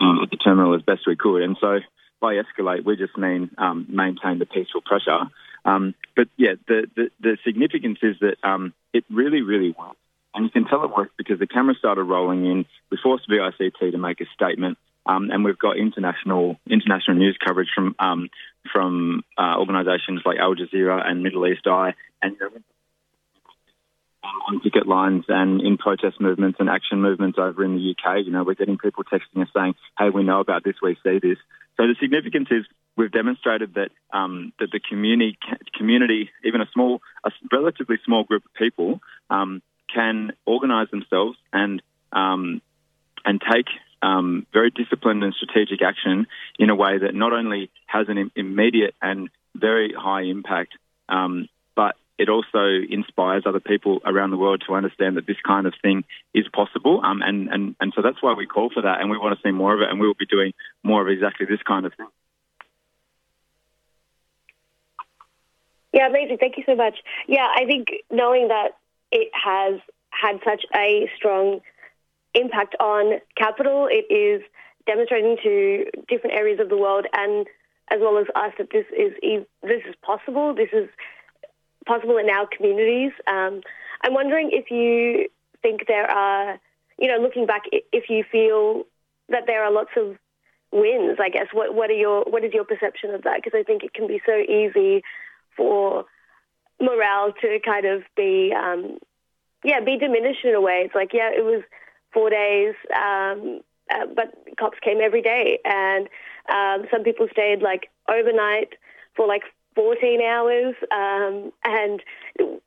um, 0.00 0.20
at 0.22 0.30
the 0.30 0.36
terminal 0.36 0.74
as 0.74 0.82
best 0.82 1.06
we 1.06 1.16
could. 1.16 1.42
And 1.42 1.56
so 1.60 1.78
by 2.20 2.34
escalate, 2.34 2.84
we 2.84 2.96
just 2.96 3.16
mean 3.16 3.50
um, 3.58 3.86
maintain 3.88 4.38
the 4.38 4.46
peaceful 4.46 4.82
pressure. 4.82 5.30
Um, 5.64 5.94
but 6.14 6.28
yeah, 6.36 6.54
the, 6.68 6.86
the, 6.94 7.10
the 7.20 7.38
significance 7.44 7.98
is 8.02 8.16
that 8.20 8.36
um, 8.42 8.72
it 8.92 9.04
really 9.10 9.42
really 9.42 9.74
worked. 9.76 9.96
And 10.34 10.44
you 10.44 10.50
can 10.50 10.66
tell 10.66 10.84
it 10.84 10.94
worked 10.94 11.16
because 11.16 11.38
the 11.38 11.46
camera 11.46 11.74
started 11.78 12.04
rolling 12.04 12.44
in. 12.44 12.66
We 12.90 12.98
forced 13.02 13.26
VICT 13.28 13.92
to 13.92 13.98
make 13.98 14.20
a 14.20 14.26
statement, 14.34 14.76
um, 15.06 15.30
and 15.30 15.44
we've 15.44 15.58
got 15.58 15.76
international 15.76 16.56
international 16.68 17.16
news 17.16 17.38
coverage 17.44 17.68
from 17.74 17.94
um, 17.98 18.28
from 18.72 19.22
uh, 19.38 19.56
organisations 19.58 20.22
like 20.24 20.38
Al 20.38 20.54
Jazeera 20.54 21.06
and 21.06 21.22
Middle 21.22 21.46
East 21.46 21.66
Eye, 21.66 21.94
and 22.22 22.36
um, 22.42 22.64
on 24.48 24.60
ticket 24.60 24.86
lines 24.86 25.24
and 25.28 25.60
in 25.60 25.78
protest 25.78 26.20
movements 26.20 26.58
and 26.60 26.68
action 26.68 27.00
movements 27.00 27.38
over 27.38 27.64
in 27.64 27.76
the 27.76 27.94
UK. 27.94 28.24
You 28.24 28.32
know, 28.32 28.44
we're 28.44 28.54
getting 28.54 28.78
people 28.78 29.04
texting 29.04 29.42
us 29.42 29.48
saying, 29.54 29.74
"Hey, 29.98 30.10
we 30.10 30.24
know 30.24 30.40
about 30.40 30.64
this. 30.64 30.74
We 30.82 30.96
see 31.04 31.18
this." 31.18 31.38
So 31.76 31.86
the 31.86 31.94
significance 32.00 32.48
is 32.50 32.64
we've 32.96 33.12
demonstrated 33.12 33.74
that 33.74 33.90
um, 34.12 34.52
that 34.58 34.70
the 34.72 34.80
community, 34.80 35.38
community, 35.76 36.30
even 36.44 36.60
a 36.60 36.66
small, 36.72 37.00
a 37.24 37.30
relatively 37.52 37.98
small 38.04 38.24
group 38.24 38.44
of 38.44 38.54
people, 38.54 39.00
um, 39.30 39.62
can 39.92 40.32
organise 40.44 40.90
themselves 40.90 41.38
and 41.52 41.82
um, 42.12 42.60
and 43.24 43.40
take 43.40 43.66
um, 44.06 44.46
very 44.52 44.70
disciplined 44.70 45.24
and 45.24 45.34
strategic 45.34 45.82
action 45.82 46.26
in 46.58 46.70
a 46.70 46.76
way 46.76 46.98
that 46.98 47.14
not 47.14 47.32
only 47.32 47.70
has 47.86 48.06
an 48.08 48.30
immediate 48.36 48.94
and 49.02 49.28
very 49.54 49.92
high 49.92 50.22
impact, 50.22 50.74
um, 51.08 51.48
but 51.74 51.96
it 52.16 52.28
also 52.28 52.64
inspires 52.88 53.42
other 53.46 53.60
people 53.60 54.00
around 54.04 54.30
the 54.30 54.36
world 54.36 54.62
to 54.66 54.74
understand 54.74 55.16
that 55.16 55.26
this 55.26 55.40
kind 55.44 55.66
of 55.66 55.74
thing 55.82 56.04
is 56.32 56.46
possible. 56.52 57.00
Um, 57.04 57.20
and, 57.20 57.48
and, 57.48 57.76
and 57.80 57.92
so 57.96 58.02
that's 58.02 58.22
why 58.22 58.34
we 58.34 58.46
call 58.46 58.70
for 58.70 58.82
that, 58.82 59.00
and 59.00 59.10
we 59.10 59.18
want 59.18 59.36
to 59.36 59.42
see 59.46 59.52
more 59.52 59.74
of 59.74 59.80
it, 59.80 59.90
and 59.90 59.98
we 59.98 60.06
will 60.06 60.14
be 60.14 60.26
doing 60.26 60.52
more 60.84 61.02
of 61.02 61.08
exactly 61.08 61.46
this 61.46 61.62
kind 61.66 61.84
of 61.84 61.92
thing. 61.94 62.06
Yeah, 65.92 66.06
amazing. 66.08 66.36
Thank 66.38 66.58
you 66.58 66.64
so 66.64 66.76
much. 66.76 66.96
Yeah, 67.26 67.48
I 67.52 67.64
think 67.64 67.88
knowing 68.10 68.48
that 68.48 68.76
it 69.10 69.30
has 69.32 69.80
had 70.10 70.40
such 70.44 70.62
a 70.74 71.10
strong 71.16 71.60
impact 72.36 72.76
on 72.80 73.20
capital. 73.36 73.88
It 73.90 74.12
is 74.12 74.42
demonstrating 74.86 75.36
to 75.42 75.86
different 76.08 76.36
areas 76.36 76.60
of 76.60 76.68
the 76.68 76.76
world 76.76 77.06
and 77.12 77.46
as 77.90 77.98
well 78.00 78.18
as 78.18 78.26
us 78.34 78.52
that 78.58 78.68
this 78.72 78.86
is 78.96 79.12
this 79.62 79.82
is 79.88 79.94
possible. 80.02 80.54
This 80.54 80.70
is 80.72 80.88
possible 81.86 82.18
in 82.18 82.28
our 82.28 82.46
communities. 82.46 83.12
Um, 83.26 83.60
I'm 84.02 84.14
wondering 84.14 84.50
if 84.52 84.70
you 84.70 85.28
think 85.62 85.86
there 85.86 86.10
are, 86.10 86.58
you 86.98 87.08
know, 87.08 87.22
looking 87.22 87.46
back, 87.46 87.62
if 87.72 88.10
you 88.10 88.24
feel 88.30 88.84
that 89.28 89.44
there 89.46 89.64
are 89.64 89.72
lots 89.72 89.90
of 89.96 90.16
wins. 90.72 91.18
I 91.20 91.28
guess 91.28 91.46
what 91.52 91.74
what 91.74 91.90
are 91.90 91.94
your 91.94 92.24
what 92.24 92.44
is 92.44 92.52
your 92.52 92.64
perception 92.64 93.14
of 93.14 93.22
that? 93.22 93.36
Because 93.36 93.58
I 93.58 93.62
think 93.62 93.82
it 93.82 93.94
can 93.94 94.06
be 94.06 94.20
so 94.26 94.36
easy 94.36 95.02
for 95.56 96.04
morale 96.80 97.32
to 97.40 97.58
kind 97.64 97.86
of 97.86 98.02
be 98.16 98.52
um, 98.52 98.98
yeah, 99.64 99.80
be 99.80 99.96
diminished 99.96 100.44
in 100.44 100.54
a 100.54 100.60
way. 100.60 100.82
It's 100.84 100.94
like, 100.94 101.12
yeah, 101.12 101.30
it 101.30 101.44
was 101.44 101.62
four 102.16 102.30
days, 102.30 102.74
um, 102.96 103.60
uh, 103.90 104.06
but 104.14 104.32
cops 104.58 104.78
came 104.80 105.00
every 105.02 105.20
day, 105.20 105.58
and 105.66 106.08
um, 106.48 106.88
some 106.90 107.04
people 107.04 107.28
stayed 107.30 107.60
like 107.60 107.90
overnight 108.08 108.70
for 109.14 109.26
like 109.26 109.42
14 109.74 110.22
hours, 110.22 110.74
um, 110.90 111.52
and 111.64 112.02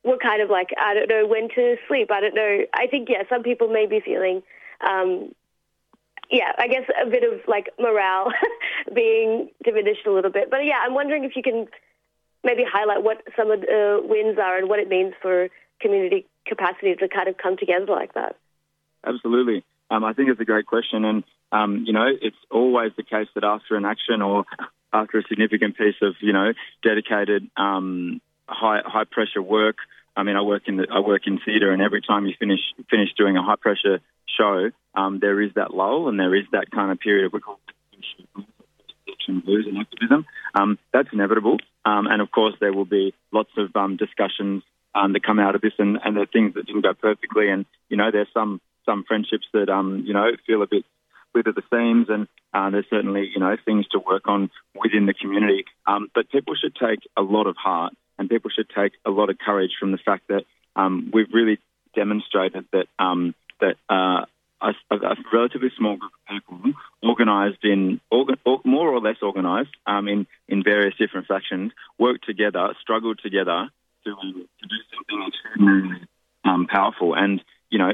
were 0.04 0.20
kind 0.22 0.44
of 0.44 0.52
like, 0.52 0.70
I 0.80 0.94
don't 0.94 1.10
know 1.10 1.26
when 1.26 1.50
to 1.56 1.78
sleep. 1.88 2.12
I 2.12 2.22
don't 2.22 2.36
know. 2.36 2.60
I 2.76 2.86
think 2.86 3.10
yeah, 3.10 3.24
some 3.28 3.42
people 3.42 3.70
may 3.70 3.88
be 3.88 4.00
feeling. 4.00 4.44
Um, 4.88 5.34
yeah, 6.30 6.52
I 6.60 6.68
guess 6.68 6.84
a 7.02 7.10
bit 7.10 7.24
of 7.24 7.40
like 7.48 7.70
morale 7.80 8.32
being 8.94 9.50
diminished 9.64 10.06
a 10.06 10.12
little 10.12 10.32
bit. 10.32 10.52
But 10.52 10.64
yeah, 10.66 10.80
I'm 10.86 10.94
wondering 10.94 11.24
if 11.24 11.36
you 11.36 11.42
can 11.42 11.66
maybe 12.44 12.64
highlight 12.64 13.02
what 13.02 13.24
some 13.36 13.50
of 13.50 13.62
the 13.62 14.00
wins 14.04 14.38
are 14.38 14.60
and 14.60 14.70
what 14.70 14.78
it 14.78 14.88
means 14.88 15.16
for 15.24 15.50
community 15.82 16.28
capacity 16.46 16.96
to 16.96 17.08
kind 17.08 17.28
of 17.28 17.38
come 17.38 17.58
together 17.58 17.86
like 17.88 18.14
that? 18.14 18.36
Absolutely. 19.06 19.64
Um, 19.92 20.04
I 20.04 20.14
think 20.14 20.30
it's 20.30 20.42
a 20.42 20.46
great 20.46 20.66
question. 20.66 21.06
And, 21.06 21.24
um, 21.52 21.84
you 21.86 21.94
know, 21.94 22.08
it's 22.22 22.38
always 22.52 22.92
the 22.96 23.04
case 23.04 23.28
that 23.36 23.44
after 23.44 23.76
an 23.76 23.86
action 23.86 24.22
or 24.22 24.46
after 24.94 25.20
a 25.20 25.24
significant 25.28 25.78
piece 25.78 25.96
of 26.02 26.16
you 26.22 26.34
know 26.34 26.54
dedicated 26.84 27.50
um, 27.58 28.22
high 28.48 28.82
high 28.86 29.06
pressure 29.10 29.42
work. 29.42 29.78
I 30.16 30.24
mean, 30.24 30.36
I 30.36 30.42
work 30.42 30.64
in 30.68 30.78
the 30.78 30.88
I 30.92 31.00
work 31.00 31.24
in 31.28 31.40
theatre, 31.40 31.72
and 31.72 31.82
every 31.82 32.02
time 32.02 32.26
you 32.26 32.34
finish 32.40 32.60
finish 32.90 33.10
doing 33.18 33.38
a 33.38 33.44
high 33.44 33.56
pressure 33.60 34.00
show, 34.38 34.72
um, 34.96 35.20
there 35.20 35.42
is 35.42 35.52
that 35.56 35.74
lull, 35.74 36.10
and 36.10 36.20
there 36.20 36.36
is 36.36 36.46
that 36.52 36.72
kind 36.72 36.92
of 36.92 37.00
period 37.00 37.26
of 37.26 37.34
we 37.34 37.40
call 37.40 37.60
blues 39.46 39.68
and 39.68 39.78
activism. 39.78 40.26
Um, 40.56 40.80
that's 40.92 41.10
inevitable, 41.14 41.58
um, 41.86 42.08
and 42.08 42.22
of 42.22 42.32
course 42.32 42.56
there 42.60 42.74
will 42.74 42.86
be 42.86 43.14
lots 43.32 43.52
of 43.58 43.76
um, 43.76 43.96
discussions 43.96 44.64
um, 44.96 45.14
that 45.14 45.24
come 45.24 45.40
out 45.40 45.54
of 45.54 45.62
this, 45.62 45.74
and, 45.78 46.00
and 46.04 46.16
there 46.16 46.24
are 46.24 46.28
things 46.34 46.56
that 46.56 46.66
didn't 46.66 46.82
go 46.82 46.94
perfectly, 46.96 47.50
and 47.50 47.66
you 47.90 47.98
know 47.98 48.10
there's 48.12 48.28
some 48.34 48.60
some 48.90 49.04
friendships 49.04 49.46
that 49.54 49.70
um, 49.70 50.04
you 50.06 50.14
know 50.14 50.32
feel 50.48 50.64
a 50.64 50.68
bit 50.68 50.84
at 51.48 51.56
the 51.56 51.64
seams, 51.70 52.08
and 52.10 52.28
uh, 52.54 52.70
there's 52.70 52.90
certainly 52.90 53.30
you 53.34 53.40
know 53.40 53.56
things 53.66 53.88
to 53.90 54.00
work 54.00 54.28
on 54.28 54.50
within 54.76 55.06
the 55.06 55.14
community. 55.14 55.66
Um, 55.86 56.10
but 56.14 56.30
people 56.30 56.56
should 56.56 56.76
take 56.76 57.00
a 57.16 57.22
lot 57.22 57.48
of 57.48 57.56
heart, 57.56 57.94
and 58.18 58.30
people 58.30 58.50
should 58.50 58.70
take 58.70 58.94
a 59.06 59.10
lot 59.10 59.30
of 59.30 59.38
courage 59.38 59.72
from 59.80 59.92
the 59.92 59.98
fact 59.98 60.28
that 60.28 60.44
um, 60.76 61.12
we've 61.14 61.32
really 61.34 61.60
demonstrated 61.96 62.66
that 62.74 62.88
um, 62.98 63.36
that 63.62 63.76
uh, 63.90 64.26
a, 64.62 64.74
a, 64.92 65.16
relatively 65.32 65.70
small 65.78 65.98
group 65.98 66.12
of 66.12 66.36
people, 66.36 66.74
organised 67.04 67.64
in 67.64 68.02
or 68.12 68.26
more 68.66 68.90
or 68.90 69.00
less 69.00 69.18
organised 69.22 69.76
um, 69.86 70.08
in 70.08 70.28
in 70.48 70.64
various 70.64 70.96
different 70.98 71.28
factions, 71.28 71.72
worked 71.98 72.26
together, 72.26 72.74
struggled 72.82 73.20
together 73.24 73.70
to, 74.06 74.12
um, 74.12 74.48
to 74.62 74.68
do 74.68 74.76
something 74.94 75.28
extraordinarily 75.28 76.08
um, 76.44 76.68
powerful. 76.68 77.16
And 77.16 77.42
you 77.70 77.80
know, 77.80 77.94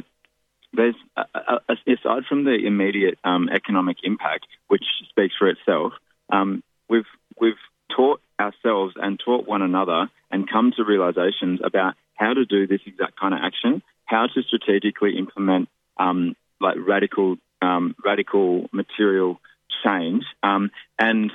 there's 0.75 0.95
uh, 1.15 1.59
aside 1.87 2.23
from 2.27 2.43
the 2.43 2.55
immediate 2.65 3.17
um, 3.23 3.49
economic 3.49 3.97
impact, 4.03 4.47
which 4.67 4.83
speaks 5.09 5.35
for 5.37 5.47
itself, 5.47 5.93
um, 6.31 6.63
we've 6.89 7.07
we've 7.39 7.53
taught 7.95 8.21
ourselves 8.39 8.93
and 8.97 9.19
taught 9.23 9.47
one 9.47 9.61
another 9.61 10.09
and 10.31 10.49
come 10.49 10.71
to 10.75 10.83
realizations 10.83 11.59
about 11.63 11.95
how 12.15 12.33
to 12.33 12.45
do 12.45 12.67
this 12.67 12.81
exact 12.85 13.19
kind 13.19 13.33
of 13.33 13.39
action, 13.43 13.81
how 14.05 14.27
to 14.27 14.41
strategically 14.43 15.17
implement 15.17 15.69
um, 15.97 16.35
like 16.59 16.75
radical 16.77 17.37
um, 17.61 17.95
radical 18.03 18.67
material 18.71 19.39
change, 19.83 20.23
um, 20.43 20.71
and 20.99 21.31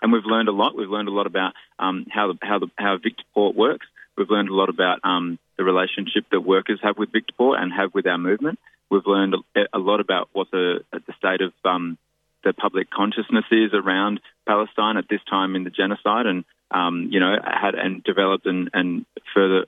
and 0.00 0.12
we've 0.12 0.24
learned 0.24 0.48
a 0.48 0.52
lot. 0.52 0.76
We've 0.76 0.88
learned 0.88 1.08
a 1.08 1.12
lot 1.12 1.26
about 1.26 1.54
um, 1.78 2.06
how 2.10 2.32
the, 2.32 2.38
how 2.42 2.58
the, 2.58 2.68
how 2.76 2.98
Victiport 2.98 3.54
works. 3.54 3.86
We've 4.16 4.30
learned 4.30 4.48
a 4.48 4.54
lot 4.54 4.68
about 4.68 5.00
the 5.02 5.64
relationship 5.64 6.24
that 6.30 6.40
workers 6.40 6.80
have 6.82 6.96
with 6.96 7.10
Victorport 7.12 7.60
and 7.60 7.72
have 7.72 7.94
with 7.94 8.06
our 8.06 8.18
movement. 8.18 8.58
We've 8.90 9.06
learned 9.06 9.36
a, 9.72 9.78
lot 9.78 10.00
about 10.00 10.28
what 10.32 10.50
the 10.50 10.80
the 10.92 11.12
state 11.18 11.40
of 11.40 11.52
um, 11.64 11.98
the 12.44 12.52
public 12.52 12.90
consciousness 12.90 13.44
is 13.50 13.72
around 13.74 14.20
Palestine 14.46 14.96
at 14.96 15.08
this 15.08 15.20
time 15.28 15.56
in 15.56 15.64
the 15.64 15.70
genocide, 15.70 16.26
and 16.26 16.44
um, 16.70 17.08
you 17.10 17.20
know 17.20 17.36
had 17.44 17.74
and 17.74 18.02
developed 18.02 18.46
and, 18.46 18.70
and 18.72 19.06
further 19.34 19.66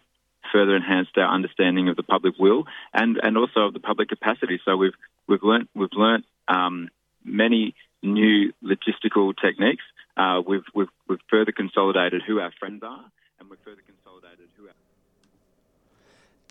further 0.52 0.74
enhanced 0.74 1.16
our 1.16 1.32
understanding 1.32 1.88
of 1.88 1.96
the 1.96 2.02
public 2.02 2.34
will 2.38 2.64
and, 2.92 3.20
and 3.22 3.36
also 3.36 3.60
of 3.60 3.72
the 3.72 3.80
public 3.80 4.08
capacity. 4.08 4.60
So 4.64 4.76
we've 4.76 4.94
we've 5.26 5.42
learnt 5.42 5.68
we've 5.74 5.92
learnt 5.92 6.24
um, 6.48 6.88
many 7.24 7.74
new 8.02 8.52
logistical 8.62 9.34
techniques. 9.36 9.84
Uh, 10.16 10.42
we've, 10.46 10.64
we've 10.74 10.88
we've 11.08 11.20
further 11.28 11.52
consolidated 11.52 12.22
who 12.26 12.40
our 12.40 12.52
friends 12.58 12.82
are, 12.82 13.04
and 13.38 13.48
we've 13.48 13.60
further 13.60 13.82
consolidated 13.86 14.48
who 14.56 14.66
our 14.66 14.74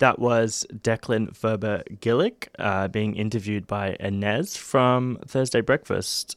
that 0.00 0.18
was 0.18 0.66
Declan 0.72 1.36
Furber 1.36 1.84
Gillick 2.00 2.48
uh, 2.58 2.88
being 2.88 3.14
interviewed 3.16 3.66
by 3.66 3.96
Inez 4.00 4.56
from 4.56 5.18
Thursday 5.26 5.60
Breakfast. 5.60 6.36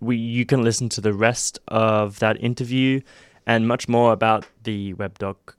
We 0.00 0.16
you 0.16 0.46
can 0.46 0.62
listen 0.62 0.88
to 0.90 1.00
the 1.00 1.12
rest 1.12 1.58
of 1.68 2.20
that 2.20 2.42
interview 2.42 3.00
and 3.44 3.66
much 3.66 3.88
more 3.88 4.12
about 4.12 4.46
the 4.62 4.94
Webb 4.94 5.18
Dock 5.18 5.56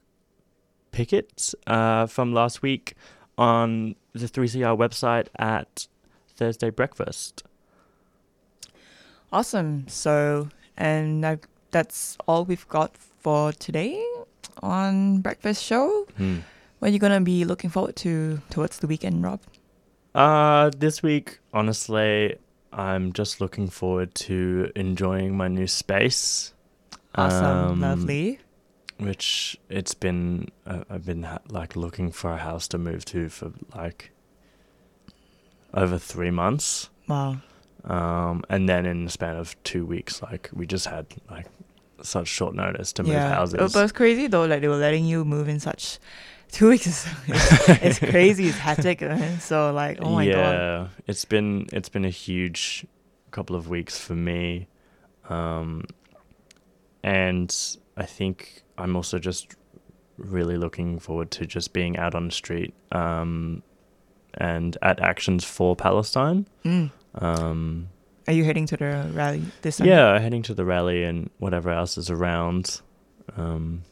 picket 0.90 1.52
uh, 1.66 2.06
from 2.06 2.32
last 2.32 2.62
week 2.62 2.94
on 3.36 3.94
the 4.14 4.26
3CR 4.26 4.76
website 4.78 5.28
at 5.38 5.86
Thursday 6.34 6.70
Breakfast. 6.70 7.44
Awesome. 9.32 9.86
So, 9.88 10.48
and 10.78 11.38
that's 11.70 12.16
all 12.26 12.46
we've 12.46 12.68
got 12.68 12.96
for 12.96 13.52
today 13.52 14.02
on 14.62 15.18
Breakfast 15.18 15.62
Show. 15.62 16.06
Hmm. 16.16 16.38
What 16.84 16.90
are 16.90 16.92
you 16.92 16.98
gonna 16.98 17.22
be 17.22 17.46
looking 17.46 17.70
forward 17.70 17.96
to 18.04 18.42
towards 18.50 18.80
the 18.80 18.86
weekend, 18.86 19.24
Rob? 19.24 19.40
Uh, 20.14 20.70
this 20.76 21.02
week, 21.02 21.38
honestly, 21.50 22.36
I'm 22.74 23.14
just 23.14 23.40
looking 23.40 23.68
forward 23.70 24.14
to 24.26 24.70
enjoying 24.76 25.34
my 25.34 25.48
new 25.48 25.66
space. 25.66 26.52
Awesome, 27.14 27.70
Um, 27.72 27.80
lovely. 27.80 28.38
Which 28.98 29.56
it's 29.70 29.94
been, 29.94 30.48
uh, 30.66 30.84
I've 30.90 31.06
been 31.06 31.22
ha- 31.22 31.38
like 31.48 31.74
looking 31.74 32.12
for 32.12 32.32
a 32.32 32.36
house 32.36 32.68
to 32.68 32.76
move 32.76 33.06
to 33.06 33.30
for 33.30 33.52
like 33.74 34.12
over 35.72 35.96
three 35.96 36.30
months. 36.30 36.90
Wow. 37.08 37.38
Um, 37.84 38.44
and 38.50 38.68
then 38.68 38.84
in 38.84 39.06
the 39.06 39.10
span 39.10 39.36
of 39.36 39.56
two 39.62 39.86
weeks, 39.86 40.20
like 40.20 40.50
we 40.52 40.66
just 40.66 40.88
had 40.88 41.06
like 41.30 41.46
such 42.04 42.28
short 42.28 42.54
notice 42.54 42.92
to 42.94 43.02
move 43.02 43.12
yeah, 43.12 43.28
houses. 43.34 43.54
It 43.54 43.78
was 43.78 43.92
crazy 43.92 44.26
though. 44.26 44.44
Like 44.44 44.60
they 44.60 44.68
were 44.68 44.76
letting 44.76 45.04
you 45.04 45.24
move 45.24 45.48
in 45.48 45.60
such 45.60 45.98
two 46.52 46.68
weeks. 46.68 46.86
is- 46.86 47.06
it's, 47.26 47.68
it's 47.82 47.98
crazy. 47.98 48.48
It's 48.48 48.58
hectic. 48.58 49.00
man. 49.00 49.40
So 49.40 49.72
like, 49.72 49.98
oh 50.00 50.10
my 50.10 50.24
yeah, 50.24 50.34
god. 50.34 50.90
it's 51.06 51.24
been 51.24 51.66
it's 51.72 51.88
been 51.88 52.04
a 52.04 52.10
huge 52.10 52.86
couple 53.30 53.56
of 53.56 53.68
weeks 53.68 53.98
for 53.98 54.14
me, 54.14 54.68
um, 55.28 55.84
and 57.02 57.54
I 57.96 58.04
think 58.06 58.62
I'm 58.78 58.96
also 58.96 59.18
just 59.18 59.54
really 60.16 60.56
looking 60.56 60.98
forward 60.98 61.30
to 61.32 61.46
just 61.46 61.72
being 61.72 61.96
out 61.96 62.14
on 62.14 62.26
the 62.26 62.32
street 62.32 62.72
um, 62.92 63.62
and 64.34 64.76
at 64.82 65.00
actions 65.00 65.44
for 65.44 65.74
Palestine. 65.74 66.46
Mm. 66.64 66.90
Um, 67.16 67.88
Are 68.26 68.32
you 68.32 68.44
heading 68.44 68.66
to 68.66 68.76
the 68.76 69.10
rally 69.12 69.42
this 69.62 69.76
Sunday? 69.76 69.92
yeah, 69.92 70.18
heading 70.18 70.42
to 70.44 70.54
the 70.54 70.64
rally 70.64 71.02
and 71.04 71.30
whatever 71.38 71.70
else 71.70 71.98
is 71.98 72.10
around. 72.10 72.80
Um, 73.36 73.82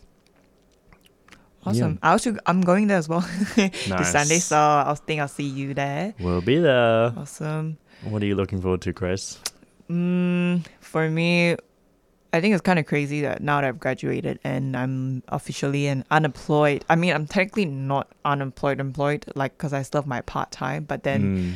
Awesome. 1.64 1.98
I 2.02 2.10
also 2.10 2.36
I'm 2.46 2.60
going 2.60 2.88
there 2.88 2.98
as 2.98 3.08
well 3.08 3.20
this 3.54 4.10
Sunday, 4.10 4.38
so 4.40 4.56
I 4.58 4.94
think 5.06 5.20
I'll 5.20 5.28
see 5.28 5.44
you 5.44 5.74
there. 5.74 6.12
We'll 6.18 6.40
be 6.40 6.58
there. 6.58 7.12
Awesome. 7.16 7.78
What 8.02 8.20
are 8.20 8.26
you 8.26 8.34
looking 8.34 8.60
forward 8.60 8.80
to, 8.82 8.92
Chris? 8.92 9.38
Mm, 9.88 10.66
for 10.80 11.08
me, 11.08 11.54
I 12.32 12.40
think 12.40 12.52
it's 12.54 12.62
kind 12.62 12.80
of 12.80 12.86
crazy 12.86 13.20
that 13.20 13.42
now 13.42 13.60
that 13.60 13.68
I've 13.68 13.78
graduated 13.78 14.40
and 14.42 14.76
I'm 14.76 15.22
officially 15.28 15.86
an 15.86 16.04
unemployed. 16.10 16.84
I 16.90 16.96
mean, 16.96 17.14
I'm 17.14 17.28
technically 17.28 17.66
not 17.66 18.10
unemployed, 18.24 18.80
employed, 18.80 19.24
like 19.36 19.56
because 19.56 19.72
I 19.72 19.82
still 19.82 20.00
have 20.02 20.08
my 20.08 20.20
part 20.22 20.50
time. 20.50 20.82
But 20.82 21.04
then, 21.04 21.22
Mm. 21.22 21.54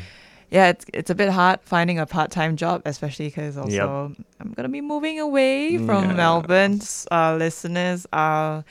Yeah, 0.51 0.69
it's 0.69 0.85
it's 0.95 1.11
a 1.11 1.15
bit 1.15 1.29
hard 1.31 1.61
finding 1.65 1.99
a 1.99 2.07
part 2.07 2.31
time 2.31 2.57
job, 2.57 2.83
especially 2.85 3.27
because 3.27 3.57
also 3.57 4.15
I'm 4.41 4.53
gonna 4.53 4.69
be 4.69 4.81
moving 4.81 5.19
away 5.21 5.79
from 5.79 6.05
Yeah. 6.05 6.13
Melbourne. 6.15 6.81
Uh, 7.11 7.37
listeners, 7.37 8.07
uh, 8.13 8.63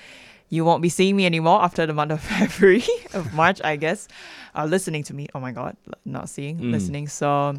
you 0.49 0.63
won't 0.63 0.81
be 0.81 0.89
seeing 0.89 1.15
me 1.15 1.25
anymore 1.25 1.61
after 1.61 1.85
the 1.85 1.93
month 1.93 2.11
of 2.11 2.21
February 2.33 2.83
of 3.13 3.33
March, 3.33 3.59
I 3.63 3.75
guess. 3.75 4.07
Uh, 4.55 4.65
listening 4.65 5.03
to 5.03 5.13
me. 5.13 5.27
Oh 5.35 5.39
my 5.39 5.51
god, 5.51 5.75
not 6.05 6.29
seeing, 6.29 6.59
Mm. 6.59 6.71
listening. 6.71 7.07
So, 7.09 7.55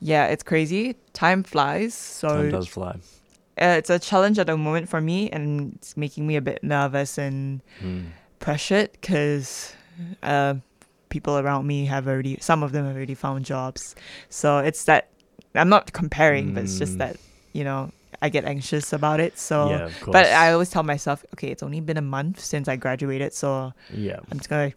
yeah, 0.00 0.26
it's 0.26 0.42
crazy. 0.42 0.96
Time 1.12 1.42
flies. 1.42 1.94
So 1.94 2.28
Time 2.28 2.50
does 2.50 2.68
fly. 2.68 2.96
uh, 3.60 3.76
it's 3.78 3.90
a 3.90 3.98
challenge 3.98 4.38
at 4.38 4.46
the 4.46 4.56
moment 4.56 4.88
for 4.88 5.00
me, 5.00 5.28
and 5.30 5.74
it's 5.76 5.96
making 5.96 6.26
me 6.26 6.36
a 6.36 6.40
bit 6.42 6.62
nervous 6.64 7.18
and 7.18 7.60
Mm. 7.84 8.12
pressured 8.38 8.92
because 8.92 9.74
uh, 10.22 10.54
people 11.12 11.38
around 11.38 11.66
me 11.66 11.78
have 11.94 12.08
already, 12.08 12.34
some 12.40 12.62
of 12.66 12.72
them 12.72 12.84
have 12.88 12.96
already 12.96 13.14
found 13.14 13.44
jobs. 13.44 13.94
So 14.28 14.58
it's 14.58 14.84
that 14.90 15.02
I'm 15.54 15.68
not 15.68 15.92
comparing, 15.92 16.54
but 16.54 16.64
it's 16.64 16.78
just 16.78 16.94
Mm. 16.96 16.98
that 17.04 17.16
you 17.52 17.64
know 17.68 17.90
I 18.24 18.28
get 18.36 18.44
anxious 18.44 18.92
about 18.92 19.18
it. 19.20 19.32
So, 19.38 19.56
Yeah, 19.70 19.90
but. 20.14 20.26
I 20.26 20.52
always 20.52 20.70
tell 20.70 20.84
myself, 20.94 21.24
okay, 21.34 21.48
it's 21.52 21.62
only 21.62 21.80
been 21.80 21.98
a 21.98 22.08
month 22.16 22.38
since 22.52 22.66
I 22.72 22.76
graduated, 22.76 23.32
so 23.34 23.72
Yeah. 24.08 24.20
I'm 24.30 24.38
just 24.38 24.48
gonna 24.48 24.72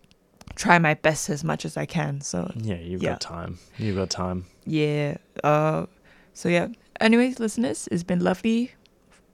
try 0.56 0.80
my 0.80 0.94
best 1.08 1.30
as 1.30 1.44
much 1.44 1.64
as 1.66 1.78
I 1.78 1.86
can. 1.86 2.22
So 2.22 2.52
Yeah, 2.56 2.80
you've 2.90 3.04
yeah. 3.04 3.12
got 3.12 3.22
time. 3.22 3.54
You've 3.78 3.96
got 4.02 4.10
time. 4.10 4.46
yeah. 4.66 5.18
Uh, 5.44 5.86
so 6.34 6.50
yeah. 6.50 6.68
Anyways, 7.00 7.40
listeners, 7.40 7.88
it's 7.92 8.04
been 8.12 8.20
lovely 8.32 8.72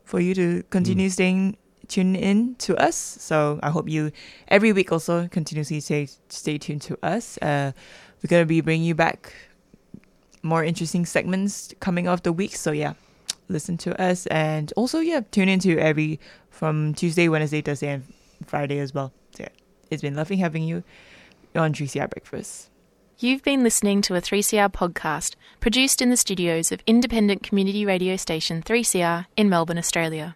for 0.04 0.20
you 0.20 0.34
to 0.36 0.64
continue 0.70 1.10
staying 1.10 1.56
tuned 1.92 2.18
in 2.18 2.56
to 2.56 2.76
us. 2.78 2.96
So 2.96 3.60
I 3.62 3.70
hope 3.70 3.90
you 3.90 4.12
every 4.48 4.74
week 4.74 4.92
also 4.92 5.28
continuously 5.28 5.80
stay 5.80 6.08
stay 6.30 6.58
tuned 6.58 6.82
to 6.84 6.98
us. 7.04 7.38
Uh, 7.42 7.72
we're 8.24 8.30
gonna 8.30 8.46
be 8.46 8.62
bringing 8.62 8.88
you 8.88 8.96
back 8.96 9.34
more 10.44 10.64
interesting 10.64 11.06
segments 11.06 11.74
coming 11.80 12.08
off 12.08 12.24
the 12.24 12.34
week. 12.34 12.56
So 12.56 12.72
yeah, 12.72 12.94
listen 13.50 13.78
to 13.78 14.02
us 14.02 14.26
and 14.28 14.74
also 14.76 15.00
yeah, 15.00 15.22
tune 15.32 15.50
into 15.50 15.78
every 15.78 16.20
from 16.50 16.94
Tuesday, 16.94 17.28
Wednesday, 17.30 17.62
Thursday, 17.62 17.94
and 17.94 18.04
Friday 18.46 18.80
as 18.80 18.94
well. 18.94 19.12
So 19.36 19.44
yeah, 19.44 19.50
it's 19.90 20.02
been 20.02 20.16
lovely 20.16 20.38
having 20.38 20.64
you 20.64 20.84
on 21.56 21.74
3CR 21.74 22.10
Breakfast. 22.10 22.70
You've 23.20 23.44
been 23.44 23.62
listening 23.62 24.02
to 24.04 24.16
a 24.16 24.22
3CR 24.22 24.72
podcast 24.72 25.36
produced 25.60 26.02
in 26.02 26.10
the 26.10 26.18
studios 26.18 26.72
of 26.72 26.82
independent 26.88 27.44
community 27.44 27.86
radio 27.86 28.16
station 28.16 28.64
3CR 28.64 29.28
in 29.38 29.48
Melbourne, 29.48 29.78
Australia. 29.78 30.36